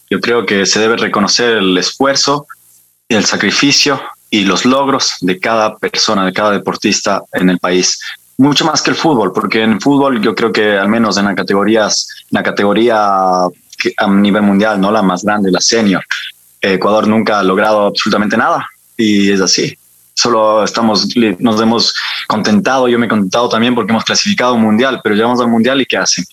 Yo 0.10 0.20
creo 0.20 0.46
que 0.46 0.66
se 0.66 0.80
debe 0.80 0.98
reconocer 0.98 1.58
el 1.58 1.78
esfuerzo, 1.78 2.46
el 3.10 3.26
sacrificio 3.26 4.02
y 4.30 4.46
los 4.46 4.64
logros 4.66 5.16
de 5.22 5.40
cada 5.40 5.78
persona, 5.78 6.26
de 6.26 6.34
cada 6.34 6.52
deportista 6.52 7.24
en 7.34 7.50
el 7.50 7.60
país. 7.60 8.00
Mucho 8.38 8.66
más 8.66 8.82
que 8.82 8.90
el 8.90 8.96
fútbol, 8.96 9.32
porque 9.32 9.62
en 9.62 9.80
fútbol 9.80 10.22
yo 10.22 10.34
creo 10.34 10.52
que 10.52 10.78
al 10.78 10.90
menos 10.90 11.18
en 11.18 11.26
las 11.26 11.36
categorías, 11.36 12.08
en 12.24 12.38
la 12.38 12.44
categoría 12.44 12.98
a 13.44 14.08
nivel 14.08 14.42
mundial, 14.42 14.80
no 14.80 14.92
la 14.92 15.02
más 15.02 15.24
grande, 15.24 15.52
la 15.52 15.62
senior, 15.62 16.04
Ecuador 16.62 17.08
nunca 17.08 17.40
ha 17.40 17.44
logrado 17.44 17.88
absolutamente 17.88 18.38
nada 18.38 18.68
y 18.98 19.32
es 19.32 19.42
así. 19.42 19.78
Solo 20.16 20.64
estamos, 20.64 21.08
nos 21.40 21.62
hemos 21.62 21.94
contentado, 22.28 22.88
yo 22.88 22.98
me 22.98 23.08
he 23.08 23.10
contentado 23.10 23.50
también 23.50 23.76
porque 23.76 23.92
hemos 23.92 24.06
clasificado 24.06 24.54
un 24.54 24.62
mundial, 24.62 25.02
pero 25.04 25.16
llegamos 25.16 25.42
al 25.42 25.48
mundial 25.48 25.82
y 25.82 25.86
¿qué 25.86 25.98
hacen? 25.98 26.24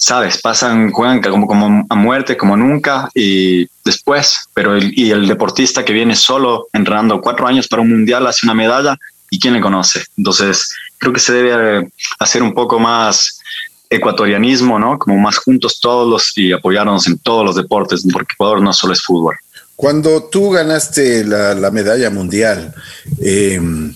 sabes, 0.00 0.40
pasan, 0.40 0.90
juegan 0.90 1.20
como, 1.20 1.46
como 1.46 1.84
a 1.88 1.94
muerte, 1.94 2.36
como 2.36 2.56
nunca, 2.56 3.10
y 3.14 3.66
después, 3.84 4.48
pero 4.54 4.74
el, 4.74 4.98
y 4.98 5.10
el 5.10 5.28
deportista 5.28 5.84
que 5.84 5.92
viene 5.92 6.16
solo 6.16 6.68
entrenando 6.72 7.20
cuatro 7.20 7.46
años 7.46 7.68
para 7.68 7.82
un 7.82 7.90
mundial 7.90 8.26
hace 8.26 8.46
una 8.46 8.54
medalla, 8.54 8.96
¿y 9.30 9.38
quién 9.38 9.52
le 9.52 9.60
conoce? 9.60 10.02
Entonces, 10.16 10.74
creo 11.00 11.12
que 11.12 11.20
se 11.20 11.32
debe 11.32 11.90
hacer 12.18 12.42
un 12.42 12.54
poco 12.54 12.78
más 12.78 13.40
ecuatorianismo, 13.88 14.78
¿no? 14.78 14.98
Como 14.98 15.18
más 15.18 15.38
juntos 15.38 15.80
todos 15.80 16.32
y 16.36 16.52
apoyarnos 16.52 17.08
en 17.08 17.18
todos 17.18 17.44
los 17.44 17.56
deportes, 17.56 18.06
porque 18.12 18.34
Ecuador 18.34 18.62
no 18.62 18.72
solo 18.72 18.92
es 18.92 19.02
fútbol. 19.02 19.36
Cuando 19.74 20.24
tú 20.24 20.50
ganaste 20.50 21.24
la, 21.24 21.70
medalla 21.70 22.10
mundial, 22.10 22.74
em, 23.18 23.92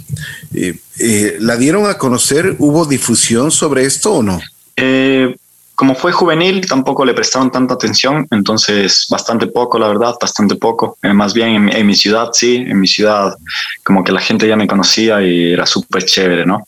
eh, 0.55 0.75
eh, 0.99 1.37
¿la 1.41 1.57
dieron 1.57 1.87
a 1.87 1.99
conocer? 1.99 2.57
¿Hubo 2.59 2.87
difusión 2.87 3.51
sobre 3.51 3.85
esto 3.85 4.15
o 4.15 4.23
no? 4.23 4.41
Eh, 4.77 5.37
como 5.75 5.95
fue 5.95 6.13
juvenil, 6.13 6.67
tampoco 6.67 7.05
le 7.05 7.15
prestaron 7.15 7.51
tanta 7.51 7.75
atención, 7.75 8.27
entonces 8.31 9.07
bastante 9.11 9.49
poco, 9.49 9.79
la 9.79 9.89
verdad, 9.89 10.15
bastante 10.21 10.55
poco. 10.55 10.97
Eh, 11.03 11.13
más 11.13 11.35
bien 11.35 11.69
en, 11.69 11.87
mi 11.87 11.95
ciudad, 11.95 12.29
sí, 12.33 12.57
en 12.57 12.79
mi 12.79 12.87
ciudad, 12.87 13.35
como 13.83 14.05
que 14.05 14.13
la 14.13 14.21
gente 14.21 14.47
ya 14.47 14.57
me 14.57 14.69
conocía 14.69 15.21
y 15.21 15.53
era 15.53 15.67
súper 15.67 16.05
chévere, 16.05 16.47
¿no? 16.47 16.67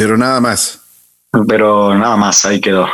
Pero 0.00 0.16
nada 0.16 0.40
más. 0.40 0.80
Pero 1.46 1.94
nada 1.94 2.16
más, 2.16 2.46
ahí 2.46 2.58
quedó. 2.58 2.88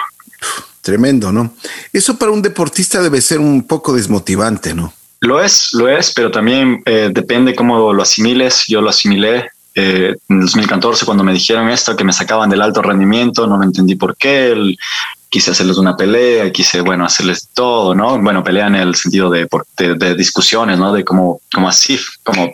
Tremendo, 0.83 1.31
¿no? 1.31 1.55
Eso 1.92 2.19
para 2.19 2.33
un 2.33 2.42
deportista 2.42 3.01
debe 3.01 3.21
ser 3.21 3.38
un 3.38 3.64
poco 3.64 3.92
desmotivante, 3.92 4.75
¿no? 4.75 4.92
Lo 5.21 5.40
es, 5.40 5.73
lo 5.73 5.88
es, 5.88 6.12
pero 6.12 6.33
también 6.33 6.83
eh, 6.85 7.11
depende 7.12 7.55
cómo 7.55 7.92
lo 7.92 8.03
asimiles. 8.03 8.64
Yo 8.66 8.81
lo 8.81 8.90
asimilé 8.90 9.47
eh, 9.77 10.16
en 10.29 10.40
2014 10.40 11.07
cuando 11.07 11.23
me 11.23 11.33
dijeron 11.33 11.69
esto, 11.69 11.95
que 11.95 12.03
me 12.03 12.12
sacaban 12.12 12.51
del 12.51 12.61
alto 12.61 12.83
rendimiento, 12.83 13.47
no 13.47 13.57
me 13.57 13.66
entendí 13.66 13.95
por 13.95 14.16
qué, 14.16 14.51
el, 14.51 14.77
quise 15.29 15.53
hacerles 15.53 15.77
una 15.77 15.97
pelea, 15.97 16.51
quise, 16.51 16.81
bueno, 16.81 17.05
hacerles 17.05 17.51
todo, 17.55 17.95
¿no? 17.95 18.19
Bueno, 18.19 18.42
pelea 18.42 18.66
en 18.66 18.75
el 18.75 18.97
sentido 18.97 19.31
de, 19.31 19.47
de, 19.77 20.14
discusiones, 20.16 20.79
¿no? 20.79 20.92
De 20.92 21.05
como, 21.05 21.40
como 21.53 21.69
así, 21.69 22.01
como 22.25 22.51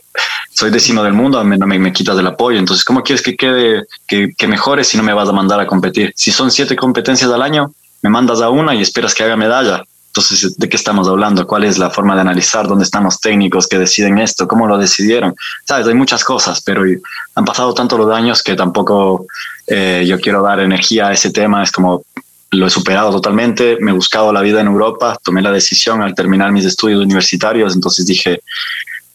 soy 0.55 0.71
décimo 0.71 1.03
del 1.03 1.13
mundo, 1.15 1.43
me, 1.45 1.57
me, 1.57 1.79
me, 1.79 1.93
quitas 1.93 2.17
del 2.17 2.27
apoyo. 2.27 2.59
Entonces, 2.59 2.85
¿cómo 2.85 3.03
quieres 3.03 3.23
que 3.23 3.37
quede, 3.37 3.85
que, 4.07 4.33
que 4.37 4.47
mejore 4.47 4.85
si 4.85 4.97
no 4.97 5.03
me 5.03 5.15
vas 5.15 5.29
a 5.29 5.33
mandar 5.33 5.61
a 5.61 5.67
competir? 5.67 6.13
Si 6.17 6.31
son 6.31 6.51
siete 6.51 6.77
competencias 6.77 7.31
al 7.31 7.43
año, 7.43 7.73
me 8.03 8.11
mandas 8.11 8.41
a 8.41 8.51
una 8.51 8.75
y 8.75 8.83
esperas 8.83 9.15
que 9.15 9.23
haga 9.23 9.37
medalla. 9.37 9.83
Entonces, 10.09 10.59
¿de 10.59 10.69
qué 10.69 10.77
estamos 10.77 11.09
hablando? 11.09 11.47
¿Cuál 11.47 11.65
es 11.65 11.79
la 11.79 11.89
forma 11.89 12.15
de 12.15 12.21
analizar? 12.21 12.69
¿Dónde 12.69 12.85
están 12.85 13.05
los 13.05 13.19
técnicos 13.19 13.67
que 13.67 13.79
deciden 13.79 14.19
esto? 14.19 14.47
¿Cómo 14.47 14.67
lo 14.67 14.77
decidieron? 14.77 15.35
Sabes, 15.65 15.87
hay 15.87 15.95
muchas 15.95 16.23
cosas, 16.23 16.61
pero 16.61 16.83
han 17.35 17.45
pasado 17.47 17.73
tantos 17.73 17.99
los 17.99 18.15
años 18.15 18.43
que 18.43 18.55
tampoco 18.55 19.25
eh, 19.67 20.05
yo 20.07 20.21
quiero 20.21 20.43
dar 20.43 20.61
energía 20.61 21.09
a 21.09 21.13
ese 21.13 21.31
tema. 21.31 21.63
Es 21.63 21.73
como 21.73 22.05
lo 22.51 22.67
he 22.67 22.71
superado 22.71 23.11
totalmente, 23.11 23.79
me 23.81 23.93
he 23.93 23.95
buscado 23.95 24.31
la 24.35 24.43
vida 24.43 24.61
en 24.61 24.67
Europa, 24.67 25.19
tomé 25.25 25.41
la 25.41 25.51
decisión 25.51 26.03
al 26.03 26.15
terminar 26.15 26.53
mis 26.53 26.67
estudios 26.67 27.01
universitarios, 27.01 27.75
entonces 27.75 28.05
dije, 28.05 28.43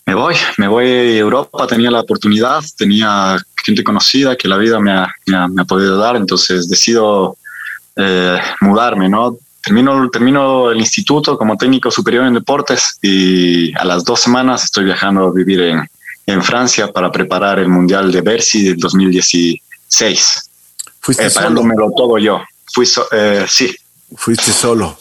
me 0.07 0.15
voy, 0.15 0.35
me 0.57 0.69
voy 0.69 0.87
a 0.87 1.17
Europa, 1.17 1.67
tenía 1.67 1.91
la 1.91 1.99
oportunidad, 1.99 2.63
tenía 2.77 3.37
gente 3.63 3.83
conocida 3.83 4.37
que 4.37 4.47
la 4.47 4.55
vida 4.55 4.79
me 4.79 4.91
ha, 4.91 5.13
me 5.25 5.61
ha, 5.61 5.65
podido 5.65 5.97
dar, 5.97 6.15
entonces 6.15 6.69
decido 6.69 7.37
eh, 7.97 8.39
mudarme, 8.61 9.09
¿no? 9.09 9.37
Termino, 9.61 10.09
termino 10.09 10.71
el 10.71 10.79
instituto 10.79 11.37
como 11.37 11.57
técnico 11.57 11.91
superior 11.91 12.25
en 12.25 12.35
deportes 12.35 12.97
y 13.01 13.77
a 13.77 13.83
las 13.83 14.05
dos 14.05 14.21
semanas 14.21 14.63
estoy 14.63 14.85
viajando 14.85 15.27
a 15.27 15.33
vivir 15.33 15.59
en, 15.59 15.89
en 16.25 16.41
Francia 16.41 16.87
para 16.93 17.11
preparar 17.11 17.59
el 17.59 17.67
Mundial 17.67 18.09
de 18.09 18.21
Bercy 18.21 18.63
del 18.63 18.77
2016. 18.77 20.49
Fuiste 21.01 21.25
eh, 21.25 21.31
todo 21.97 22.17
yo. 22.17 22.41
Fui 22.73 22.87
eh, 23.11 23.45
sí. 23.49 23.75
Fuiste 24.15 24.53
solo, 24.53 24.97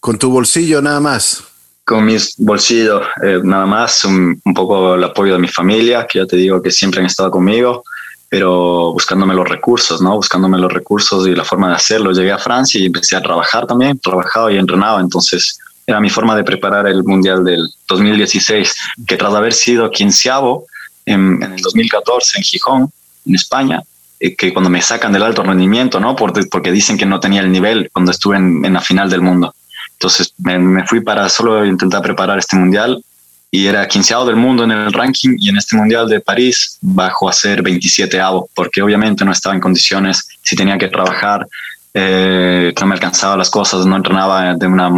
con 0.00 0.18
tu 0.18 0.30
bolsillo 0.30 0.82
nada 0.82 0.98
más. 0.98 1.44
Con 1.88 2.04
mis 2.04 2.34
bolsillos 2.36 3.00
eh, 3.22 3.40
nada 3.42 3.64
más, 3.64 4.04
un, 4.04 4.38
poco 4.54 4.94
el 4.94 5.02
apoyo 5.02 5.32
de 5.32 5.38
mi 5.38 5.48
familia, 5.48 6.06
que 6.06 6.18
ya 6.18 6.26
te 6.26 6.36
digo 6.36 6.60
que 6.60 6.70
siempre 6.70 7.00
han 7.00 7.06
estado 7.06 7.30
conmigo, 7.30 7.82
pero 8.28 8.92
buscándome 8.92 9.34
los 9.34 9.48
recursos, 9.48 10.02
¿no? 10.02 10.16
Buscándome 10.16 10.58
los 10.58 10.70
recursos 10.70 11.26
y 11.26 11.34
la 11.34 11.44
forma 11.44 11.70
de 11.70 11.76
hacerlo. 11.76 12.12
Llegué 12.12 12.30
a 12.30 12.38
Francia 12.38 12.78
y 12.78 12.84
empecé 12.84 13.16
a 13.16 13.22
trabajar 13.22 13.66
también, 13.66 13.98
trabajaba 13.98 14.52
y 14.52 14.58
entrenaba, 14.58 15.00
entonces 15.00 15.58
era 15.86 15.98
mi 15.98 16.10
forma 16.10 16.36
de 16.36 16.44
preparar 16.44 16.86
el 16.86 17.02
Mundial 17.04 17.42
del 17.42 17.66
2016, 17.88 18.74
que 19.06 19.16
tras 19.16 19.32
haber 19.32 19.54
sido 19.54 19.90
quinceavo 19.90 20.66
en, 21.06 21.42
en 21.42 21.54
el 21.54 21.62
2014 21.62 22.36
en 22.36 22.44
Gijón, 22.44 22.92
en 23.24 23.34
España, 23.34 23.82
eh, 24.20 24.36
que 24.36 24.52
cuando 24.52 24.68
me 24.68 24.82
sacan 24.82 25.10
del 25.10 25.22
alto 25.22 25.42
rendimiento, 25.42 26.00
¿no? 26.00 26.14
Porque, 26.14 26.42
porque 26.50 26.70
dicen 26.70 26.98
que 26.98 27.06
no 27.06 27.18
tenía 27.18 27.40
el 27.40 27.50
nivel 27.50 27.88
cuando 27.94 28.10
estuve 28.10 28.36
en, 28.36 28.62
en 28.62 28.74
la 28.74 28.82
final 28.82 29.08
del 29.08 29.22
mundo. 29.22 29.54
Entonces 29.98 30.32
me, 30.38 30.58
me, 30.58 30.86
fui 30.86 31.00
para 31.00 31.28
solo 31.28 31.64
intentar 31.66 32.02
preparar 32.02 32.38
este 32.38 32.56
mundial 32.56 33.02
y 33.50 33.66
era 33.66 33.88
quinceavo 33.88 34.26
del 34.26 34.36
mundo 34.36 34.64
en 34.64 34.70
el 34.70 34.92
ranking 34.92 35.36
y 35.38 35.48
en 35.48 35.56
este 35.56 35.76
mundial 35.76 36.08
de 36.08 36.20
París 36.20 36.78
bajo 36.80 37.28
a 37.28 37.32
ser 37.32 37.62
27 37.62 38.20
avo 38.20 38.48
porque 38.54 38.80
obviamente 38.80 39.24
no 39.24 39.32
estaba 39.32 39.54
en 39.54 39.60
condiciones, 39.60 40.28
si 40.42 40.54
tenía 40.54 40.78
que 40.78 40.88
trabajar, 40.88 41.46
eh, 41.94 42.72
no 42.78 42.86
me 42.86 42.94
alcanzaba 42.94 43.36
las 43.36 43.50
cosas, 43.50 43.86
no 43.86 43.96
entrenaba 43.96 44.54
de 44.54 44.66
una, 44.66 44.88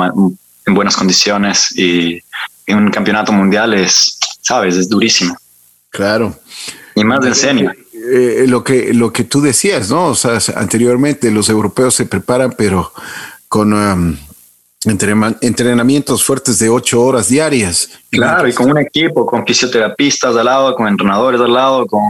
en 0.66 0.74
buenas 0.74 0.96
condiciones 0.96 1.72
y 1.76 2.20
en 2.66 2.78
un 2.78 2.90
campeonato 2.90 3.32
mundial 3.32 3.72
es, 3.72 4.18
sabes, 4.42 4.76
es 4.76 4.88
durísimo. 4.88 5.36
Claro. 5.88 6.38
Y 6.94 7.04
más 7.04 7.20
de 7.20 7.28
enseña. 7.28 7.74
Eh, 7.92 8.44
lo, 8.48 8.64
que, 8.64 8.92
lo 8.94 9.12
que 9.12 9.24
tú 9.24 9.40
decías, 9.40 9.90
¿no? 9.90 10.06
O 10.06 10.14
sea, 10.14 10.38
anteriormente 10.56 11.30
los 11.30 11.48
europeos 11.48 11.94
se 11.94 12.06
preparan, 12.06 12.52
pero 12.56 12.92
con 13.48 13.72
um, 13.72 14.16
entrenamientos 14.84 16.24
fuertes 16.24 16.58
de 16.58 16.70
ocho 16.70 17.02
horas 17.02 17.28
diarias. 17.28 17.90
Claro, 18.10 18.48
y 18.48 18.54
con 18.54 18.70
un 18.70 18.78
equipo, 18.78 19.26
con 19.26 19.46
fisioterapistas 19.46 20.34
al 20.34 20.46
lado, 20.46 20.74
con 20.74 20.88
entrenadores 20.88 21.40
al 21.40 21.52
lado, 21.52 21.86
con 21.86 22.02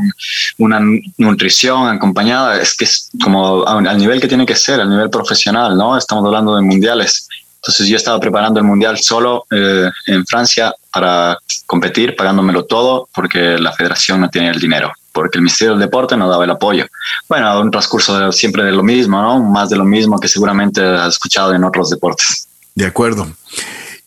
una 0.58 0.80
nutrición 1.18 1.88
acompañada. 1.88 2.60
Es 2.60 2.76
que 2.76 2.84
es 2.84 3.10
como 3.22 3.66
al 3.66 3.98
nivel 3.98 4.20
que 4.20 4.28
tiene 4.28 4.46
que 4.46 4.54
ser, 4.54 4.80
al 4.80 4.88
nivel 4.88 5.10
profesional, 5.10 5.76
¿no? 5.76 5.96
Estamos 5.96 6.24
hablando 6.24 6.54
de 6.54 6.62
mundiales. 6.62 7.28
Entonces 7.56 7.88
yo 7.88 7.96
estaba 7.96 8.20
preparando 8.20 8.60
el 8.60 8.66
mundial 8.66 8.98
solo 8.98 9.44
eh, 9.50 9.90
en 10.06 10.24
Francia 10.26 10.72
para 10.92 11.36
competir, 11.66 12.16
pagándomelo 12.16 12.64
todo, 12.64 13.08
porque 13.12 13.58
la 13.58 13.72
federación 13.72 14.20
no 14.20 14.30
tiene 14.30 14.50
el 14.50 14.60
dinero 14.60 14.92
porque 15.12 15.38
el 15.38 15.42
Ministerio 15.42 15.72
del 15.72 15.80
Deporte 15.80 16.16
no 16.16 16.28
daba 16.28 16.44
el 16.44 16.50
apoyo. 16.50 16.86
Bueno, 17.28 17.60
un 17.60 17.70
transcurso 17.70 18.30
siempre 18.30 18.62
de 18.62 18.70
lo 18.70 18.84
mismo, 18.84 19.20
¿no? 19.20 19.42
Más 19.42 19.68
de 19.68 19.76
lo 19.76 19.84
mismo 19.84 20.20
que 20.20 20.28
seguramente 20.28 20.80
has 20.80 21.14
escuchado 21.14 21.52
en 21.52 21.64
otros 21.64 21.90
deportes. 21.90 22.48
De 22.74 22.86
acuerdo. 22.86 23.30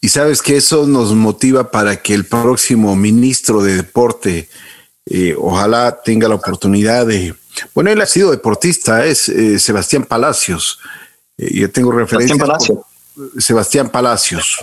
Y 0.02 0.10
sabes 0.10 0.42
que 0.42 0.58
eso 0.58 0.86
nos 0.88 1.14
motiva 1.14 1.72
para 1.72 1.98
que 1.98 2.14
el 2.14 2.26
próximo 2.26 2.96
ministro 2.96 3.64
de 3.64 3.78
Deporte, 3.78 4.50
eh, 5.06 5.36
ojalá 5.38 6.02
tenga 6.04 6.28
la 6.28 6.36
oportunidad 6.36 7.06
de... 7.06 7.36
Bueno, 7.74 7.92
él 7.92 8.02
ha 8.02 8.06
sido 8.06 8.32
deportista, 8.32 9.06
es 9.06 9.30
eh, 9.30 9.60
Sebastián 9.60 10.04
Palacios. 10.04 10.80
Eh, 11.38 11.60
yo 11.60 11.72
tengo 11.72 11.92
referencia. 11.92 12.36
Sebastián 12.36 12.48
Palacios. 12.48 13.44
Sebastián 13.44 13.90
Palacios. 13.90 14.60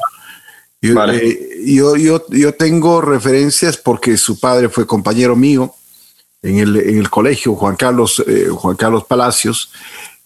yo, 0.82 1.96
yo, 1.96 2.26
yo 2.28 2.54
tengo 2.54 3.00
referencias 3.00 3.76
porque 3.76 4.16
su 4.16 4.40
padre 4.40 4.68
fue 4.68 4.86
compañero 4.86 5.36
mío 5.36 5.74
en 6.42 6.58
el, 6.58 6.76
en 6.76 6.98
el 6.98 7.10
colegio 7.10 7.54
Juan 7.54 7.76
Carlos, 7.76 8.22
eh, 8.26 8.48
Juan 8.50 8.76
Carlos 8.76 9.04
Palacios. 9.04 9.72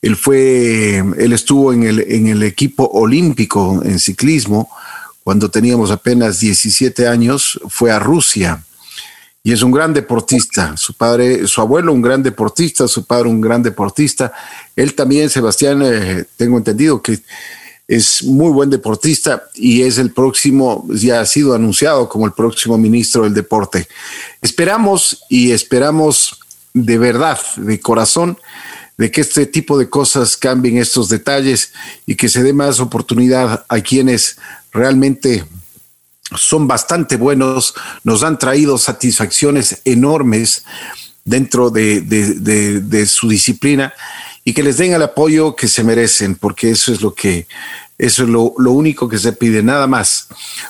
Él 0.04 0.16
fue, 0.16 0.98
él 0.98 1.32
estuvo 1.32 1.72
en 1.72 1.84
el, 1.84 2.00
en 2.00 2.26
el 2.26 2.42
equipo 2.42 2.84
olímpico 2.92 3.80
en 3.82 3.98
ciclismo 3.98 4.68
cuando 5.22 5.50
teníamos 5.50 5.90
apenas 5.90 6.38
17 6.40 7.08
años, 7.08 7.58
fue 7.70 7.90
a 7.90 7.98
Rusia 7.98 8.62
y 9.42 9.52
es 9.52 9.62
un 9.62 9.72
gran 9.72 9.94
deportista. 9.94 10.76
Su 10.76 10.92
padre, 10.92 11.46
su 11.46 11.62
abuelo, 11.62 11.94
un 11.94 12.02
gran 12.02 12.22
deportista, 12.22 12.86
su 12.86 13.06
padre, 13.06 13.30
un 13.30 13.40
gran 13.40 13.62
deportista. 13.62 14.30
Él 14.76 14.94
también, 14.94 15.30
Sebastián, 15.30 15.80
eh, 15.82 16.24
tengo 16.36 16.58
entendido 16.58 17.00
que 17.00 17.20
es 17.88 18.22
muy 18.24 18.52
buen 18.52 18.68
deportista 18.68 19.44
y 19.54 19.82
es 19.82 19.96
el 19.96 20.12
próximo, 20.12 20.86
ya 20.90 21.20
ha 21.20 21.26
sido 21.26 21.54
anunciado 21.54 22.06
como 22.10 22.26
el 22.26 22.32
próximo 22.32 22.76
ministro 22.76 23.22
del 23.22 23.32
deporte. 23.32 23.88
Esperamos 24.42 25.24
y 25.30 25.52
esperamos 25.52 26.38
de 26.74 26.98
verdad, 26.98 27.38
de 27.56 27.80
corazón, 27.80 28.36
de 28.96 29.10
que 29.10 29.20
este 29.20 29.46
tipo 29.46 29.78
de 29.78 29.88
cosas 29.88 30.36
cambien 30.36 30.78
estos 30.78 31.08
detalles 31.08 31.72
y 32.06 32.14
que 32.14 32.28
se 32.28 32.42
dé 32.42 32.52
más 32.52 32.80
oportunidad 32.80 33.64
a 33.68 33.80
quienes 33.80 34.38
realmente 34.72 35.44
son 36.36 36.66
bastante 36.66 37.16
buenos, 37.16 37.74
nos 38.02 38.22
han 38.22 38.38
traído 38.38 38.78
satisfacciones 38.78 39.80
enormes 39.84 40.64
dentro 41.24 41.70
de, 41.70 43.06
su 43.08 43.28
disciplina 43.28 43.94
y 44.44 44.52
que 44.52 44.62
les 44.62 44.76
den 44.76 44.92
el 44.92 45.02
apoyo 45.02 45.56
que 45.56 45.68
se 45.68 45.84
merecen, 45.84 46.34
porque 46.36 46.70
eso 46.70 46.92
es 46.92 47.00
lo 47.00 47.14
que, 47.14 47.46
eso 47.98 48.24
es 48.24 48.28
lo, 48.28 48.52
único 48.56 49.08
que 49.08 49.18
se 49.18 49.32
pide, 49.32 49.62
nada 49.62 49.86
más. 49.86 50.28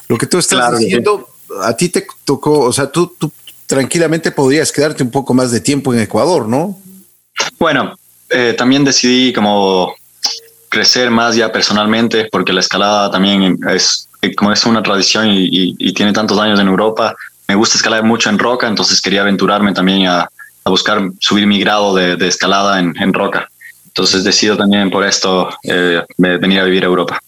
Lo 0.09 0.17
que 0.17 0.27
tú 0.27 0.39
estás 0.39 0.79
diciendo, 0.79 1.29
a 1.63 1.77
ti 1.77 1.89
te 1.89 2.07
tocó, 2.25 2.61
o 2.61 2.73
sea, 2.73 2.91
tú, 2.91 3.13
tú 3.19 3.33
tranquilamente 3.67 4.31
podrías 4.31 4.71
quedarte 4.71 5.03
un 5.03 5.11
poco 5.11 5.35
más 5.35 5.51
de 5.51 5.61
tiempo 5.61 5.93
en 5.93 6.01
Ecuador, 6.01 6.49
¿no? 6.49 6.79
Bueno, 7.59 7.97
eh, 8.35 8.55
también 8.55 8.85
decidí 8.85 9.33
como 9.33 9.95
crecer 10.69 11.11
más 11.11 11.37
ya 11.37 11.53
personalmente, 11.53 12.29
porque 12.31 12.53
la 12.53 12.61
escalada 12.61 13.11
también 13.11 13.59
es 13.69 14.09
como 14.37 14.53
es 14.53 14.65
una 14.65 14.83
tradición 14.83 15.27
y, 15.29 15.93
tiene 15.93 16.13
tantos 16.13 16.39
años 16.39 16.59
en 16.59 16.67
Europa, 16.67 17.15
me 17.47 17.55
gusta 17.55 17.77
escalar 17.77 18.03
mucho 18.03 18.31
en 18.31 18.39
roca, 18.39 18.67
entonces 18.67 19.01
quería 19.01 19.21
aventurarme 19.21 19.73
también 19.73 20.07
a, 20.07 20.29
buscar 20.65 21.11
subir 21.21 21.47
mi 21.47 21.61
grado 21.61 21.95
de, 21.95 22.27
escalada 22.27 22.81
en, 22.81 23.13
roca. 23.13 23.49
Entonces 23.87 24.25
decido 24.25 24.57
también 24.57 24.91
por 24.91 25.05
esto 25.05 25.51
eh, 25.63 26.03
venir 26.17 26.59
a 26.59 26.65
vivir 26.65 26.85
a 26.85 26.87
Europa. 26.87 27.21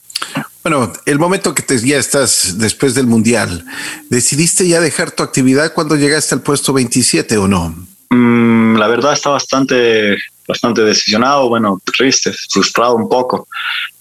Bueno, 0.62 0.92
el 1.04 1.18
momento 1.18 1.54
que 1.54 1.62
te, 1.62 1.78
ya 1.78 1.98
estás 1.98 2.58
después 2.58 2.94
del 2.94 3.06
Mundial, 3.06 3.64
¿decidiste 4.10 4.66
ya 4.66 4.80
dejar 4.80 5.12
tu 5.12 5.22
actividad 5.22 5.72
cuando 5.74 5.94
llegaste 5.94 6.34
al 6.34 6.40
puesto 6.40 6.72
27 6.72 7.36
o 7.36 7.46
no? 7.46 7.72
Mm, 8.10 8.76
la 8.76 8.88
verdad 8.88 9.12
está 9.12 9.30
bastante, 9.30 10.16
bastante 10.46 10.82
decisionado, 10.82 11.48
bueno, 11.48 11.80
triste, 11.96 12.32
frustrado 12.50 12.94
un 12.96 13.08
poco, 13.08 13.48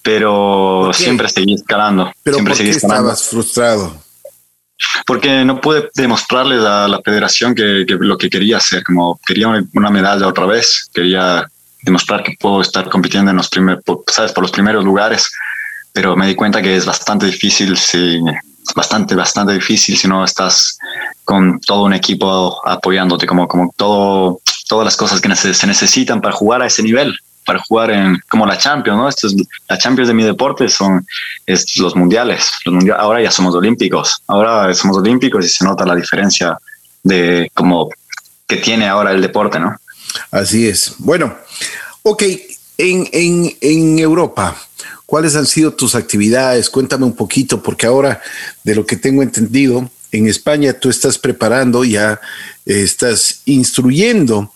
pero 0.02 0.92
siempre 0.94 1.30
seguí 1.30 1.54
escalando. 1.54 2.12
¿Pero 2.24 2.38
siempre 2.38 2.54
por 2.56 2.64
qué 2.64 2.70
estabas 2.70 3.24
frustrado? 3.28 3.96
Porque 5.06 5.46
no 5.46 5.62
pude 5.62 5.90
demostrarles 5.96 6.62
a 6.62 6.88
la 6.88 7.02
federación 7.04 7.56
que, 7.56 7.86
lo 7.88 8.18
que 8.18 8.30
quería 8.30 8.58
hacer, 8.58 8.84
como 8.84 9.20
quería 9.26 9.48
una 9.74 9.90
medalla 9.90 10.28
otra 10.28 10.46
vez, 10.46 10.90
quería 10.94 11.48
demostrar 11.84 12.24
que 12.24 12.36
puedo 12.40 12.62
estar 12.62 12.90
compitiendo 12.90 13.32
en 13.32 13.38
los 13.38 13.50
primeros, 13.50 13.84
sabes, 14.08 14.32
por 14.32 14.44
los 14.44 14.52
primeros 14.52 14.84
lugares 14.84 15.30
pero 15.96 16.14
me 16.18 16.28
di 16.28 16.36
cuenta 16.36 16.62
que 16.62 16.76
es 16.76 16.86
bastante 16.86 17.26
difícil 17.26 17.78
si 17.78 18.20
bastante 18.76 19.16
bastante 19.16 19.54
difícil 19.54 19.98
si 19.98 20.10
no 20.10 20.26
estás 20.26 20.78
con 21.24 21.62
todo 21.62 21.84
un 21.86 21.94
equipo 21.94 22.60
apoyándote 22.68 23.26
como 23.26 23.48
como 23.48 23.74
todo 23.78 24.42
todas 24.68 24.86
las 24.86 24.98
cosas 24.98 25.22
que 25.22 25.34
se 25.36 25.68
necesitan 25.68 26.22
para 26.22 26.34
jugar 26.34 26.62
a 26.62 26.68
ese 26.68 26.84
nivel 26.84 27.16
para 27.46 27.60
jugar 27.60 27.92
en 27.92 28.20
como 28.28 28.46
la 28.46 28.58
Champions 28.58 28.98
no 28.98 29.08
esto 29.08 29.28
es 29.28 29.36
la 29.70 29.78
Champions 29.78 30.08
de 30.08 30.14
mi 30.14 30.24
deporte 30.24 30.68
son 30.68 31.06
es 31.46 31.78
los 31.78 31.96
mundiales 31.96 32.52
los 32.66 32.74
mundiales 32.74 33.02
ahora 33.02 33.22
ya 33.22 33.32
somos 33.32 33.54
olímpicos 33.56 34.22
ahora 34.28 34.74
somos 34.74 34.98
olímpicos 34.98 35.46
y 35.46 35.50
se 35.50 35.64
nota 35.64 35.86
la 35.86 35.96
diferencia 35.96 36.58
de 37.04 37.52
como 37.54 37.90
que 38.48 38.58
tiene 38.58 38.88
ahora 38.88 39.12
el 39.12 39.22
deporte 39.22 39.60
no 39.60 39.76
así 40.32 40.68
es. 40.68 40.96
Bueno 40.98 41.36
ok 42.04 42.24
en, 42.78 43.08
en, 43.12 43.56
en 43.62 44.00
Europa 44.00 44.56
¿Cuáles 45.06 45.36
han 45.36 45.46
sido 45.46 45.72
tus 45.72 45.94
actividades? 45.94 46.70
Cuéntame 46.70 47.06
un 47.06 47.16
poquito, 47.16 47.62
porque 47.62 47.86
ahora, 47.86 48.22
de 48.64 48.74
lo 48.74 48.88
que 48.88 48.98
tengo 48.98 49.22
entendido, 49.22 49.88
en 50.18 50.28
España 50.28 50.74
tú 50.74 50.90
estás 50.90 51.18
preparando, 51.18 51.84
ya 51.84 52.20
eh, 52.66 52.82
estás 52.82 53.42
instruyendo 53.46 54.54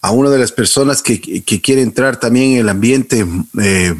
a 0.00 0.10
una 0.10 0.30
de 0.30 0.38
las 0.38 0.52
personas 0.52 1.02
que, 1.02 1.20
quiere 1.42 1.82
entrar 1.82 2.18
también 2.18 2.52
en 2.52 2.58
el 2.58 2.68
ambiente 2.68 3.26
eh, 3.60 3.94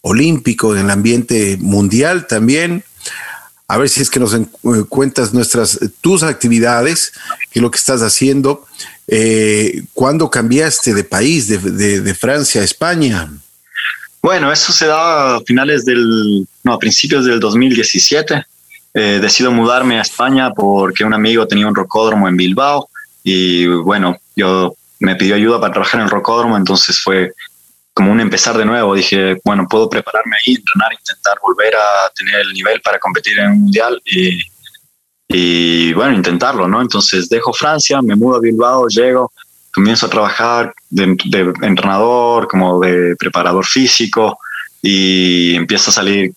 olímpico, 0.00 0.74
en 0.74 0.84
el 0.84 0.90
ambiente 0.90 1.56
mundial 1.60 2.26
también. 2.26 2.84
A 3.68 3.78
ver 3.78 3.88
si 3.88 4.00
es 4.00 4.10
que 4.10 4.20
nos 4.20 4.34
eh, 4.34 4.46
cuentas 4.88 5.34
nuestras, 5.34 5.78
tus 6.00 6.22
actividades, 6.22 7.12
qué 7.50 7.58
es 7.58 7.62
lo 7.62 7.70
que 7.70 7.78
estás 7.78 8.02
haciendo. 8.02 8.66
¿Cuándo 9.94 10.30
cambiaste 10.30 10.92
de 10.92 11.04
país, 11.04 11.46
de 11.48 12.14
Francia 12.14 12.60
a 12.60 12.64
España? 12.64 13.30
Bueno, 14.26 14.50
eso 14.50 14.72
se 14.72 14.86
da 14.86 15.36
a 15.36 15.40
finales 15.42 15.84
del, 15.84 16.48
no, 16.64 16.72
a 16.72 16.78
principios 16.80 17.24
del 17.26 17.38
2017. 17.38 18.44
Eh, 18.98 19.18
decido 19.20 19.52
mudarme 19.52 19.98
a 19.98 20.00
España 20.00 20.52
porque 20.52 21.04
un 21.04 21.12
amigo 21.12 21.46
tenía 21.46 21.68
un 21.68 21.74
rocódromo 21.74 22.28
en 22.28 22.36
Bilbao 22.38 22.88
y 23.22 23.66
bueno, 23.66 24.16
yo 24.34 24.72
me 25.00 25.16
pidió 25.16 25.34
ayuda 25.34 25.60
para 25.60 25.74
trabajar 25.74 26.00
en 26.00 26.06
el 26.06 26.10
rocódromo, 26.10 26.56
entonces 26.56 26.98
fue 26.98 27.34
como 27.92 28.10
un 28.10 28.20
empezar 28.20 28.56
de 28.56 28.64
nuevo. 28.64 28.94
Dije, 28.94 29.36
bueno, 29.44 29.66
puedo 29.68 29.90
prepararme 29.90 30.36
ahí, 30.36 30.54
entrenar, 30.54 30.94
intentar 30.98 31.36
volver 31.42 31.74
a 31.76 32.10
tener 32.16 32.40
el 32.40 32.54
nivel 32.54 32.80
para 32.80 32.98
competir 32.98 33.38
en 33.38 33.50
un 33.50 33.60
mundial 33.64 34.00
y, 34.06 34.38
y 35.28 35.92
bueno, 35.92 36.14
intentarlo, 36.14 36.66
¿no? 36.66 36.80
Entonces 36.80 37.28
dejo 37.28 37.52
Francia, 37.52 38.00
me 38.00 38.16
mudo 38.16 38.36
a 38.36 38.40
Bilbao, 38.40 38.88
llego, 38.88 39.30
comienzo 39.74 40.06
a 40.06 40.10
trabajar 40.10 40.72
de, 40.88 41.16
entrenador, 41.60 42.48
como 42.48 42.80
de 42.80 43.14
preparador 43.18 43.66
físico 43.66 44.38
y 44.80 45.54
empiezo 45.54 45.90
a 45.90 45.92
salir 45.92 46.32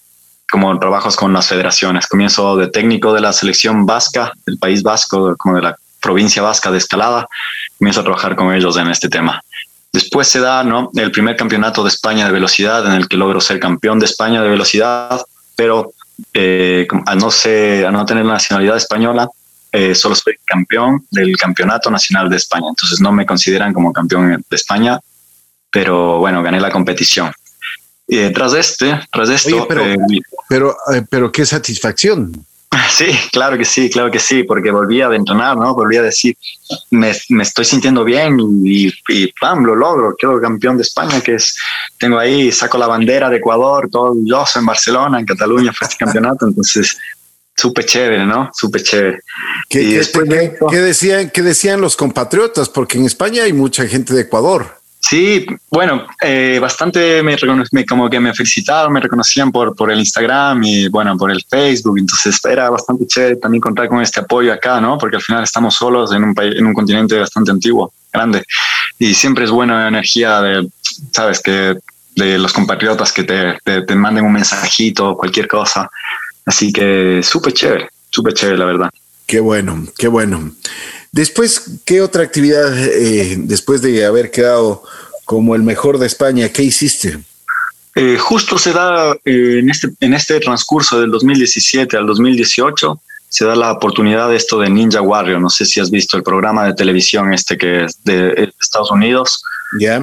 como 0.52 0.78
trabajos 0.80 1.16
con 1.16 1.34
las 1.34 1.48
federaciones. 1.48 2.08
Comienzo 2.08 2.56
de 2.58 2.68
técnico 2.68 3.14
de 3.14 3.22
la 3.22 3.34
selección 3.34 3.86
vasca, 3.86 4.32
del 4.46 4.58
país 4.58 4.84
vasco, 4.84 5.36
como 5.38 5.56
de 5.56 5.62
la 5.62 5.76
provincia 6.02 6.42
vasca 6.42 6.72
de 6.72 6.78
escalada. 6.78 7.28
Comienzo 7.78 8.02
a 8.02 8.04
trabajar 8.04 8.36
con 8.36 8.54
ellos 8.54 8.78
en 8.78 8.90
este 8.90 9.10
tema. 9.10 9.42
Después 9.92 10.28
se 10.28 10.40
da 10.40 10.64
¿no? 10.64 10.92
el 10.96 11.12
primer 11.12 11.36
campeonato 11.36 11.84
de 11.84 11.90
España 11.90 12.26
de 12.26 12.32
velocidad 12.32 12.86
en 12.86 12.94
el 12.94 13.08
que 13.08 13.18
logro 13.18 13.42
ser 13.42 13.60
campeón 13.60 14.00
de 14.00 14.06
España 14.06 14.42
de 14.42 14.50
velocidad, 14.50 15.22
pero 15.56 15.94
eh, 16.34 16.88
al, 17.06 17.18
no 17.18 17.32
ser, 17.32 17.86
al 17.86 17.94
no 17.94 18.06
tener 18.06 18.26
la 18.26 18.34
nacionalidad 18.34 18.78
española, 18.78 19.28
eh, 19.72 19.94
solo 19.96 20.16
soy 20.16 20.36
campeón 20.46 21.06
del 21.12 21.38
Campeonato 21.38 21.92
Nacional 21.92 22.30
de 22.30 22.38
España, 22.38 22.68
entonces 22.70 23.00
no 23.02 23.12
me 23.12 23.26
consideran 23.26 23.72
como 23.72 23.94
campeón 23.94 24.44
de 24.50 24.56
España, 24.56 25.00
pero 25.72 26.18
bueno, 26.18 26.42
gané 26.42 26.60
la 26.60 26.72
competición. 26.72 27.32
Y 28.08 28.32
tras 28.32 28.54
este, 28.54 29.00
tras 29.12 29.30
esto... 29.30 29.68
pero, 29.68 29.86
eh, 29.86 29.98
pero, 30.50 30.76
eh, 30.94 31.04
pero 31.10 31.32
qué 31.32 31.46
satisfacción. 31.46 32.46
Sí, 32.92 33.08
claro 33.32 33.58
que 33.58 33.66
sí, 33.66 33.90
claro 33.90 34.12
que 34.12 34.20
sí, 34.20 34.44
porque 34.44 34.72
volví 34.72 35.02
a 35.02 35.08
entrenar, 35.08 35.56
¿no? 35.56 35.74
Volví 35.74 35.98
a 35.98 36.04
decir, 36.04 36.36
me, 36.92 37.14
me 37.30 37.44
estoy 37.44 37.66
sintiendo 37.66 38.04
bien 38.04 38.38
y, 38.64 38.92
y, 39.08 39.32
¡pam! 39.40 39.64
Lo 39.64 39.76
logro, 39.76 40.16
quedo 40.18 40.40
campeón 40.42 40.78
de 40.78 40.84
España, 40.84 41.22
que 41.22 41.36
es, 41.36 41.56
tengo 41.98 42.20
ahí, 42.20 42.52
saco 42.52 42.78
la 42.78 42.88
bandera 42.88 43.30
de 43.30 43.38
Ecuador, 43.38 43.90
todo 43.92 44.16
yo 44.24 44.44
en 44.56 44.66
Barcelona, 44.66 45.20
en 45.20 45.26
Cataluña 45.26 45.72
fue 45.72 45.88
este 45.88 46.04
campeonato, 46.04 46.48
entonces 46.48 46.98
súper 47.56 47.86
chévere, 47.86 48.26
¿no? 48.26 48.50
Súper 48.54 48.84
chévere. 48.84 49.20
¿Qué, 49.70 50.02
decían, 50.80 51.30
¿Qué 51.32 51.42
decían 51.42 51.82
los 51.82 51.96
compatriotas? 51.96 52.70
Porque 52.70 52.98
en 52.98 53.06
España 53.06 53.44
hay 53.44 53.54
mucha 53.54 53.88
gente 53.88 54.14
de 54.14 54.22
Ecuador. 54.22 54.79
Sí, 55.10 55.44
bueno, 55.72 56.06
eh, 56.22 56.60
bastante 56.62 57.24
me, 57.24 57.36
me, 57.72 57.84
como 57.84 58.08
que 58.08 58.20
me 58.20 58.32
felicitaron, 58.32 58.94
me 58.94 59.00
reconocían 59.00 59.52
por, 59.52 59.76
por 59.76 59.92
el 59.92 59.98
Instagram 59.98 60.64
y 60.64 60.88
bueno, 60.88 61.18
por 61.18 61.32
el 61.32 61.44
Facebook. 61.50 61.98
Entonces 61.98 62.40
era 62.46 62.70
bastante 62.70 63.08
chévere 63.08 63.38
también 63.38 63.60
contar 63.60 63.88
con 63.88 64.04
este 64.04 64.20
apoyo 64.20 64.54
acá, 64.54 64.80
¿no? 64.80 65.00
Porque 65.00 65.16
al 65.16 65.24
final 65.24 65.44
estamos 65.44 65.74
solos 65.74 66.14
en 66.14 66.24
un 66.24 66.36
país, 66.36 66.54
en 66.56 66.64
un 66.64 66.76
continente 66.76 67.18
bastante 67.18 67.50
antiguo, 67.50 67.92
grande. 68.14 68.44
Y 69.00 69.16
siempre 69.16 69.46
es 69.46 69.50
buena 69.50 69.88
energía 69.88 70.42
de, 70.42 70.70
sabes, 71.12 71.42
que 71.42 71.76
de 72.16 72.38
los 72.38 72.54
compatriotas 72.54 73.12
que 73.12 73.24
te, 73.24 73.58
te, 73.64 73.82
te 73.82 73.96
manden 73.96 74.26
un 74.26 74.34
mensajito, 74.34 75.18
cualquier 75.18 75.48
cosa. 75.48 75.90
Así 76.46 76.72
que 76.72 77.22
súper 77.24 77.54
chévere, 77.54 77.90
súper 78.12 78.36
chévere, 78.36 78.60
la 78.60 78.66
verdad. 78.66 78.90
Qué 79.30 79.40
bueno, 79.40 79.86
qué 79.96 80.08
bueno. 80.08 80.54
Después, 81.12 81.82
¿qué 81.86 82.02
otra 82.02 82.24
actividad, 82.24 82.76
eh, 82.80 83.36
después 83.38 83.80
de 83.84 84.04
haber 84.04 84.32
quedado 84.32 84.82
como 85.24 85.54
el 85.54 85.62
mejor 85.62 86.00
de 86.00 86.08
España, 86.08 86.50
qué 86.50 86.64
hiciste? 86.64 87.20
Eh, 87.94 88.18
justo 88.18 88.58
se 88.58 88.74
da 88.74 89.14
eh, 89.26 89.60
en, 89.60 89.70
este, 89.70 89.90
en 90.00 90.16
este 90.16 90.40
transcurso 90.40 91.00
del 91.00 91.12
2017 91.12 91.96
al 91.96 92.08
2018, 92.08 93.00
se 93.30 93.46
da 93.46 93.56
la 93.56 93.72
oportunidad 93.72 94.30
de 94.30 94.36
esto 94.36 94.58
de 94.58 94.72
Ninja 94.72 95.04
Warrior. 95.04 95.40
No 95.40 95.52
sé 95.52 95.64
si 95.64 95.80
has 95.80 95.92
visto 95.92 96.18
el 96.18 96.24
programa 96.24 96.66
de 96.66 96.74
televisión 96.74 97.32
este 97.32 97.56
que 97.56 97.84
es 97.84 98.04
de 98.04 98.52
Estados 98.60 98.90
Unidos, 98.90 99.44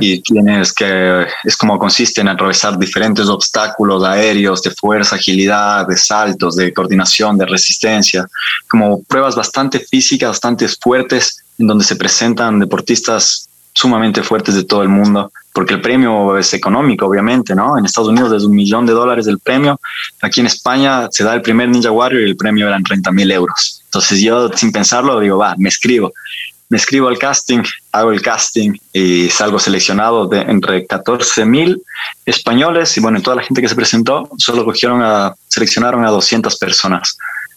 Y 0.00 0.20
tienes 0.22 0.72
que, 0.72 1.26
es 1.44 1.56
como 1.56 1.78
consiste 1.78 2.20
en 2.20 2.28
atravesar 2.28 2.78
diferentes 2.78 3.26
obstáculos 3.28 4.04
aéreos 4.04 4.62
de 4.62 4.70
fuerza, 4.70 5.16
agilidad, 5.16 5.86
de 5.86 5.96
saltos, 5.96 6.56
de 6.56 6.72
coordinación, 6.72 7.36
de 7.36 7.46
resistencia, 7.46 8.26
como 8.68 9.02
pruebas 9.02 9.34
bastante 9.34 9.80
físicas, 9.80 10.30
bastante 10.30 10.68
fuertes, 10.68 11.42
en 11.58 11.66
donde 11.66 11.84
se 11.84 11.96
presentan 11.96 12.60
deportistas 12.60 13.48
sumamente 13.72 14.22
fuertes 14.22 14.54
de 14.54 14.64
todo 14.64 14.82
el 14.82 14.88
mundo, 14.88 15.30
porque 15.52 15.74
el 15.74 15.82
premio 15.82 16.38
es 16.38 16.54
económico, 16.54 17.06
obviamente, 17.06 17.54
¿no? 17.54 17.76
En 17.76 17.84
Estados 17.84 18.08
Unidos 18.08 18.32
es 18.32 18.44
un 18.44 18.54
millón 18.54 18.86
de 18.86 18.92
dólares 18.92 19.26
el 19.26 19.38
premio, 19.38 19.78
aquí 20.22 20.40
en 20.40 20.46
España 20.46 21.08
se 21.10 21.24
da 21.24 21.34
el 21.34 21.42
primer 21.42 21.68
Ninja 21.68 21.90
Warrior 21.90 22.22
y 22.22 22.30
el 22.30 22.36
premio 22.36 22.68
eran 22.68 22.82
30 22.82 23.12
mil 23.12 23.30
euros. 23.30 23.82
Entonces 23.84 24.20
yo, 24.20 24.48
sin 24.54 24.72
pensarlo, 24.72 25.20
digo, 25.20 25.36
va, 25.38 25.54
me 25.58 25.68
escribo 25.68 26.12
me 26.68 26.78
escribo 26.78 27.08
al 27.08 27.18
casting, 27.18 27.62
hago 27.92 28.12
el 28.12 28.20
casting 28.20 28.72
y 28.92 29.28
salgo 29.28 29.58
seleccionado 29.58 30.26
de 30.26 30.40
entre 30.40 30.86
14 30.86 31.44
mil 31.44 31.82
españoles 32.24 32.96
y 32.96 33.00
bueno, 33.00 33.22
toda 33.22 33.36
la 33.36 33.42
gente 33.42 33.62
que 33.62 33.68
se 33.68 33.76
presentó 33.76 34.28
solo 34.36 34.64
cogieron 34.64 35.02
a, 35.02 35.34
seleccionaron 35.48 36.04
a 36.04 36.10
200 36.10 36.56
personas 36.56 37.16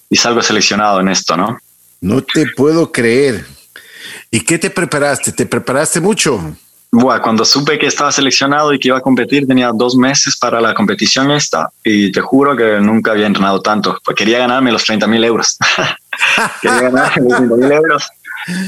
y 0.09 0.15
salgo 0.15 0.41
seleccionado 0.41 0.99
en 0.99 1.09
esto, 1.09 1.35
¿no? 1.35 1.59
No 2.01 2.21
te 2.23 2.45
puedo 2.55 2.91
creer. 2.91 3.45
¿Y 4.31 4.41
qué 4.41 4.57
te 4.57 4.69
preparaste? 4.69 5.31
¿Te 5.31 5.45
preparaste 5.45 5.99
mucho? 5.99 6.55
Bueno, 6.91 7.21
cuando 7.21 7.45
supe 7.45 7.77
que 7.77 7.85
estaba 7.85 8.11
seleccionado 8.11 8.73
y 8.73 8.79
que 8.79 8.87
iba 8.87 8.97
a 8.97 9.01
competir, 9.01 9.45
tenía 9.45 9.71
dos 9.73 9.95
meses 9.95 10.37
para 10.37 10.59
la 10.59 10.73
competición 10.73 11.29
esta 11.29 11.69
y 11.83 12.11
te 12.11 12.21
juro 12.21 12.55
que 12.55 12.79
nunca 12.79 13.11
había 13.11 13.27
entrenado 13.27 13.61
tanto, 13.61 13.99
porque 14.03 14.23
quería 14.23 14.39
ganarme 14.39 14.71
los 14.71 14.83
30 14.83 15.05
mil 15.05 15.23
euros. 15.23 15.57
quería 16.61 16.81
ganarme 16.81 17.29
los 17.29 17.37
30 17.37 17.55
mil 17.57 17.71
euros 17.71 18.09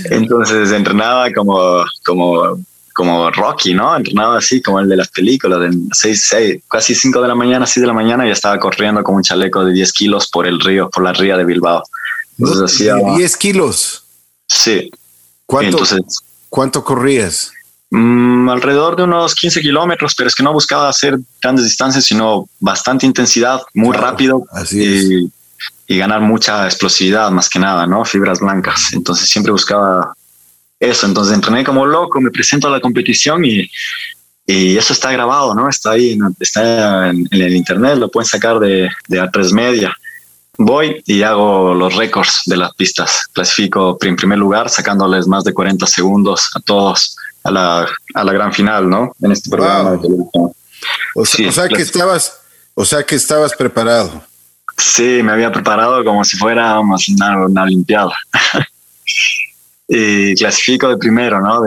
entonces 0.06 0.72
entrenaba 0.72 1.32
como, 1.34 1.84
como, 2.06 2.58
como 2.94 3.32
Rocky, 3.32 3.74
¿no? 3.74 3.96
Entrenaba 3.96 4.38
así 4.38 4.62
como 4.62 4.80
el 4.80 4.90
de 4.90 4.98
las 4.98 5.10
películas, 5.10 5.60
de 5.60 5.78
6, 5.92 6.26
6, 6.30 6.64
casi 6.70 6.96
5 6.96 7.22
de 7.22 7.28
la 7.28 7.36
mañana, 7.36 7.66
6 7.66 7.82
de 7.82 7.88
la 7.88 7.94
mañana, 7.94 8.28
y 8.28 8.32
estaba 8.32 8.60
corriendo 8.60 9.04
con 9.04 9.16
un 9.16 9.24
chaleco 9.24 9.64
de 9.66 9.74
10 9.74 9.94
kilos 9.94 10.30
por 10.30 10.48
el 10.48 10.60
río, 10.60 10.90
por 10.90 11.04
la 11.04 11.14
ría 11.14 11.38
de 11.38 11.46
Bilbao. 11.46 11.84
Entonces 12.38 12.64
hacía... 12.64 12.96
10 12.96 13.38
kilos. 13.38 14.04
Sí. 14.48 14.92
¿Cuánto, 15.46 15.84
¿cuánto 16.50 16.84
corrías? 16.84 17.52
Mm, 17.90 18.50
alrededor 18.50 18.96
de 18.96 19.04
unos 19.04 19.36
15 19.36 19.62
kilómetros, 19.62 20.16
pero 20.16 20.28
es 20.30 20.36
que 20.36 20.44
no 20.44 20.54
buscaba 20.54 20.88
hacer 20.88 21.20
grandes 21.42 21.66
distancias, 21.66 22.06
sino 22.06 22.48
bastante 22.60 23.06
intensidad, 23.06 23.62
muy 23.74 23.96
rápido. 23.96 24.46
Así 24.52 24.82
es 24.82 25.04
y 25.12 25.32
ganar 25.98 26.22
mucha 26.22 26.66
explosividad 26.66 27.32
más 27.32 27.50
que 27.50 27.60
nada, 27.60 27.86
¿no? 27.88 28.06
Fibras 28.06 28.40
blancas. 28.40 28.94
Entonces 28.94 29.30
siempre 29.30 29.52
buscaba 29.52 30.14
eso. 30.80 31.06
Entonces 31.06 31.34
entrené 31.34 31.64
como 31.64 31.86
loco, 31.86 32.20
me 32.22 32.32
presento 32.32 32.68
a 32.68 32.72
la 32.72 32.82
competición 32.82 33.46
y, 33.46 33.70
y 34.46 34.78
eso 34.78 34.94
está 34.94 35.12
grabado, 35.12 35.54
¿no? 35.56 35.70
Está 35.70 35.92
ahí, 35.92 36.18
está 36.40 37.10
en, 37.10 37.28
el 37.32 37.56
internet, 37.56 37.98
lo 37.98 38.10
pueden 38.10 38.28
sacar 38.28 38.60
de, 38.60 38.90
de 39.08 39.22
A3 39.22 39.54
Media. 39.54 39.96
Voy 40.58 41.02
y 41.06 41.24
hago 41.24 41.74
los 41.74 41.96
récords 41.96 42.42
de 42.46 42.58
las 42.58 42.74
pistas. 42.76 43.28
Clasifico 43.34 43.98
en 44.02 44.16
primer 44.16 44.38
lugar, 44.38 44.70
sacándoles 44.70 45.28
más 45.28 45.44
de 45.44 45.54
40 45.54 45.88
segundos 45.88 46.50
a 46.56 46.60
todos 46.60 47.16
a 47.44 47.52
la, 47.52 47.88
a 48.14 48.24
la 48.24 48.34
gran 48.34 48.54
final, 48.54 48.90
¿no? 48.90 49.16
En 49.22 49.32
este 49.32 49.50
programa 49.50 49.92
de 49.92 49.98
televisión. 50.00 50.52
O 51.16 51.26
sea, 51.26 51.50
o 51.50 51.52
sea 51.52 51.68
que 51.68 51.82
estabas, 51.82 52.40
o 52.74 52.86
sea 52.86 53.04
que 53.04 53.16
estabas 53.16 53.54
preparado. 53.54 54.24
Sí, 54.82 55.22
me 55.24 55.32
había 55.32 55.52
preparado 55.52 56.04
como 56.04 56.26
si 56.26 56.38
fuera 56.38 56.80
una, 56.80 56.98
una 57.46 57.64
Olimpiada. 57.64 58.14
y 59.88 60.34
clasifico 60.36 60.90
de 60.90 60.98
primero, 60.98 61.40
¿no? 61.40 61.62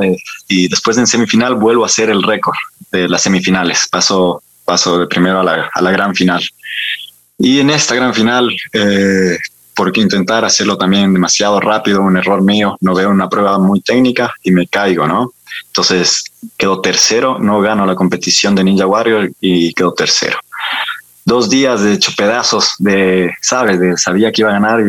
y 0.48 0.68
después 0.68 0.98
en 0.98 1.06
semifinal 1.06 1.54
vuelvo 1.54 1.84
a 1.84 1.86
hacer 1.86 2.10
el 2.10 2.22
récord 2.22 2.56
de 2.90 3.08
las 3.08 3.22
semifinales. 3.22 3.86
Paso, 3.88 4.42
paso 4.64 4.98
de 4.98 5.06
primero 5.06 5.40
a 5.40 5.44
la, 5.44 5.70
a 5.72 5.80
la 5.80 5.90
gran 5.92 6.14
final. 6.14 6.42
Y 7.38 7.60
en 7.60 7.70
esta 7.70 7.94
gran 7.94 8.12
final, 8.14 8.50
eh, 8.72 9.38
porque 9.76 10.00
intentar 10.00 10.44
hacerlo 10.44 10.76
también 10.76 11.12
demasiado 11.12 11.60
rápido, 11.60 12.02
un 12.02 12.16
error 12.16 12.42
mío, 12.42 12.76
no 12.80 12.94
veo 12.94 13.10
una 13.10 13.28
prueba 13.28 13.58
muy 13.58 13.80
técnica 13.80 14.34
y 14.42 14.50
me 14.50 14.66
caigo, 14.66 15.06
¿no? 15.06 15.32
Entonces 15.68 16.24
quedo 16.56 16.80
tercero, 16.80 17.38
no 17.38 17.60
gano 17.60 17.86
la 17.86 17.94
competición 17.94 18.54
de 18.54 18.64
Ninja 18.64 18.86
Warrior 18.86 19.30
y 19.40 19.72
quedo 19.72 19.94
tercero 19.94 20.38
dos 21.34 21.50
días 21.50 21.82
de 21.82 21.94
hecho 21.94 22.12
pedazos, 22.16 22.74
de, 22.78 23.32
¿sabes? 23.40 23.80
De, 23.80 23.96
sabía 23.96 24.30
que 24.30 24.42
iba 24.42 24.50
a 24.50 24.54
ganar 24.60 24.80
y 24.80 24.84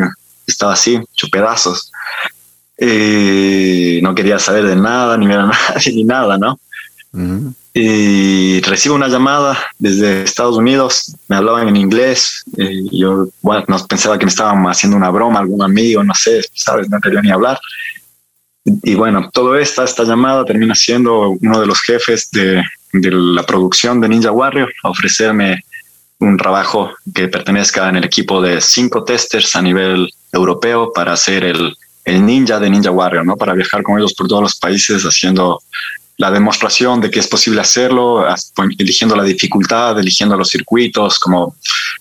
estaba 0.45 0.73
así, 0.73 0.95
hecho 0.95 1.27
pedazos. 1.31 1.91
Y 2.79 3.99
no 4.03 4.13
quería 4.13 4.37
saber 4.37 4.65
de 4.65 4.75
nada, 4.75 5.17
ni 5.17 5.25
ver 5.27 5.39
a 5.39 5.45
nadie, 5.73 5.93
ni 5.93 6.03
nada, 6.03 6.37
¿no? 6.37 6.59
Y 7.73 8.61
recibo 8.61 8.93
una 8.95 9.07
llamada 9.07 9.57
desde 9.79 10.23
Estados 10.23 10.57
Unidos, 10.57 11.15
me 11.29 11.37
hablaban 11.37 11.67
en 11.69 11.77
inglés, 11.77 12.43
y 12.57 12.99
yo, 12.99 13.27
bueno, 13.41 13.63
no 13.67 13.87
pensaba 13.87 14.19
que 14.19 14.25
me 14.25 14.31
estaban 14.31 14.63
haciendo 14.65 14.97
una 14.97 15.09
broma, 15.09 15.39
algún 15.39 15.63
amigo, 15.63 16.03
no 16.03 16.13
sé, 16.13 16.41
¿sabes? 16.53 16.89
No 16.89 16.99
quería 16.99 17.21
ni 17.21 17.31
hablar. 17.31 17.57
Y 18.65 18.95
bueno, 18.95 19.29
todo 19.33 19.55
esta, 19.55 19.83
esta 19.85 20.03
llamada 20.03 20.43
termina 20.43 20.75
siendo 20.75 21.29
uno 21.29 21.59
de 21.61 21.67
los 21.67 21.81
jefes 21.81 22.29
de, 22.31 22.61
de 22.91 23.11
la 23.11 23.43
producción 23.43 24.01
de 24.01 24.09
Ninja 24.09 24.31
Warrior 24.31 24.71
a 24.83 24.89
ofrecerme 24.89 25.63
un 26.25 26.37
trabajo 26.37 26.91
que 27.13 27.27
pertenezca 27.27 27.87
en 27.89 27.97
el 27.97 28.03
equipo 28.03 28.41
de 28.41 28.59
cinco 28.61 29.03
testers 29.03 29.55
a 29.55 29.61
nivel 29.61 30.11
europeo 30.31 30.91
para 30.93 31.13
hacer 31.13 31.43
el, 31.43 31.75
el 32.03 32.25
ninja 32.25 32.59
de 32.59 32.69
Ninja 32.69 32.91
Warrior, 32.91 33.25
¿no? 33.25 33.37
Para 33.37 33.53
viajar 33.53 33.83
con 33.83 33.97
ellos 33.97 34.13
por 34.13 34.27
todos 34.27 34.41
los 34.41 34.55
países 34.55 35.03
haciendo 35.03 35.61
la 36.17 36.31
demostración 36.31 37.01
de 37.01 37.09
que 37.09 37.19
es 37.19 37.27
posible 37.27 37.59
hacerlo, 37.59 38.25
eligiendo 38.79 39.15
la 39.15 39.23
dificultad, 39.23 39.99
eligiendo 39.99 40.37
los 40.37 40.49
circuitos, 40.49 41.19
como, 41.19 41.55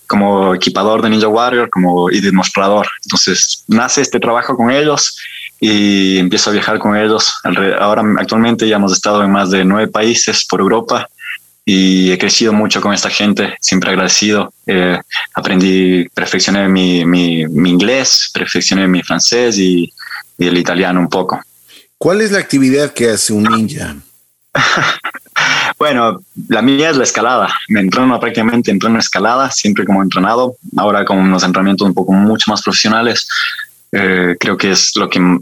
como 0.06 0.54
equipador 0.54 1.02
de 1.02 1.10
Ninja 1.10 1.28
Warrior 1.28 1.68
como, 1.68 2.10
y 2.10 2.20
demostrador. 2.20 2.86
Entonces 3.04 3.64
nace 3.66 4.02
este 4.02 4.20
trabajo 4.20 4.56
con 4.56 4.70
ellos 4.70 5.18
y 5.60 6.18
empiezo 6.18 6.50
a 6.50 6.52
viajar 6.52 6.78
con 6.78 6.96
ellos. 6.96 7.34
Ahora 7.80 8.02
actualmente 8.18 8.68
ya 8.68 8.76
hemos 8.76 8.92
estado 8.92 9.22
en 9.24 9.32
más 9.32 9.50
de 9.50 9.64
nueve 9.64 9.88
países 9.88 10.46
por 10.46 10.60
Europa 10.60 11.08
y 11.64 12.12
he 12.12 12.18
crecido 12.18 12.52
mucho 12.52 12.80
con 12.80 12.92
esta 12.92 13.08
gente, 13.08 13.56
siempre 13.60 13.90
agradecido. 13.90 14.52
Eh, 14.66 14.98
aprendí, 15.34 16.06
perfeccioné 16.10 16.68
mi, 16.68 17.04
mi, 17.04 17.46
mi, 17.46 17.70
inglés, 17.70 18.30
perfeccioné 18.34 18.86
mi 18.86 19.02
francés 19.02 19.58
y, 19.58 19.90
y, 20.36 20.46
el 20.46 20.58
italiano 20.58 21.00
un 21.00 21.08
poco. 21.08 21.40
¿Cuál 21.96 22.20
es 22.20 22.32
la 22.32 22.38
actividad 22.38 22.92
que 22.92 23.10
hace 23.10 23.32
un 23.32 23.44
ninja? 23.44 23.96
bueno, 25.78 26.20
la 26.48 26.60
mía 26.60 26.90
es 26.90 26.96
la 26.98 27.04
escalada. 27.04 27.54
Me 27.68 27.80
entreno 27.80 28.20
prácticamente, 28.20 28.70
entreno 28.70 28.98
escalada, 28.98 29.50
siempre 29.50 29.86
como 29.86 30.02
entrenado. 30.02 30.56
Ahora 30.76 31.04
con 31.04 31.18
unos 31.18 31.44
entrenamientos 31.44 31.88
un 31.88 31.94
poco 31.94 32.12
mucho 32.12 32.50
más 32.50 32.60
profesionales. 32.60 33.26
Eh, 33.90 34.36
creo 34.38 34.56
que 34.56 34.72
es 34.72 34.94
lo 34.96 35.08
que 35.08 35.38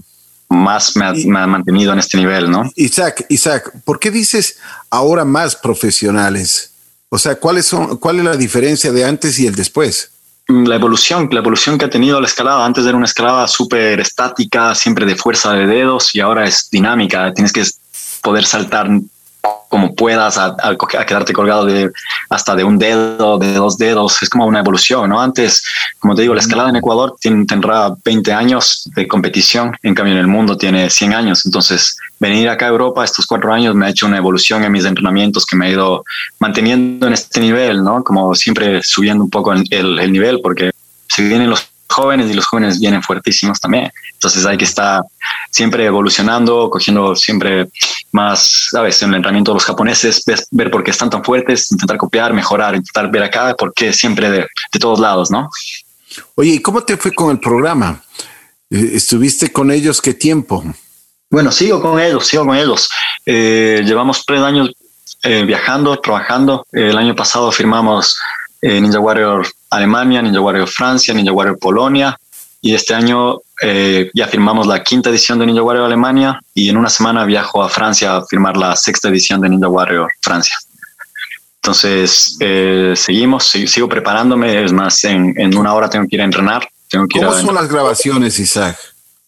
más 0.53 0.97
me 0.97 1.39
ha, 1.39 1.47
mantenido 1.47 1.93
en 1.93 1.99
este 1.99 2.19
nivel, 2.19 2.51
¿no? 2.51 2.71
Isaac, 2.77 3.27
Isaac, 3.29 3.73
¿por 3.85 3.99
qué 3.99 4.11
dices 4.11 4.59
ahora 4.91 5.25
más 5.25 5.57
profesionales? 5.57 6.73
O 7.09 7.19
sea, 7.19 7.37
¿cuáles 7.37 7.67
son, 7.67 7.97
¿cuál 7.97 8.19
es 8.19 8.25
la 8.25 8.37
diferencia 8.37 8.93
de 8.93 9.05
antes 9.05 9.39
y 9.39 9.47
el 9.47 9.55
después? 9.55 10.11
Mm, 10.49 10.65
la 10.67 10.77
evolución, 10.77 11.29
la 11.31 11.41
evolución 11.41 11.79
que 11.79 11.85
ha 11.87 11.91
tenido 11.91 12.21
la 12.21 12.27
escalada. 12.27 12.65
Antes 12.65 12.87
era 12.87 12.97
una 12.97 13.07
escalada 13.07 13.47
súper 13.49 14.01
estática, 14.01 14.75
siempre 14.75 15.07
de 15.07 15.17
fuerza 15.17 15.53
de 15.53 15.67
dedos 15.67 16.15
y 16.15 16.21
ahora 16.21 16.45
es 16.45 16.69
dinámica. 16.71 17.33
Tienes 17.33 17.53
que 17.53 17.65
poder 18.23 18.45
saltar 18.45 18.89
como 19.73 19.95
puedas, 19.95 20.37
a, 20.37 20.55
quedarte 21.07 21.33
colgado 21.33 21.65
de 21.65 21.91
hasta 22.29 22.55
de 22.55 22.63
un 22.63 22.79
dedo, 22.79 23.39
de 23.39 23.55
dos 23.55 23.79
dedos. 23.79 24.23
Es 24.23 24.29
como 24.29 24.45
una 24.45 24.59
evolución, 24.59 25.09
¿no? 25.09 25.19
Antes, 25.19 25.65
como 25.99 26.15
te 26.15 26.21
digo, 26.21 26.35
la 26.35 26.43
escalada 26.43 26.69
en 26.69 26.77
Ecuador 26.77 27.17
tendrá 27.23 27.95
20 28.05 28.35
años 28.35 28.87
de 28.95 29.09
competición, 29.09 29.75
en 29.83 29.95
cambio 29.95 30.13
en 30.13 30.21
el 30.21 30.27
mundo 30.27 30.59
tiene 30.59 30.91
100 30.91 31.15
años. 31.15 31.47
Entonces, 31.47 31.97
venir 32.21 32.51
acá 32.51 32.67
a 32.67 32.69
Europa 32.69 33.03
estos 33.03 33.25
cuatro 33.25 33.51
años 33.51 33.75
me 33.75 33.87
ha 33.87 33.89
hecho 33.89 34.05
una 34.07 34.19
evolución 34.19 34.63
en 34.63 34.73
mis 34.73 34.85
entrenamientos 34.85 35.47
que 35.47 35.57
me 35.57 35.69
ha 35.69 35.71
ido 35.71 36.05
manteniendo 36.39 37.07
en 37.07 37.15
este 37.15 37.41
nivel, 37.41 37.83
¿no? 37.83 38.05
Como 38.05 38.35
siempre 38.35 38.83
subiendo 38.83 39.25
un 39.25 39.31
poco 39.31 39.55
el, 39.55 39.65
el 39.71 40.13
nivel, 40.13 40.41
porque 40.43 40.71
se 41.09 41.23
vienen 41.23 41.49
los 41.49 41.72
jóvenes 41.93 42.31
y 42.31 42.35
los 42.35 42.47
jóvenes 42.47 42.81
vienen 42.81 43.03
fuertísimos 43.03 43.61
también. 43.61 43.93
Entonces 44.15 44.45
hay 44.45 44.57
que 44.57 44.65
estar 44.65 45.03
siempre 45.51 45.85
evolucionando, 45.85 46.69
cogiendo 46.71 47.15
siempre 47.15 47.69
más, 48.11 48.69
¿sabes? 48.71 49.01
En 49.03 49.11
el 49.11 49.17
entrenamiento 49.17 49.53
de 49.53 49.57
los 49.57 49.65
japoneses, 49.65 50.23
ver 50.51 50.71
por 50.71 50.83
qué 50.83 50.91
están 50.91 51.11
tan 51.11 51.23
fuertes, 51.23 51.71
intentar 51.71 51.97
copiar, 51.97 52.33
mejorar, 52.33 52.75
intentar 52.75 53.11
ver 53.11 53.23
acá, 53.23 53.55
por 53.55 53.73
qué 53.73 53.93
siempre 53.93 54.31
de, 54.31 54.39
de 54.39 54.79
todos 54.81 54.99
lados, 54.99 55.31
¿no? 55.31 55.49
Oye, 56.35 56.55
¿y 56.55 56.59
cómo 56.63 56.83
te 56.83 56.97
fue 56.97 57.13
con 57.13 57.31
el 57.31 57.39
programa? 57.39 58.03
Eh, 58.71 58.93
¿Estuviste 58.95 59.53
con 59.53 59.71
ellos 59.71 60.01
qué 60.01 60.15
tiempo? 60.15 60.65
Bueno, 61.31 61.53
sigo 61.53 61.81
con 61.81 62.01
ellos, 62.01 62.27
sigo 62.27 62.47
con 62.47 62.57
ellos. 62.57 62.89
Eh, 63.25 63.83
llevamos 63.85 64.25
tres 64.25 64.41
años 64.41 64.73
eh, 65.23 65.45
viajando, 65.45 65.99
trabajando. 66.01 66.67
el 66.73 66.97
año 66.97 67.15
pasado 67.15 67.51
firmamos 67.53 68.19
Ninja 68.63 69.01
Warrior 69.01 69.47
Alemania, 69.73 70.23
Ninja 70.23 70.41
Warrior 70.41 70.69
Francia, 70.69 71.15
Ninja 71.15 71.33
Warrior 71.33 71.59
Polonia. 71.59 72.17
y 72.61 72.75
este 72.75 72.95
año 72.95 73.39
eh, 73.61 74.11
ya 74.15 74.29
firmamos 74.29 74.67
la 74.69 74.85
quinta 74.85 75.11
edición 75.11 75.39
de 75.39 75.47
Ninja 75.47 75.63
Warrior 75.63 75.87
Alemania 75.87 76.41
y 76.55 76.69
en 76.69 76.77
una 76.77 76.89
semana 76.89 77.25
viajo 77.25 77.63
a 77.63 77.69
Francia 77.69 78.17
a 78.17 78.25
firmar 78.25 78.57
la 78.57 78.77
sexta 78.77 79.09
edición 79.09 79.41
de 79.41 79.49
Ninja 79.49 79.69
Warrior 79.69 80.09
Francia. 80.21 80.57
Entonces, 81.63 82.37
eh, 82.41 82.93
seguimos, 82.97 83.47
sigo 83.47 83.89
preparándome, 83.89 84.65
es 84.65 84.73
más, 84.73 85.05
en, 85.05 85.33
en, 85.37 85.57
una 85.57 85.73
hora 85.75 85.89
tengo 85.89 86.07
que 86.09 86.17
ir 86.17 86.23
a 86.23 86.25
entrenar. 86.25 86.69
Tengo 86.89 87.07
que 87.07 87.21
¿Cómo 87.21 87.33
ir 87.33 87.39
a 87.39 87.41
son 87.41 87.55
las 87.55 87.69
grabaciones, 87.69 88.39
Isaac? 88.41 88.77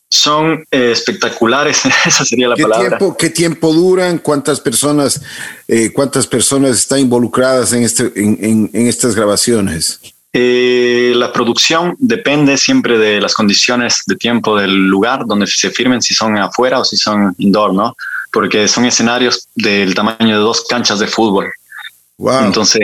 Son 0.08 0.64
eh, 0.70 0.90
espectaculares, 0.90 1.82
esa 2.06 2.24
sería 2.24 2.48
la 2.48 2.56
¿Qué 2.56 2.62
palabra. 2.62 2.98
Tiempo, 2.98 3.16
¿Qué 3.16 3.30
tiempo 3.30 3.72
duran? 3.72 4.18
¿Cuántas 4.18 4.60
personas, 4.60 5.20
eh, 5.68 5.92
cuántas 5.92 6.26
personas 6.26 6.72
están 6.72 6.98
involucradas 6.98 7.72
en, 7.72 7.84
este, 7.84 8.12
en, 8.16 8.36
en, 8.40 8.70
en 8.72 8.86
estas 8.88 9.14
grabaciones? 9.14 10.00
Eh, 10.36 11.12
la 11.14 11.32
producción 11.32 11.94
depende 12.00 12.58
siempre 12.58 12.98
de 12.98 13.20
las 13.20 13.34
condiciones 13.34 14.02
de 14.04 14.16
tiempo 14.16 14.56
del 14.58 14.74
lugar 14.74 15.26
donde 15.26 15.46
se 15.46 15.70
firmen, 15.70 16.02
si 16.02 16.12
son 16.12 16.36
afuera 16.36 16.80
o 16.80 16.84
si 16.84 16.96
son 16.96 17.36
indoor, 17.38 17.72
¿no? 17.72 17.96
Porque 18.32 18.66
son 18.66 18.84
escenarios 18.84 19.46
del 19.54 19.94
tamaño 19.94 20.36
de 20.36 20.42
dos 20.42 20.64
canchas 20.68 20.98
de 20.98 21.06
fútbol. 21.06 21.52
Wow. 22.18 22.46
Entonces, 22.46 22.80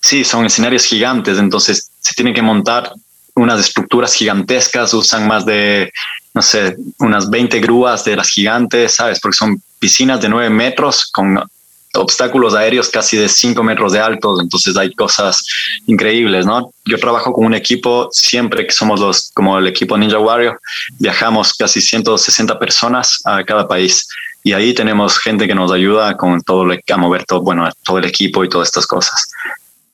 sí, 0.00 0.22
son 0.22 0.46
escenarios 0.46 0.84
gigantes, 0.84 1.36
entonces 1.36 1.90
se 1.98 2.14
tienen 2.14 2.32
que 2.32 2.42
montar 2.42 2.92
unas 3.34 3.58
estructuras 3.58 4.14
gigantescas, 4.14 4.94
usan 4.94 5.26
más 5.26 5.44
de, 5.44 5.92
no 6.32 6.42
sé, 6.42 6.76
unas 7.00 7.28
20 7.28 7.58
grúas 7.58 8.04
de 8.04 8.14
las 8.14 8.28
gigantes, 8.28 8.94
¿sabes? 8.94 9.18
Porque 9.18 9.36
son 9.36 9.60
piscinas 9.80 10.20
de 10.20 10.28
9 10.28 10.48
metros 10.48 11.10
con 11.12 11.42
obstáculos 11.94 12.54
aéreos 12.54 12.88
casi 12.88 13.16
de 13.16 13.28
5 13.28 13.62
metros 13.62 13.92
de 13.92 14.00
alto, 14.00 14.40
entonces 14.40 14.76
hay 14.76 14.92
cosas 14.94 15.44
increíbles, 15.86 16.46
¿no? 16.46 16.70
Yo 16.84 16.98
trabajo 16.98 17.32
con 17.32 17.46
un 17.46 17.54
equipo, 17.54 18.08
siempre 18.12 18.66
que 18.66 18.72
somos 18.72 19.00
los, 19.00 19.30
como 19.32 19.58
el 19.58 19.66
equipo 19.66 19.96
Ninja 19.96 20.18
Warrior, 20.18 20.60
viajamos 20.98 21.54
casi 21.54 21.80
160 21.80 22.58
personas 22.58 23.20
a 23.24 23.44
cada 23.44 23.66
país 23.66 24.06
y 24.42 24.52
ahí 24.52 24.74
tenemos 24.74 25.18
gente 25.18 25.46
que 25.46 25.54
nos 25.54 25.72
ayuda 25.72 26.16
con 26.16 26.40
todo 26.42 26.66
a 26.70 26.96
mover 26.96 27.24
todo, 27.24 27.40
bueno, 27.40 27.68
todo 27.84 27.98
el 27.98 28.04
equipo 28.04 28.44
y 28.44 28.48
todas 28.48 28.68
estas 28.68 28.86
cosas. 28.86 29.26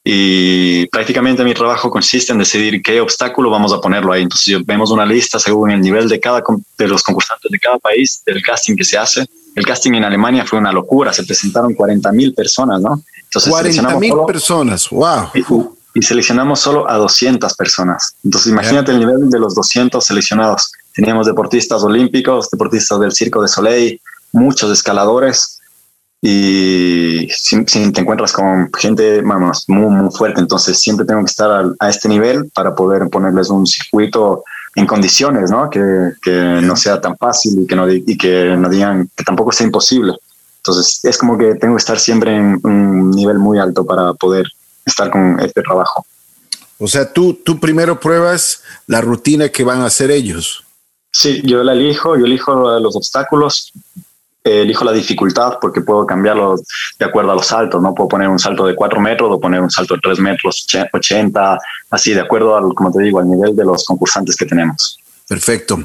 Y 0.02 0.86
prácticamente 0.86 1.44
mi 1.44 1.54
trabajo 1.54 1.90
consiste 1.90 2.32
en 2.32 2.38
decidir 2.38 2.82
qué 2.82 3.00
obstáculo 3.00 3.50
vamos 3.50 3.72
a 3.72 3.80
ponerlo 3.80 4.12
ahí. 4.12 4.22
Entonces 4.22 4.64
vemos 4.64 4.90
una 4.90 5.04
lista 5.04 5.38
según 5.38 5.70
el 5.70 5.80
nivel 5.80 6.08
de 6.08 6.18
cada 6.18 6.42
de 6.78 6.88
los 6.88 7.02
concursantes 7.02 7.50
de 7.50 7.58
cada 7.60 7.78
país, 7.78 8.22
del 8.24 8.42
casting 8.42 8.74
que 8.74 8.84
se 8.84 8.98
hace. 8.98 9.26
El 9.54 9.66
casting 9.66 9.92
en 9.94 10.04
Alemania 10.04 10.44
fue 10.46 10.58
una 10.58 10.72
locura, 10.72 11.12
se 11.12 11.24
presentaron 11.24 11.74
40 11.74 12.12
mil 12.12 12.34
personas, 12.34 12.80
¿no? 12.80 13.02
Entonces 13.24 13.50
40 13.50 13.98
mil 13.98 14.14
personas, 14.26 14.88
wow. 14.90 15.28
Y, 15.34 15.98
y, 15.98 16.02
seleccionamos 16.02 16.60
solo 16.60 16.88
a 16.88 16.96
200 16.96 17.54
personas. 17.54 18.14
Entonces 18.24 18.52
imagínate 18.52 18.92
yeah. 18.92 19.00
el 19.00 19.06
nivel 19.06 19.30
de 19.30 19.38
los 19.38 19.54
200 19.54 20.04
seleccionados. 20.04 20.72
Teníamos 20.94 21.26
deportistas 21.26 21.82
olímpicos, 21.82 22.50
deportistas 22.50 23.00
del 23.00 23.12
Circo 23.12 23.42
de 23.42 23.48
Soleil, 23.48 24.00
muchos 24.32 24.70
escaladores 24.70 25.60
y 26.22 27.28
si, 27.30 27.64
si, 27.66 27.92
te 27.92 28.00
encuentras 28.02 28.32
con 28.32 28.70
gente 28.78 29.22
vamos, 29.22 29.64
muy, 29.68 29.88
muy 29.88 30.10
fuerte, 30.10 30.40
entonces 30.40 30.78
siempre 30.78 31.06
tengo 31.06 31.20
que 31.20 31.30
estar 31.30 31.50
a, 31.50 31.72
a, 31.78 31.88
este 31.88 32.08
nivel 32.08 32.50
para 32.54 32.74
poder 32.74 33.08
ponerles 33.08 33.48
un 33.48 33.66
circuito 33.66 34.44
en 34.74 34.86
condiciones, 34.86 35.50
¿no? 35.50 35.68
Que, 35.68 36.12
que 36.22 36.60
no 36.62 36.76
sea 36.76 37.00
tan 37.00 37.16
fácil 37.16 37.62
y 37.62 37.66
que, 37.66 37.76
no, 37.76 37.90
y 37.90 38.16
que 38.16 38.56
no 38.56 38.68
digan 38.68 39.10
que 39.16 39.24
tampoco 39.24 39.52
sea 39.52 39.66
imposible. 39.66 40.14
Entonces 40.58 41.00
es 41.04 41.18
como 41.18 41.38
que 41.38 41.54
tengo 41.54 41.74
que 41.74 41.80
estar 41.80 41.98
siempre 41.98 42.36
en 42.36 42.60
un 42.62 43.10
nivel 43.10 43.38
muy 43.38 43.58
alto 43.58 43.84
para 43.84 44.12
poder 44.14 44.46
estar 44.84 45.10
con 45.10 45.40
este 45.40 45.62
trabajo. 45.62 46.04
O 46.78 46.86
sea, 46.86 47.12
tú, 47.12 47.34
tú 47.34 47.58
primero 47.58 48.00
pruebas 48.00 48.62
la 48.86 49.00
rutina 49.00 49.48
que 49.48 49.64
van 49.64 49.80
a 49.80 49.86
hacer 49.86 50.10
ellos. 50.10 50.64
Sí, 51.12 51.42
yo 51.44 51.62
la 51.62 51.72
elijo, 51.72 52.16
yo 52.16 52.24
elijo 52.24 52.78
los 52.78 52.96
obstáculos, 52.96 53.72
eh, 54.42 54.62
elijo 54.62 54.84
la 54.84 54.92
dificultad 54.92 55.58
porque 55.60 55.82
puedo 55.82 56.06
cambiarlo 56.06 56.56
de 56.98 57.04
acuerdo 57.04 57.32
a 57.32 57.34
los 57.34 57.46
saltos, 57.46 57.82
¿no? 57.82 57.94
Puedo 57.94 58.08
poner 58.08 58.28
un 58.28 58.38
salto 58.38 58.66
de 58.66 58.74
4 58.74 59.00
metros 59.00 59.30
o 59.30 59.40
poner 59.40 59.60
un 59.60 59.70
salto 59.70 59.94
de 59.94 60.00
3 60.00 60.18
metros, 60.20 60.66
80, 60.92 61.58
así, 61.90 62.14
de 62.14 62.20
acuerdo 62.20 62.56
al, 62.56 62.74
como 62.74 62.90
te 62.90 63.02
digo, 63.02 63.18
al 63.18 63.28
nivel 63.28 63.54
de 63.54 63.64
los 63.64 63.84
concursantes 63.84 64.36
que 64.36 64.46
tenemos. 64.46 64.98
Perfecto. 65.28 65.84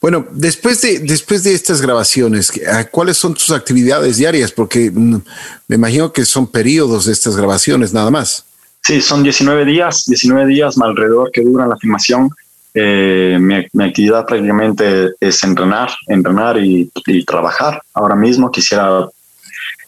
Bueno, 0.00 0.26
después 0.30 0.80
de, 0.80 1.00
después 1.00 1.42
de 1.44 1.52
estas 1.52 1.82
grabaciones, 1.82 2.50
¿cuáles 2.90 3.18
son 3.18 3.34
tus 3.34 3.50
actividades 3.50 4.16
diarias? 4.16 4.52
Porque 4.52 4.90
me 4.90 5.76
imagino 5.76 6.12
que 6.12 6.24
son 6.24 6.46
periodos 6.46 7.04
de 7.04 7.12
estas 7.12 7.36
grabaciones, 7.36 7.92
nada 7.92 8.10
más. 8.10 8.46
Sí, 8.82 9.02
son 9.02 9.22
19 9.22 9.66
días, 9.66 10.04
19 10.06 10.46
días 10.46 10.76
alrededor 10.80 11.30
que 11.30 11.42
duran 11.42 11.68
la 11.68 11.76
filmación. 11.76 12.30
Eh, 12.72 13.36
mi, 13.40 13.66
mi, 13.72 13.84
actividad 13.84 14.24
prácticamente 14.26 15.12
es 15.18 15.42
entrenar, 15.42 15.90
entrenar 16.06 16.58
y, 16.58 16.90
y 17.06 17.24
trabajar. 17.24 17.82
Ahora 17.94 18.14
mismo 18.14 18.50
quisiera 18.50 19.08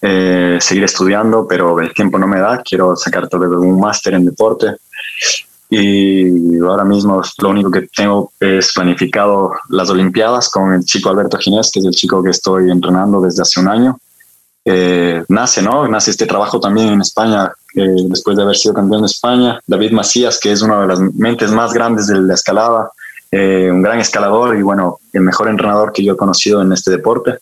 eh, 0.05 0.57
seguir 0.59 0.83
estudiando, 0.83 1.47
pero 1.47 1.79
el 1.79 1.93
tiempo 1.93 2.19
no 2.19 2.27
me 2.27 2.37
da. 2.37 2.61
Quiero 2.61 2.93
sacar 2.97 3.29
tal 3.29 3.39
vez 3.39 3.49
un 3.51 3.79
máster 3.79 4.13
en 4.13 4.25
deporte. 4.25 4.75
Y 5.69 6.59
ahora 6.59 6.83
mismo 6.83 7.21
lo 7.37 7.49
único 7.49 7.71
que 7.71 7.87
tengo 7.95 8.33
es 8.37 8.73
planificado 8.73 9.53
las 9.69 9.89
Olimpiadas 9.89 10.49
con 10.49 10.73
el 10.73 10.83
chico 10.83 11.09
Alberto 11.09 11.37
Ginés, 11.37 11.71
que 11.71 11.79
es 11.79 11.85
el 11.85 11.93
chico 11.93 12.21
que 12.21 12.31
estoy 12.31 12.69
entrenando 12.69 13.21
desde 13.21 13.43
hace 13.43 13.61
un 13.61 13.69
año. 13.69 13.97
Eh, 14.65 15.23
nace, 15.29 15.61
¿no? 15.61 15.87
Nace 15.87 16.11
este 16.11 16.25
trabajo 16.25 16.59
también 16.59 16.89
en 16.89 17.01
España, 17.01 17.53
eh, 17.75 17.95
después 18.07 18.37
de 18.37 18.43
haber 18.43 18.55
sido 18.55 18.73
campeón 18.73 19.01
de 19.01 19.07
España. 19.07 19.59
David 19.65 19.91
Macías, 19.91 20.39
que 20.39 20.51
es 20.51 20.61
una 20.61 20.81
de 20.81 20.87
las 20.87 20.99
mentes 20.99 21.51
más 21.51 21.73
grandes 21.73 22.07
de 22.07 22.19
la 22.19 22.33
escalada, 22.33 22.91
eh, 23.31 23.69
un 23.71 23.81
gran 23.81 23.99
escalador 23.99 24.55
y 24.57 24.61
bueno, 24.61 24.99
el 25.11 25.21
mejor 25.21 25.49
entrenador 25.49 25.91
que 25.91 26.03
yo 26.03 26.13
he 26.13 26.17
conocido 26.17 26.61
en 26.61 26.71
este 26.71 26.91
deporte, 26.91 27.39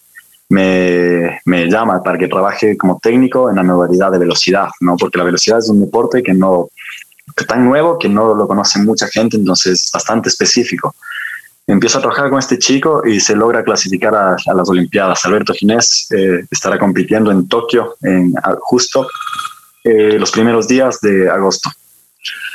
me, 0.50 1.40
me, 1.46 1.70
llama 1.70 2.04
para 2.04 2.18
que 2.18 2.28
trabaje 2.28 2.78
como 2.78 3.00
técnico 3.02 3.50
en 3.50 3.56
la 3.56 3.64
modalidad 3.64 4.12
de 4.12 4.20
velocidad, 4.20 4.68
¿no? 4.82 4.98
Porque 4.98 5.18
la 5.18 5.24
velocidad 5.24 5.60
es 5.60 5.70
un 5.70 5.80
deporte 5.80 6.22
que 6.22 6.34
no, 6.34 6.68
que 7.36 7.46
tan 7.46 7.64
nuevo 7.64 7.98
que 7.98 8.10
no 8.10 8.34
lo 8.34 8.48
conoce 8.48 8.80
mucha 8.80 9.08
gente, 9.08 9.38
entonces 9.38 9.86
es 9.86 9.92
bastante 9.94 10.28
específico 10.28 10.94
empiezo 11.68 12.00
a 12.00 12.02
trabajar 12.02 12.30
con 12.30 12.40
este 12.40 12.58
chico 12.58 13.04
y 13.06 13.20
se 13.20 13.36
logra 13.36 13.64
clasificar 13.64 14.14
a, 14.16 14.36
a 14.46 14.54
las 14.54 14.70
Olimpiadas. 14.70 15.26
Alberto 15.26 15.54
Ginés 15.54 16.08
eh, 16.12 16.46
estará 16.50 16.78
compitiendo 16.78 17.32
en 17.32 17.48
Tokio 17.48 17.96
en 18.02 18.34
justo 18.62 19.08
eh, 19.84 20.18
los 20.20 20.32
primeros 20.32 20.68
días 20.68 21.00
de 21.02 21.30
agosto. 21.30 21.70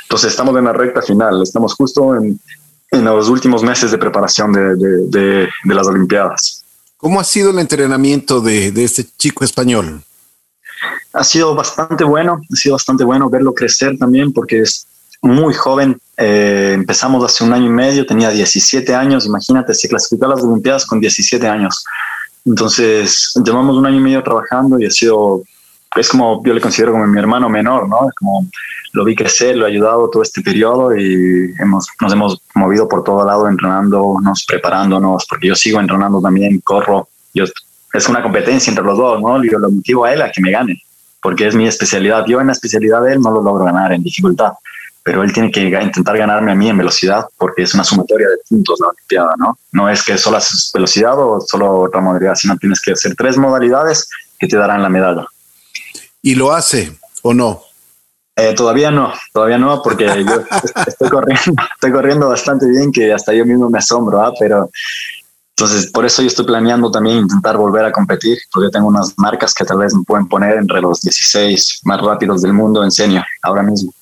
Entonces 0.03 0.31
estamos 0.31 0.57
en 0.57 0.65
la 0.65 0.73
recta 0.73 1.01
final, 1.01 1.41
estamos 1.43 1.73
justo 1.73 2.15
en, 2.15 2.39
en 2.91 3.03
los 3.03 3.29
últimos 3.29 3.63
meses 3.63 3.91
de 3.91 3.97
preparación 3.97 4.53
de, 4.53 4.75
de, 4.75 5.07
de, 5.07 5.49
de, 5.63 5.75
las 5.75 5.87
Olimpiadas. 5.87 6.63
¿Cómo 6.95 7.19
ha 7.19 7.23
sido 7.23 7.51
el 7.51 7.59
entrenamiento 7.59 8.39
de, 8.39 8.71
de 8.71 8.83
este 8.83 9.05
chico 9.17 9.43
español? 9.43 10.01
Ha 11.13 11.23
sido 11.23 11.53
bastante 11.55 12.03
bueno, 12.03 12.39
ha 12.51 12.55
sido 12.55 12.75
bastante 12.75 13.03
bueno 13.03 13.29
verlo 13.29 13.53
crecer 13.53 13.97
también 13.97 14.31
porque 14.31 14.61
es 14.61 14.87
muy 15.21 15.53
joven, 15.53 15.99
eh, 16.17 16.71
empezamos 16.73 17.23
hace 17.23 17.43
un 17.43 17.53
año 17.53 17.67
y 17.67 17.69
medio, 17.69 18.05
tenía 18.05 18.29
17 18.29 18.93
años, 18.93 19.25
imagínate, 19.25 19.73
se 19.73 19.87
clasificó 19.87 20.25
a 20.25 20.29
las 20.29 20.43
Olimpiadas 20.43 20.85
con 20.85 20.99
17 20.99 21.47
años. 21.47 21.83
Entonces, 22.45 23.33
llevamos 23.43 23.75
un 23.75 23.85
año 23.85 23.97
y 23.97 24.03
medio 24.03 24.23
trabajando 24.23 24.79
y 24.79 24.85
ha 24.85 24.91
sido, 24.91 25.43
es 25.95 26.09
como 26.09 26.43
yo 26.43 26.53
le 26.53 26.61
considero 26.61 26.91
como 26.91 27.07
mi 27.07 27.19
hermano 27.19 27.49
menor, 27.49 27.87
¿no? 27.87 28.07
Es 28.07 28.15
como 28.15 28.45
lo 28.93 29.03
vi 29.03 29.15
crecer, 29.15 29.55
lo 29.55 29.65
he 29.65 29.71
ayudado 29.71 30.09
todo 30.09 30.23
este 30.23 30.41
periodo 30.41 30.95
y 30.95 31.53
hemos, 31.59 31.87
nos 32.01 32.13
hemos 32.13 32.41
movido 32.55 32.87
por 32.87 33.03
todo 33.03 33.25
lado 33.25 33.47
entrenándonos, 33.47 34.45
preparándonos, 34.47 35.25
porque 35.27 35.47
yo 35.47 35.55
sigo 35.55 35.79
entrenando 35.79 36.21
también, 36.21 36.59
corro. 36.61 37.07
Yo, 37.33 37.45
es 37.93 38.09
una 38.09 38.23
competencia 38.23 38.71
entre 38.71 38.83
los 38.83 38.97
dos, 38.97 39.21
¿no? 39.21 39.43
Yo 39.43 39.59
lo 39.59 39.69
motivo 39.69 40.05
a 40.05 40.13
él 40.13 40.21
a 40.21 40.31
que 40.31 40.41
me 40.41 40.51
gane, 40.51 40.81
porque 41.21 41.47
es 41.47 41.55
mi 41.55 41.67
especialidad. 41.67 42.25
Yo 42.27 42.39
en 42.41 42.47
la 42.47 42.53
especialidad 42.53 43.01
de 43.01 43.13
él 43.13 43.21
no 43.21 43.31
lo 43.31 43.41
logro 43.41 43.65
ganar 43.65 43.93
en 43.93 44.03
dificultad 44.03 44.53
pero 45.07 45.23
él 45.23 45.31
tiene 45.31 45.49
que 45.49 45.61
intentar 45.61 46.17
ganarme 46.17 46.51
a 46.51 46.55
mí 46.55 46.67
en 46.67 46.77
velocidad 46.77 47.27
porque 47.37 47.61
es 47.61 47.73
una 47.73 47.85
sumatoria 47.85 48.27
de 48.27 48.35
puntos 48.49 48.77
la 48.81 48.89
Olimpiada, 48.89 49.35
¿no? 49.37 49.57
No 49.71 49.89
es 49.89 50.03
que 50.03 50.17
solo 50.17 50.35
haces 50.35 50.69
velocidad 50.73 51.17
o 51.17 51.39
solo 51.39 51.79
otra 51.79 52.01
modalidad, 52.01 52.35
sino 52.35 52.57
tienes 52.57 52.81
que 52.81 52.91
hacer 52.91 53.15
tres 53.15 53.37
modalidades 53.37 54.09
que 54.37 54.47
te 54.47 54.57
darán 54.57 54.83
la 54.83 54.89
medalla. 54.89 55.25
¿Y 56.27 56.35
lo 56.35 56.51
hace 56.51 56.91
o 57.21 57.33
no? 57.33 57.61
Eh, 58.35 58.53
todavía 58.53 58.91
no, 58.91 59.13
todavía 59.31 59.57
no, 59.57 59.81
porque 59.81 60.07
yo 60.07 60.43
estoy 60.85 61.09
corriendo, 61.09 61.63
estoy 61.75 61.91
corriendo 61.93 62.27
bastante 62.27 62.67
bien 62.67 62.91
que 62.91 63.13
hasta 63.13 63.33
yo 63.33 63.45
mismo 63.45 63.69
me 63.69 63.77
asombro, 63.77 64.21
¿ah? 64.21 64.33
pero 64.37 64.69
entonces 65.55 65.89
por 65.89 66.05
eso 66.05 66.21
yo 66.21 66.27
estoy 66.27 66.45
planeando 66.45 66.91
también 66.91 67.19
intentar 67.19 67.55
volver 67.55 67.85
a 67.85 67.93
competir, 67.93 68.37
porque 68.51 68.69
tengo 68.69 68.87
unas 68.87 69.13
marcas 69.17 69.53
que 69.53 69.63
tal 69.63 69.77
vez 69.77 69.95
me 69.95 70.03
pueden 70.03 70.27
poner 70.27 70.57
entre 70.57 70.81
los 70.81 70.99
16 70.99 71.79
más 71.85 72.01
rápidos 72.01 72.41
del 72.41 72.51
mundo 72.51 72.83
en 72.83 72.91
senior 72.91 73.23
ahora 73.41 73.63
mismo. 73.63 73.93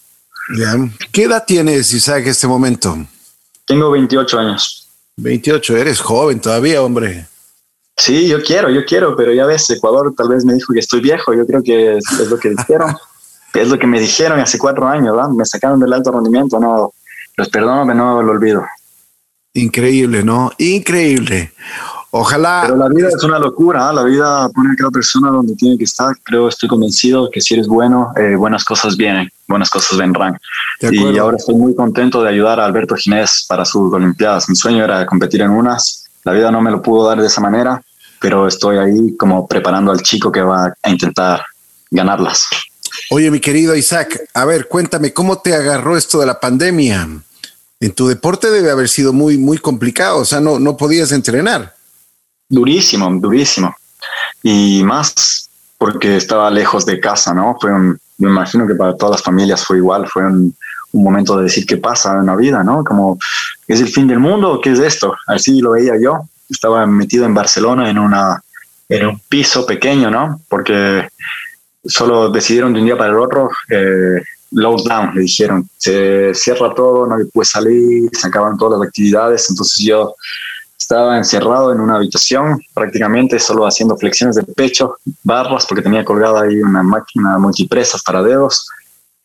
¿Qué 1.12 1.26
edad 1.26 1.44
tienes, 1.46 1.94
Isaac, 1.94 2.24
en 2.24 2.30
este 2.30 2.48
momento? 2.48 2.98
Tengo 3.68 3.92
28 3.92 4.40
años. 4.40 4.88
28, 5.18 5.78
eres 5.78 6.02
joven 6.02 6.40
todavía, 6.40 6.82
hombre. 6.82 7.28
Sí, 7.98 8.28
yo 8.28 8.42
quiero, 8.44 8.70
yo 8.70 8.84
quiero, 8.86 9.16
pero 9.16 9.34
ya 9.34 9.46
ves, 9.46 9.70
Ecuador 9.70 10.14
tal 10.16 10.30
vez 10.30 10.44
me 10.44 10.54
dijo 10.54 10.74
que 10.74 10.80
estoy 10.80 11.00
viejo, 11.00 11.34
yo 11.34 11.46
creo 11.46 11.64
que 11.64 11.98
es, 11.98 12.06
es 12.20 12.30
lo 12.30 12.38
que 12.38 12.50
dijeron, 12.50 12.94
es 13.54 13.70
lo 13.70 13.80
que 13.80 13.88
me 13.88 14.00
dijeron 14.00 14.40
hace 14.40 14.58
cuatro 14.58 14.88
años, 14.88 15.16
¿verdad? 15.16 15.30
me 15.30 15.46
sacaron 15.46 15.80
del 15.80 15.94
alto 15.94 16.12
rendimiento, 16.12 16.60
no, 16.60 16.94
los 17.38 17.50
perdono, 17.50 17.86
pero 17.86 17.98
no 17.98 18.22
lo 18.22 18.32
olvido. 18.32 18.66
Increíble, 19.54 20.24
¿no? 20.24 20.52
Increíble. 20.58 21.54
Ojalá. 22.12 22.62
Pero 22.66 22.78
la 22.78 22.88
vida 22.88 23.10
es 23.10 23.24
una 23.24 23.40
locura, 23.40 23.90
¿ah? 23.90 23.94
la 23.94 24.04
vida 24.04 24.50
pone 24.50 24.72
a 24.72 24.76
cada 24.78 24.90
persona 24.90 25.30
donde 25.30 25.54
tiene 25.56 25.78
que 25.78 25.84
estar. 25.84 26.16
Creo, 26.24 26.48
estoy 26.48 26.70
convencido 26.70 27.30
que 27.30 27.42
si 27.42 27.56
eres 27.56 27.68
bueno, 27.68 28.14
eh, 28.16 28.36
buenas 28.36 28.64
cosas 28.64 28.96
vienen, 28.96 29.30
buenas 29.48 29.70
cosas 29.70 29.98
vendrán. 29.98 30.38
Y 30.80 31.18
ahora 31.18 31.36
estoy 31.36 31.56
muy 31.56 31.76
contento 31.76 32.24
de 32.24 32.30
ayudar 32.30 32.60
a 32.60 32.66
Alberto 32.66 32.96
Ginés 32.96 33.46
para 33.50 33.66
sus 33.66 33.92
Olimpiadas. 33.94 34.48
Mi 34.48 34.56
sueño 34.56 34.86
era 34.86 35.06
competir 35.06 35.42
en 35.42 35.52
unas. 35.52 36.05
La 36.26 36.34
vida 36.34 36.52
no 36.52 36.60
me 36.60 36.72
lo 36.72 36.82
pudo 36.82 37.08
dar 37.08 37.22
de 37.22 37.28
esa 37.28 37.40
manera, 37.40 37.82
pero 38.20 38.48
estoy 38.48 38.78
ahí 38.78 39.16
como 39.16 39.48
preparando 39.48 39.92
al 39.92 40.02
chico 40.02 40.32
que 40.32 40.42
va 40.42 40.74
a 40.82 40.90
intentar 40.90 41.46
ganarlas. 41.92 42.48
Oye, 43.12 43.30
mi 43.30 43.40
querido 43.40 43.76
Isaac, 43.76 44.20
a 44.34 44.44
ver, 44.46 44.68
cuéntame, 44.68 45.14
¿cómo 45.14 45.38
te 45.40 45.54
agarró 45.54 45.96
esto 45.96 46.20
de 46.20 46.26
la 46.26 46.40
pandemia? 46.40 47.08
En 47.80 47.92
tu 47.94 48.08
deporte 48.08 48.50
debe 48.50 48.72
haber 48.72 48.90
sido 48.90 49.14
muy, 49.14 49.38
muy 49.38 49.60
complicado, 49.60 50.18
o 50.18 50.26
sea, 50.26 50.40
no, 50.40 50.60
no 50.60 50.76
podías 50.76 51.12
entrenar. 51.12 51.76
Durísimo, 52.50 53.08
durísimo. 53.20 53.76
Y 54.42 54.84
más 54.84 55.50
porque 55.78 56.18
estaba 56.18 56.50
lejos 56.50 56.88
de 56.88 57.00
casa, 57.00 57.36
¿no? 57.36 57.56
Fue 57.62 57.72
un, 57.72 58.00
me 58.18 58.30
imagino 58.30 58.66
que 58.66 58.74
para 58.74 58.98
todas 58.98 59.18
las 59.18 59.24
familias 59.24 59.64
fue 59.64 59.78
igual, 59.78 60.08
fue 60.08 60.26
un, 60.26 60.56
un 60.96 61.04
momento 61.04 61.38
de 61.38 61.44
decir 61.44 61.66
qué 61.66 61.78
pasa 61.78 62.18
en 62.20 62.26
la 62.26 62.36
vida, 62.36 62.64
¿no? 62.64 62.84
Como, 62.84 63.20
¿es 63.68 63.82
el 63.82 63.90
fin 63.90 64.08
del 64.08 64.20
mundo? 64.20 64.62
¿Qué 64.64 64.72
es 64.72 64.80
esto? 64.80 65.14
Así 65.28 65.60
lo 65.60 65.72
veía 65.72 65.94
yo. 66.02 66.22
Estaba 66.50 66.86
metido 66.86 67.26
en 67.26 67.34
Barcelona 67.34 67.90
en, 67.90 68.00
una, 68.00 68.42
en 68.88 69.06
un 69.06 69.20
piso 69.28 69.66
pequeño, 69.66 70.10
¿no? 70.10 70.42
Porque 70.48 71.10
solo 71.84 72.30
decidieron 72.30 72.74
de 72.74 72.80
un 72.80 72.86
día 72.86 72.98
para 72.98 73.12
el 73.12 73.20
otro, 73.20 73.50
eh, 73.70 74.22
lockdown, 74.52 75.14
le 75.16 75.22
dijeron, 75.22 75.70
se 75.78 76.34
cierra 76.34 76.74
todo, 76.74 77.06
nadie 77.08 77.26
puede 77.26 77.46
salir, 77.46 78.10
se 78.14 78.28
acaban 78.28 78.58
todas 78.58 78.80
las 78.80 78.88
actividades, 78.88 79.50
entonces 79.50 79.86
yo 79.86 80.16
estaba 80.78 81.18
encerrado 81.18 81.74
en 81.74 81.82
una 81.82 81.96
habitación, 81.96 82.62
prácticamente 82.74 83.38
solo 83.38 83.66
haciendo 83.66 83.98
flexiones 83.98 84.38
de 84.38 84.44
pecho, 84.44 84.98
barras, 85.24 85.66
porque 85.66 85.84
tenía 85.84 86.06
colgada 86.06 86.44
ahí 86.44 86.58
una 86.62 86.84
máquina 86.84 87.38
multipresas 87.38 88.02
para 88.02 88.24
dedos 88.24 88.66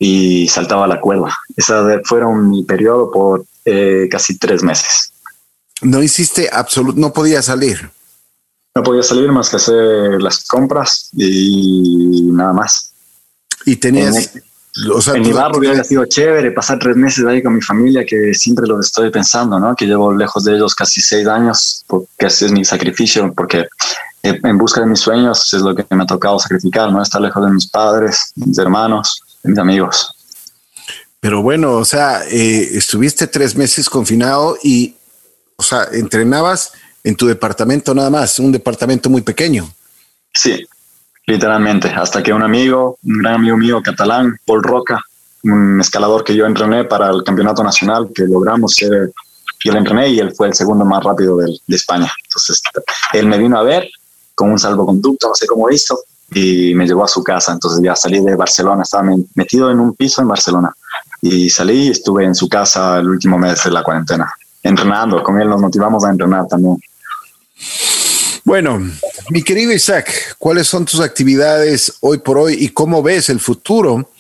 y 0.03 0.49
saltaba 0.49 0.89
la 0.89 0.99
cuerda. 0.99 1.37
Esa 1.57 1.85
fueron 2.05 2.49
mi 2.49 2.65
periodo 2.65 3.13
por 3.13 3.45
eh, 3.67 4.09
casi 4.11 4.39
tres 4.39 4.63
meses. 4.63 5.13
No 5.83 6.03
hiciste 6.03 6.49
absoluto, 6.51 6.99
no 6.99 7.13
podía 7.13 7.43
salir. 7.43 7.91
No 8.75 8.83
podía 8.83 9.03
salir 9.03 9.31
más 9.31 9.51
que 9.51 9.57
hacer 9.57 10.23
las 10.23 10.47
compras 10.47 11.11
y 11.13 12.23
nada 12.33 12.55
más. 12.55 12.93
Y 13.67 13.77
tenías, 13.77 14.33
en 15.15 15.23
mi 15.23 15.33
barrio 15.33 15.59
hubiera 15.59 15.85
sido 15.85 16.07
chévere 16.07 16.53
pasar 16.53 16.79
tres 16.79 16.97
meses 16.97 17.27
ahí 17.27 17.43
con 17.43 17.55
mi 17.55 17.61
familia, 17.61 18.03
que 18.07 18.33
siempre 18.33 18.67
lo 18.67 18.81
estoy 18.81 19.11
pensando, 19.11 19.59
¿no? 19.59 19.75
Que 19.77 19.85
llevo 19.85 20.15
lejos 20.15 20.45
de 20.45 20.55
ellos 20.55 20.75
casi 20.75 21.03
seis 21.03 21.27
años, 21.27 21.85
porque 21.87 22.07
ese 22.21 22.47
es 22.47 22.53
mi 22.53 22.65
sacrificio, 22.65 23.31
porque 23.35 23.67
en 24.23 24.57
busca 24.57 24.81
de 24.81 24.87
mis 24.87 25.01
sueños 25.01 25.53
es 25.53 25.61
lo 25.61 25.75
que 25.75 25.85
me 25.91 26.05
ha 26.05 26.07
tocado 26.07 26.39
sacrificar, 26.39 26.91
¿no? 26.91 27.03
Estar 27.03 27.21
lejos 27.21 27.45
de 27.45 27.51
mis 27.51 27.67
padres, 27.67 28.33
mis 28.37 28.57
hermanos, 28.59 29.23
de 29.43 29.51
mis 29.51 29.59
amigos. 29.59 30.15
Pero 31.21 31.43
bueno, 31.43 31.75
o 31.75 31.85
sea, 31.85 32.23
eh, 32.29 32.71
estuviste 32.73 33.27
tres 33.27 33.55
meses 33.55 33.91
confinado 33.91 34.57
y, 34.63 34.97
o 35.57 35.63
sea, 35.63 35.87
entrenabas 35.93 36.73
en 37.05 37.15
tu 37.15 37.27
departamento 37.27 37.95
nada 37.95 38.09
más, 38.09 38.39
un 38.39 38.53
departamento 38.53 39.11
muy 39.11 39.21
pequeño. 39.21 39.71
Sí, 40.33 40.67
literalmente, 41.27 41.89
hasta 41.89 42.23
que 42.23 42.33
un 42.33 42.43
amigo, 42.43 42.99
un 43.03 43.19
gran 43.19 43.35
amigo 43.35 43.57
mío 43.59 43.83
catalán, 43.83 44.39
Paul 44.47 44.63
Roca, 44.63 45.01
un 45.43 45.81
escalador 45.81 46.25
que 46.25 46.35
yo 46.35 46.47
entrené 46.47 46.85
para 46.85 47.11
el 47.11 47.23
campeonato 47.23 47.63
nacional, 47.63 48.09
que 48.15 48.25
logramos 48.25 48.75
ser, 48.75 49.13
yo 49.63 49.73
le 49.73 49.79
entrené 49.79 50.09
y 50.09 50.21
él 50.21 50.33
fue 50.35 50.49
el 50.49 50.55
segundo 50.55 50.87
más 50.87 51.05
rápido 51.05 51.37
de, 51.37 51.55
de 51.67 51.77
España. 51.77 52.11
Entonces, 52.25 52.63
él 53.13 53.27
me 53.27 53.37
vino 53.37 53.59
a 53.59 53.63
ver 53.63 53.91
con 54.35 54.51
un 54.51 54.59
salvoconducto, 54.59 55.29
no 55.29 55.35
sé 55.35 55.47
cómo 55.47 55.69
hizo, 55.69 55.99
y 56.33 56.75
me 56.75 56.87
llevó 56.87 57.05
a 57.05 57.09
su 57.09 57.23
casa. 57.23 57.53
Entonces 57.53 57.81
ya 57.83 57.97
salí 57.97 58.21
de 58.21 58.37
Barcelona, 58.37 58.83
estaba 58.83 59.11
metido 59.35 59.71
en 59.71 59.81
un 59.81 59.95
piso 59.95 60.23
en 60.23 60.29
Barcelona. 60.29 60.73
Y 61.23 61.51
salí 61.51 61.89
y 61.89 61.91
estuve 61.91 62.25
en 62.25 62.35
su 62.35 62.49
casa 62.49 62.99
el 62.99 63.09
último 63.09 63.39
mes 63.39 63.63
de 63.65 63.71
la 63.71 63.83
cuarentena, 63.83 64.33
entrenando. 64.63 65.23
Con 65.23 65.41
él 65.41 65.49
nos 65.49 65.61
motivamos 65.61 66.05
a 66.05 66.11
entrenar 66.11 66.47
también. 66.49 66.79
Bueno, 68.45 68.81
mi 69.29 69.43
querido 69.43 69.73
Isaac, 69.73 70.37
¿cuáles 70.39 70.67
son 70.67 70.85
tus 70.85 71.01
actividades 71.01 71.93
hoy 72.01 72.19
por 72.19 72.39
hoy 72.39 72.57
y 72.59 72.71
cómo 72.71 73.03
ves 73.03 73.29
el 73.29 73.39
futuro? 73.39 74.11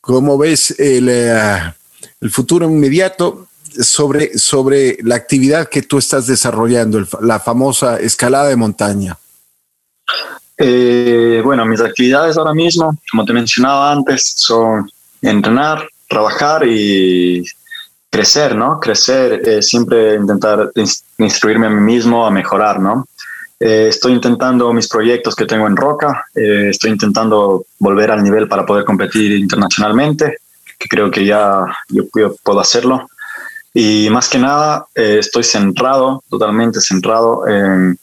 ¿Cómo 0.00 0.36
ves 0.38 0.74
el, 0.78 1.08
eh, 1.08 1.74
el 2.20 2.30
futuro 2.30 2.66
inmediato 2.66 3.48
sobre, 3.80 4.38
sobre 4.38 4.98
la 5.02 5.16
actividad 5.16 5.68
que 5.68 5.82
tú 5.82 5.98
estás 5.98 6.26
desarrollando, 6.26 7.04
la 7.22 7.40
famosa 7.40 7.98
escalada 7.98 8.48
de 8.48 8.56
montaña? 8.56 9.16
Eh, 10.58 11.40
bueno, 11.44 11.66
mis 11.66 11.80
actividades 11.80 12.36
ahora 12.36 12.54
mismo, 12.54 12.96
como 13.10 13.24
te 13.24 13.32
mencionaba 13.32 13.92
antes, 13.92 14.34
son 14.36 14.90
entrenar, 15.20 15.86
trabajar 16.08 16.66
y 16.66 17.44
crecer, 18.10 18.54
¿no? 18.54 18.80
Crecer, 18.80 19.42
eh, 19.46 19.62
siempre 19.62 20.14
intentar 20.14 20.70
instruirme 21.18 21.66
a 21.66 21.70
mí 21.70 21.80
mismo 21.80 22.26
a 22.26 22.30
mejorar, 22.30 22.80
¿no? 22.80 23.06
Eh, 23.58 23.86
estoy 23.88 24.12
intentando 24.12 24.72
mis 24.72 24.88
proyectos 24.88 25.34
que 25.34 25.46
tengo 25.46 25.66
en 25.66 25.76
Roca, 25.76 26.26
eh, 26.34 26.68
estoy 26.70 26.90
intentando 26.90 27.64
volver 27.78 28.10
al 28.10 28.22
nivel 28.22 28.48
para 28.48 28.66
poder 28.66 28.84
competir 28.84 29.32
internacionalmente, 29.32 30.38
que 30.78 30.88
creo 30.88 31.10
que 31.10 31.24
ya 31.24 31.64
yo, 31.88 32.04
puedo 32.42 32.60
hacerlo. 32.60 33.08
Y 33.72 34.08
más 34.10 34.28
que 34.28 34.38
nada, 34.38 34.86
eh, 34.94 35.18
estoy 35.20 35.42
centrado, 35.42 36.22
totalmente 36.28 36.80
centrado 36.80 37.46
en 37.48 37.98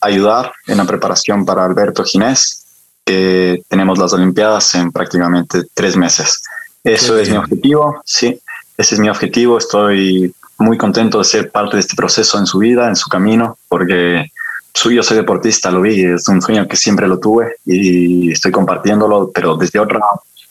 ayudar 0.00 0.52
en 0.66 0.78
la 0.78 0.84
preparación 0.84 1.44
para 1.44 1.64
Alberto 1.64 2.04
Ginés, 2.04 2.64
que 3.04 3.62
tenemos 3.68 3.98
las 3.98 4.12
Olimpiadas 4.12 4.74
en 4.74 4.92
prácticamente 4.92 5.64
tres 5.74 5.96
meses. 5.96 6.42
Eso 6.84 7.18
es 7.18 7.30
mi 7.30 7.36
objetivo, 7.36 8.00
sí, 8.04 8.40
ese 8.76 8.94
es 8.94 9.00
mi 9.00 9.08
objetivo. 9.08 9.58
Estoy 9.58 10.32
muy 10.58 10.76
contento 10.76 11.18
de 11.18 11.24
ser 11.24 11.50
parte 11.50 11.76
de 11.76 11.80
este 11.80 11.96
proceso 11.96 12.38
en 12.38 12.46
su 12.46 12.58
vida, 12.58 12.88
en 12.88 12.96
su 12.96 13.08
camino, 13.08 13.58
porque 13.68 14.30
yo 14.74 15.02
soy 15.02 15.16
deportista, 15.16 15.70
lo 15.70 15.80
vi, 15.80 16.04
es 16.04 16.28
un 16.28 16.40
sueño 16.40 16.68
que 16.68 16.76
siempre 16.76 17.08
lo 17.08 17.18
tuve 17.18 17.56
y 17.64 18.30
estoy 18.30 18.52
compartiéndolo, 18.52 19.30
pero 19.34 19.56
desde 19.56 19.78
otra 19.78 20.00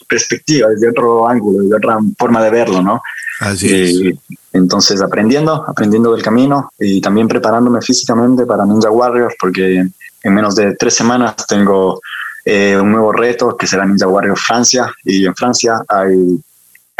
perspectiva, 0.07 0.69
desde 0.69 0.89
otro 0.89 1.27
ángulo, 1.27 1.63
desde 1.63 1.75
otra 1.75 1.97
forma 2.17 2.43
de 2.43 2.49
verlo, 2.49 2.81
¿no? 2.81 3.01
Así 3.39 3.69
es. 3.73 4.15
Entonces, 4.57 5.01
aprendiendo, 5.01 5.65
aprendiendo 5.67 6.13
del 6.13 6.23
camino 6.23 6.71
y 6.79 7.01
también 7.01 7.27
preparándome 7.27 7.81
físicamente 7.81 8.45
para 8.45 8.65
Ninja 8.65 8.89
Warriors, 8.89 9.35
porque 9.39 9.85
en 10.23 10.33
menos 10.33 10.55
de 10.55 10.75
tres 10.75 10.95
semanas 10.95 11.35
tengo 11.47 11.99
eh, 12.45 12.77
un 12.79 12.91
nuevo 12.91 13.11
reto 13.11 13.55
que 13.55 13.67
será 13.67 13.85
Ninja 13.85 14.07
Warriors 14.07 14.41
Francia 14.41 14.91
y 15.03 15.25
en 15.25 15.35
Francia 15.35 15.81
hay 15.87 16.41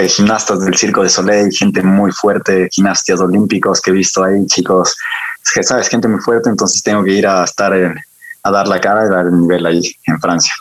gimnastas 0.10 0.64
del 0.64 0.78
Circo 0.78 1.02
de 1.04 1.10
Soleil, 1.10 1.52
gente 1.52 1.82
muy 1.82 2.12
fuerte, 2.12 2.70
gimnastas 2.72 3.20
olímpicos 3.20 3.82
que 3.82 3.90
he 3.90 3.94
visto 3.94 4.24
ahí, 4.24 4.46
chicos, 4.46 4.96
que 5.54 5.64
sabes, 5.64 5.90
gente 5.90 6.08
muy 6.08 6.20
fuerte, 6.20 6.50
entonces 6.50 6.84
tengo 6.84 7.04
que 7.04 7.14
ir 7.14 7.26
a 7.26 7.44
estar 7.44 7.74
a 7.74 8.52
dar 8.52 8.68
la 8.68 8.80
cara 8.80 9.06
y 9.06 9.10
dar 9.10 9.26
el 9.26 9.42
nivel 9.42 9.66
ahí 9.66 9.92
en 10.06 10.20
Francia. 10.20 10.54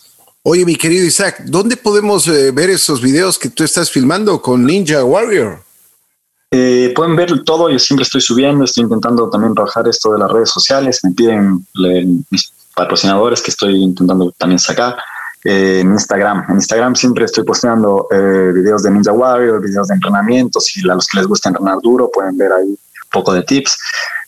Oye, 0.42 0.64
mi 0.64 0.76
querido 0.76 1.04
Isaac, 1.04 1.42
¿dónde 1.44 1.76
podemos 1.76 2.28
eh, 2.28 2.52
ver 2.52 2.70
esos 2.70 3.02
videos 3.02 3.36
que 3.36 3.48
tú 3.48 3.64
estás 3.64 3.90
filmando 3.90 4.40
con 4.40 4.64
Ninja 4.64 5.02
Warrior? 5.02 5.65
Eh, 6.50 6.92
pueden 6.94 7.16
ver 7.16 7.42
todo, 7.44 7.68
yo 7.70 7.78
siempre 7.78 8.04
estoy 8.04 8.20
subiendo, 8.20 8.64
estoy 8.64 8.84
intentando 8.84 9.28
también 9.28 9.54
trabajar 9.54 9.88
esto 9.88 10.12
de 10.12 10.18
las 10.18 10.30
redes 10.30 10.50
sociales, 10.50 11.00
me 11.02 11.10
piden 11.10 11.66
mis 12.30 12.52
patrocinadores 12.74 13.42
que 13.42 13.50
estoy 13.50 13.82
intentando 13.82 14.32
también 14.38 14.58
sacar 14.58 14.96
en 15.46 15.92
Instagram. 15.92 16.44
En 16.48 16.56
Instagram 16.56 16.94
siempre 16.94 17.24
estoy 17.24 17.44
posteando 17.44 18.08
eh, 18.10 18.52
videos 18.54 18.82
de 18.82 18.90
Ninja 18.90 19.12
Warrior, 19.12 19.62
videos 19.62 19.88
de 19.88 19.94
entrenamientos 19.94 20.76
y 20.76 20.88
a 20.88 20.94
los 20.94 21.06
que 21.06 21.18
les 21.18 21.26
gusta 21.26 21.48
entrenar 21.48 21.78
duro 21.82 22.10
pueden 22.12 22.36
ver 22.36 22.52
ahí 22.52 22.68
un 22.68 23.10
poco 23.10 23.32
de 23.32 23.42
tips, 23.42 23.78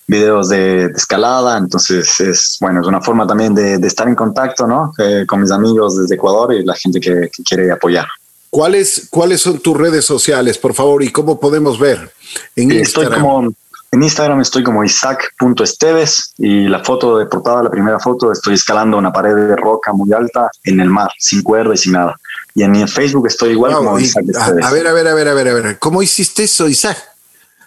videos 0.06 0.48
de, 0.48 0.86
escalada. 0.86 1.58
Entonces 1.58 2.20
es 2.20 2.56
bueno, 2.60 2.80
es 2.80 2.86
una 2.86 3.00
forma 3.00 3.26
también 3.26 3.54
de, 3.54 3.74
estar 3.86 4.08
en 4.08 4.14
contacto 4.14 4.66
¿no? 4.66 4.92
Eh, 4.98 5.24
con 5.26 5.40
mis 5.40 5.50
amigos 5.50 5.98
desde 5.98 6.14
Ecuador 6.14 6.54
y 6.54 6.64
la 6.64 6.74
gente 6.74 7.00
que, 7.00 7.30
quiere 7.44 7.70
apoyar. 7.70 8.06
¿Cuáles, 8.50 9.08
¿Cuáles 9.10 9.40
son 9.40 9.58
tus 9.60 9.76
redes 9.76 10.04
sociales, 10.04 10.58
por 10.58 10.74
favor, 10.74 11.02
y 11.02 11.10
cómo 11.10 11.38
podemos 11.38 11.78
ver 11.78 12.10
en 12.56 12.72
Instagram? 12.72 12.82
Estoy 12.82 13.20
como 13.20 13.52
en 13.90 14.02
Instagram 14.02 14.40
estoy 14.42 14.62
como 14.62 14.84
isaac.esteves 14.84 16.34
y 16.36 16.68
la 16.68 16.84
foto 16.84 17.16
de 17.16 17.24
portada, 17.24 17.62
la 17.62 17.70
primera 17.70 17.98
foto, 17.98 18.30
estoy 18.30 18.54
escalando 18.54 18.98
una 18.98 19.12
pared 19.12 19.34
de 19.34 19.56
roca 19.56 19.94
muy 19.94 20.12
alta 20.12 20.50
en 20.64 20.80
el 20.80 20.90
mar, 20.90 21.10
sin 21.18 21.42
cuerda 21.42 21.72
y 21.72 21.78
sin 21.78 21.92
nada. 21.92 22.14
Y 22.54 22.64
en 22.64 22.86
Facebook 22.86 23.26
estoy 23.28 23.52
igual 23.52 23.72
como 23.72 23.98
Isaac 23.98 24.24
Esteves. 24.28 24.64
A 24.64 24.70
ver, 24.72 24.86
a 24.86 24.92
ver, 24.92 25.08
a 25.08 25.14
ver, 25.14 25.28
a 25.28 25.34
ver, 25.34 25.48
a 25.48 25.54
ver. 25.54 25.78
¿Cómo 25.78 26.02
hiciste 26.02 26.44
eso, 26.44 26.68
Isaac? 26.68 26.98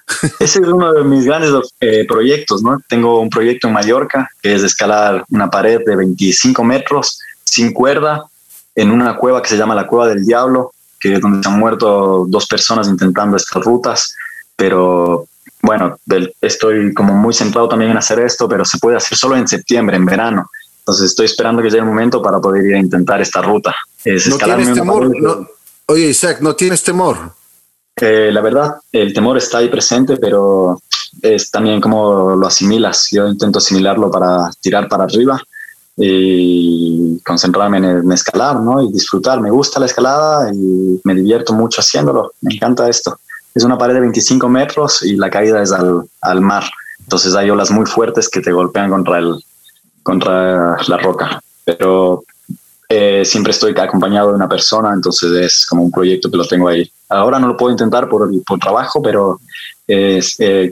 Ese 0.39 0.59
es 0.59 0.67
uno 0.67 0.93
de 0.93 1.03
mis 1.03 1.25
grandes 1.25 1.51
eh, 1.79 2.05
proyectos, 2.07 2.61
¿no? 2.61 2.77
Tengo 2.87 3.19
un 3.19 3.29
proyecto 3.29 3.67
en 3.67 3.73
Mallorca 3.73 4.29
que 4.41 4.53
es 4.53 4.61
escalar 4.61 5.23
una 5.29 5.49
pared 5.49 5.79
de 5.83 5.95
25 5.95 6.63
metros 6.63 7.19
sin 7.43 7.73
cuerda 7.73 8.25
en 8.75 8.91
una 8.91 9.15
cueva 9.17 9.41
que 9.41 9.49
se 9.49 9.57
llama 9.57 9.75
la 9.75 9.87
Cueva 9.87 10.07
del 10.07 10.25
Diablo, 10.25 10.71
que 10.99 11.13
es 11.13 11.21
donde 11.21 11.43
se 11.43 11.49
han 11.49 11.59
muerto 11.59 12.25
dos 12.27 12.47
personas 12.47 12.87
intentando 12.87 13.35
estas 13.37 13.63
rutas, 13.63 14.15
pero 14.55 15.25
bueno, 15.61 15.97
estoy 16.39 16.93
como 16.93 17.13
muy 17.13 17.33
centrado 17.33 17.67
también 17.67 17.91
en 17.91 17.97
hacer 17.97 18.19
esto, 18.19 18.47
pero 18.47 18.65
se 18.65 18.77
puede 18.77 18.97
hacer 18.97 19.17
solo 19.17 19.35
en 19.35 19.47
septiembre, 19.47 19.97
en 19.97 20.05
verano. 20.05 20.49
Entonces 20.79 21.07
estoy 21.07 21.25
esperando 21.25 21.61
que 21.61 21.69
llegue 21.69 21.81
el 21.81 21.85
momento 21.85 22.21
para 22.21 22.39
poder 22.39 22.65
ir 22.65 22.75
a 22.75 22.79
intentar 22.79 23.21
esta 23.21 23.41
ruta. 23.41 23.75
¿No 24.05 24.37
tienes 24.37 24.73
temor? 24.73 25.49
oye, 25.87 26.05
Isaac, 26.07 26.39
¿no 26.41 26.55
tienes 26.55 26.83
temor? 26.83 27.17
Eh, 27.95 28.31
la 28.31 28.41
verdad, 28.41 28.75
el 28.91 29.13
temor 29.13 29.37
está 29.37 29.59
ahí 29.59 29.69
presente, 29.69 30.17
pero 30.17 30.81
es 31.21 31.51
también 31.51 31.79
como 31.79 32.35
lo 32.35 32.47
asimilas. 32.47 33.09
Yo 33.11 33.27
intento 33.27 33.59
asimilarlo 33.59 34.09
para 34.09 34.49
tirar 34.61 34.87
para 34.87 35.03
arriba 35.03 35.41
y 35.97 37.19
concentrarme 37.25 37.77
en, 37.77 38.11
escalar 38.11 38.59
¿no? 38.59 38.81
y 38.81 38.91
disfrutar. 38.91 39.41
Me 39.41 39.51
gusta 39.51 39.79
la 39.79 39.85
escalada 39.85 40.53
y 40.53 41.01
me 41.03 41.15
divierto 41.15 41.53
mucho 41.53 41.81
haciéndolo. 41.81 42.33
Me 42.41 42.55
encanta 42.55 42.89
esto. 42.89 43.17
Es 43.53 43.63
una 43.63 43.77
pared 43.77 43.95
de 43.95 44.01
25 44.01 44.47
metros 44.49 45.03
y 45.03 45.15
la 45.15 45.29
caída 45.29 45.61
es 45.61 45.71
al, 45.71 46.03
al 46.21 46.41
mar. 46.41 46.63
Entonces 46.99 47.35
hay 47.35 47.49
olas 47.49 47.71
muy 47.71 47.85
fuertes 47.85 48.29
que 48.29 48.41
te 48.41 48.51
golpean 48.51 48.89
contra, 48.89 49.19
el, 49.19 49.43
contra 50.03 50.77
la 50.87 50.97
roca. 50.97 51.41
Pero 51.65 52.23
eh, 52.93 53.23
siempre 53.23 53.51
estoy 53.51 53.73
acompañado 53.77 54.29
de 54.29 54.35
una 54.35 54.49
persona, 54.49 54.91
entonces 54.93 55.31
es 55.31 55.65
como 55.65 55.83
un 55.83 55.91
proyecto 55.91 56.29
que 56.29 56.37
lo 56.37 56.45
tengo 56.45 56.67
ahí. 56.67 56.91
Ahora 57.09 57.39
no 57.39 57.47
lo 57.47 57.55
puedo 57.55 57.71
intentar 57.71 58.09
por, 58.09 58.29
por 58.45 58.59
trabajo, 58.59 59.01
pero 59.01 59.39
eh, 59.87 60.21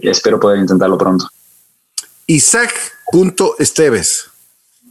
espero 0.04 0.40
poder 0.40 0.60
intentarlo 0.60 0.98
pronto. 0.98 1.30
Isaac.esteves. 2.28 4.30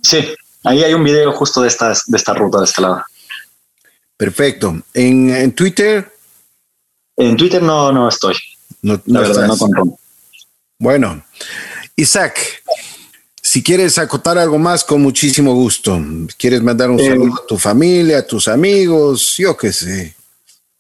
Sí, 0.02 0.34
ahí 0.64 0.84
hay 0.84 0.94
un 0.94 1.04
video 1.04 1.32
justo 1.32 1.62
de 1.62 1.68
esta, 1.68 1.88
de 1.88 2.16
esta 2.16 2.34
ruta 2.34 2.58
de 2.58 2.64
escalada. 2.64 3.04
Perfecto. 4.16 4.80
¿En, 4.94 5.30
en 5.30 5.52
Twitter? 5.54 6.12
En 7.16 7.36
Twitter 7.36 7.62
no, 7.62 7.92
no 7.92 8.08
estoy. 8.08 8.34
No, 8.82 9.00
La 9.06 9.20
verdad, 9.20 9.48
no 9.48 9.98
Bueno, 10.78 11.22
Isaac, 11.96 12.62
si 13.42 13.62
quieres 13.62 13.98
acotar 13.98 14.38
algo 14.38 14.58
más, 14.58 14.84
con 14.84 15.02
muchísimo 15.02 15.54
gusto. 15.54 16.00
¿Quieres 16.38 16.62
mandar 16.62 16.90
un 16.90 17.00
eh, 17.00 17.08
saludo 17.08 17.34
a 17.34 17.46
tu 17.46 17.58
familia, 17.58 18.18
a 18.18 18.26
tus 18.26 18.46
amigos? 18.46 19.36
Yo 19.38 19.56
qué 19.56 19.72
sé. 19.72 20.14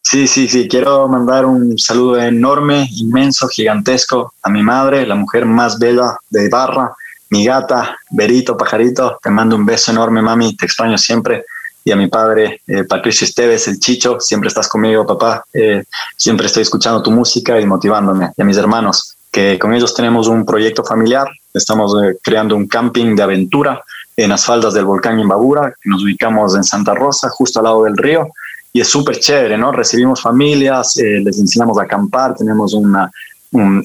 Sí, 0.02 0.26
sí, 0.26 0.48
sí. 0.48 0.68
Quiero 0.68 1.08
mandar 1.08 1.44
un 1.44 1.78
saludo 1.78 2.18
enorme, 2.20 2.88
inmenso, 2.96 3.48
gigantesco 3.48 4.32
a 4.42 4.50
mi 4.50 4.62
madre, 4.62 5.06
la 5.06 5.14
mujer 5.14 5.44
más 5.44 5.78
bella 5.78 6.16
de 6.30 6.48
Barra, 6.48 6.94
mi 7.30 7.44
gata, 7.44 7.98
Berito, 8.10 8.56
pajarito. 8.56 9.18
Te 9.22 9.30
mando 9.30 9.56
un 9.56 9.66
beso 9.66 9.90
enorme, 9.90 10.22
mami. 10.22 10.56
Te 10.56 10.66
extraño 10.66 10.98
siempre. 10.98 11.44
Y 11.84 11.90
a 11.90 11.96
mi 11.96 12.08
padre, 12.08 12.62
eh, 12.66 12.84
Patricio 12.84 13.26
Esteves, 13.26 13.68
el 13.68 13.78
Chicho. 13.78 14.18
Siempre 14.20 14.48
estás 14.48 14.68
conmigo, 14.68 15.06
papá. 15.06 15.44
Eh, 15.52 15.84
siempre 16.16 16.46
estoy 16.46 16.62
escuchando 16.62 17.02
tu 17.02 17.10
música 17.10 17.60
y 17.60 17.66
motivándome. 17.66 18.30
Y 18.36 18.42
a 18.42 18.44
mis 18.44 18.56
hermanos, 18.56 19.16
que 19.30 19.58
con 19.58 19.74
ellos 19.74 19.94
tenemos 19.94 20.28
un 20.28 20.44
proyecto 20.44 20.84
familiar 20.84 21.28
Estamos 21.58 21.94
eh, 22.02 22.16
creando 22.22 22.56
un 22.56 22.66
camping 22.68 23.16
de 23.16 23.22
aventura 23.22 23.82
en 24.16 24.30
las 24.30 24.44
faldas 24.44 24.74
del 24.74 24.84
volcán 24.84 25.18
Imbabura, 25.18 25.74
que 25.80 25.90
nos 25.90 26.02
ubicamos 26.02 26.54
en 26.56 26.64
Santa 26.64 26.94
Rosa, 26.94 27.28
justo 27.30 27.60
al 27.60 27.64
lado 27.64 27.84
del 27.84 27.96
río. 27.96 28.28
Y 28.72 28.80
es 28.80 28.88
súper 28.88 29.18
chévere, 29.18 29.56
¿no? 29.56 29.72
Recibimos 29.72 30.20
familias, 30.20 30.96
eh, 30.98 31.20
les 31.22 31.38
enseñamos 31.38 31.78
a 31.78 31.82
acampar, 31.82 32.34
tenemos 32.34 32.74
una, 32.74 33.10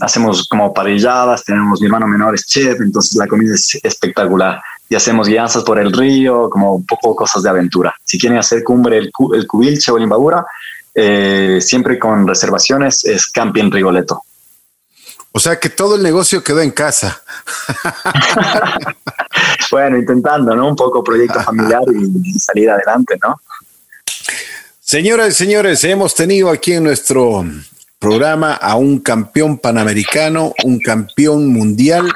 hacemos 0.02 0.48
como 0.48 0.74
parilladas, 0.74 1.44
tenemos 1.44 1.80
mi 1.80 1.88
hermano 1.88 2.08
menor 2.08 2.36
es 2.36 2.46
chef, 2.46 2.80
entonces 2.82 3.16
la 3.16 3.28
comida 3.28 3.54
es 3.56 3.80
espectacular. 3.84 4.62
Y 4.90 4.96
hacemos 4.96 5.28
guianzas 5.28 5.64
por 5.64 5.80
el 5.80 5.92
río, 5.92 6.50
como 6.50 6.76
un 6.76 6.86
poco 6.86 7.16
cosas 7.16 7.44
de 7.44 7.50
aventura. 7.50 7.96
Si 8.04 8.20
quieren 8.20 8.38
hacer 8.38 8.64
cumbre 8.64 8.98
el, 8.98 9.12
el 9.34 9.48
Cubilche 9.48 9.92
o 9.92 9.98
el 9.98 10.04
Imbabura, 10.04 10.46
eh, 10.94 11.60
siempre 11.62 11.98
con 11.98 12.28
reservaciones, 12.28 13.04
es 13.06 13.28
Camping 13.28 13.72
Rigoleto. 13.72 14.22
O 15.32 15.40
sea 15.40 15.60
que 15.60 15.70
todo 15.70 15.96
el 15.96 16.04
negocio 16.04 16.44
quedó 16.44 16.62
en 16.62 16.70
casa. 16.70 17.24
bueno, 19.72 19.98
intentando, 19.98 20.56
¿no? 20.56 20.68
Un 20.68 20.76
poco 20.76 21.04
proyecto 21.04 21.42
familiar 21.42 21.82
y 21.92 22.40
salir 22.40 22.70
adelante, 22.70 23.18
¿no? 23.20 23.42
Señoras 24.80 25.30
y 25.30 25.32
señores, 25.32 25.84
hemos 25.86 26.14
tenido 26.14 26.52
aquí 26.52 26.74
en 26.74 26.84
nuestro 26.84 27.44
programa 28.04 28.56
a 28.56 28.76
un 28.76 29.00
campeón 29.00 29.58
panamericano, 29.58 30.54
un 30.66 30.78
campeón 30.78 31.48
mundial, 31.48 32.12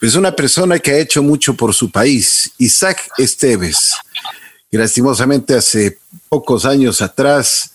pues 0.00 0.16
una 0.16 0.34
persona 0.34 0.80
que 0.80 0.90
ha 0.90 0.98
hecho 0.98 1.22
mucho 1.22 1.54
por 1.54 1.72
su 1.74 1.92
país, 1.92 2.50
Isaac 2.58 3.08
Esteves, 3.18 3.92
que 4.68 4.78
lastimosamente 4.78 5.54
hace 5.54 5.96
pocos 6.28 6.64
años 6.64 7.00
atrás 7.00 7.72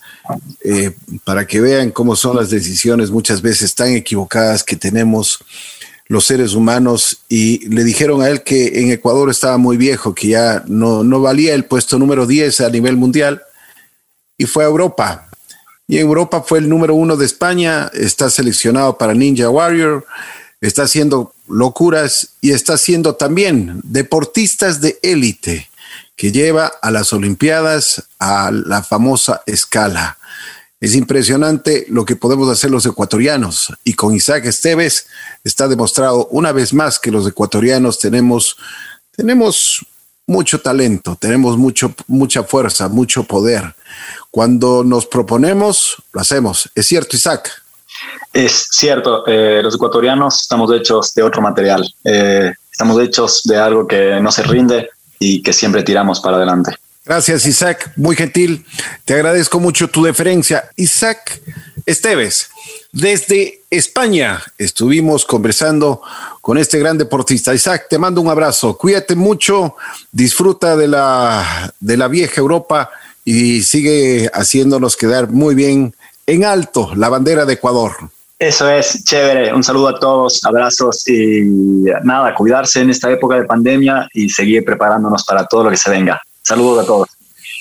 eh, 0.61 0.91
para 1.23 1.47
que 1.47 1.61
vean 1.61 1.91
cómo 1.91 2.17
son 2.17 2.35
las 2.35 2.49
decisiones 2.49 3.11
muchas 3.11 3.41
veces 3.41 3.73
tan 3.73 3.93
equivocadas 3.93 4.61
que 4.61 4.75
tenemos 4.75 5.39
los 6.09 6.25
seres 6.25 6.53
humanos 6.53 7.19
y 7.29 7.65
le 7.69 7.85
dijeron 7.85 8.21
a 8.21 8.27
él 8.27 8.43
que 8.43 8.81
en 8.81 8.91
Ecuador 8.91 9.29
estaba 9.29 9.57
muy 9.57 9.77
viejo, 9.77 10.13
que 10.13 10.27
ya 10.27 10.65
no, 10.67 11.01
no 11.01 11.21
valía 11.21 11.53
el 11.53 11.63
puesto 11.63 11.97
número 11.97 12.27
10 12.27 12.59
a 12.59 12.69
nivel 12.69 12.97
mundial 12.97 13.41
y 14.37 14.43
fue 14.43 14.65
a 14.65 14.67
Europa. 14.67 15.26
Y 15.87 15.97
en 15.97 16.07
Europa 16.07 16.43
fue 16.45 16.59
el 16.59 16.67
número 16.67 16.93
uno 16.93 17.15
de 17.15 17.25
España, 17.25 17.89
está 17.93 18.29
seleccionado 18.29 18.97
para 18.97 19.13
Ninja 19.13 19.49
Warrior, 19.49 20.05
está 20.59 20.83
haciendo 20.83 21.33
locuras 21.47 22.33
y 22.41 22.51
está 22.51 22.73
haciendo 22.73 23.15
también 23.15 23.79
deportistas 23.83 24.81
de 24.81 24.99
élite 25.01 25.69
que 26.17 26.31
lleva 26.31 26.71
a 26.81 26.91
las 26.91 27.13
Olimpiadas 27.13 28.03
a 28.19 28.51
la 28.51 28.83
famosa 28.83 29.43
escala. 29.45 30.17
Es 30.79 30.93
impresionante 30.93 31.85
lo 31.89 32.05
que 32.05 32.15
podemos 32.15 32.49
hacer 32.49 32.69
los 32.69 32.85
ecuatorianos 32.85 33.73
y 33.83 33.93
con 33.93 34.13
Isaac 34.13 34.45
Esteves 34.45 35.07
está 35.43 35.67
demostrado 35.67 36.27
una 36.27 36.51
vez 36.51 36.73
más 36.73 36.99
que 36.99 37.11
los 37.11 37.27
ecuatorianos 37.27 37.97
tenemos, 37.97 38.57
tenemos 39.15 39.85
mucho 40.27 40.61
talento, 40.61 41.15
tenemos 41.19 41.57
mucho, 41.57 41.93
mucha 42.07 42.43
fuerza, 42.43 42.87
mucho 42.89 43.23
poder. 43.23 43.73
Cuando 44.29 44.83
nos 44.83 45.05
proponemos, 45.05 45.95
lo 46.11 46.21
hacemos. 46.21 46.69
¿Es 46.75 46.85
cierto, 46.85 47.15
Isaac? 47.15 47.49
Es 48.31 48.67
cierto, 48.71 49.25
eh, 49.25 49.61
los 49.63 49.75
ecuatorianos 49.75 50.41
estamos 50.41 50.71
hechos 50.71 51.13
de 51.15 51.23
otro 51.23 51.41
material, 51.41 51.91
eh, 52.03 52.53
estamos 52.71 53.01
hechos 53.01 53.41
de 53.45 53.57
algo 53.57 53.87
que 53.87 54.19
no 54.21 54.31
se 54.31 54.43
rinde, 54.43 54.89
y 55.19 55.41
que 55.41 55.53
siempre 55.53 55.83
tiramos 55.83 56.19
para 56.19 56.37
adelante. 56.37 56.75
Gracias, 57.05 57.45
Isaac. 57.45 57.91
Muy 57.95 58.15
gentil. 58.15 58.65
Te 59.05 59.13
agradezco 59.13 59.59
mucho 59.59 59.87
tu 59.87 60.03
deferencia. 60.03 60.69
Isaac 60.75 61.41
Esteves, 61.87 62.49
desde 62.91 63.61
España 63.69 64.43
estuvimos 64.57 65.25
conversando 65.25 66.01
con 66.41 66.57
este 66.57 66.77
gran 66.79 66.97
deportista. 66.97 67.53
Isaac, 67.53 67.87
te 67.89 67.97
mando 67.97 68.19
un 68.19 68.27
abrazo. 68.27 68.77
Cuídate 68.77 69.15
mucho, 69.15 69.77
disfruta 70.11 70.75
de 70.75 70.89
la, 70.89 71.73
de 71.79 71.95
la 71.95 72.09
vieja 72.09 72.41
Europa 72.41 72.89
y 73.23 73.61
sigue 73.61 74.29
haciéndonos 74.33 74.97
quedar 74.97 75.29
muy 75.29 75.55
bien 75.55 75.95
en 76.25 76.43
alto 76.43 76.91
la 76.93 77.07
bandera 77.07 77.45
de 77.45 77.53
Ecuador. 77.53 77.93
Eso 78.37 78.69
es, 78.69 79.05
chévere. 79.05 79.53
Un 79.53 79.63
saludo 79.63 79.87
a 79.87 79.97
todos, 79.97 80.43
abrazos 80.43 81.07
y 81.07 81.41
nada, 82.03 82.35
cuidarse 82.35 82.81
en 82.81 82.89
esta 82.89 83.09
época 83.09 83.35
de 83.35 83.45
pandemia 83.45 84.09
y 84.13 84.29
seguir 84.29 84.65
preparándonos 84.65 85.23
para 85.23 85.45
todo 85.45 85.63
lo 85.63 85.69
que 85.69 85.77
se 85.77 85.89
venga. 85.89 86.21
Saludos 86.41 86.83
a 86.83 86.85
todos. 86.85 87.16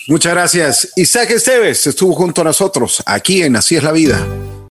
Muchas 0.08 0.32
gracias. 0.32 0.92
Isaac 0.96 1.30
Esteves 1.30 1.86
estuvo 1.86 2.14
junto 2.14 2.40
a 2.40 2.44
nosotros 2.44 3.02
aquí 3.06 3.42
en 3.42 3.56
Así 3.56 3.76
es 3.76 3.82
la 3.82 3.92
vida. 3.92 4.24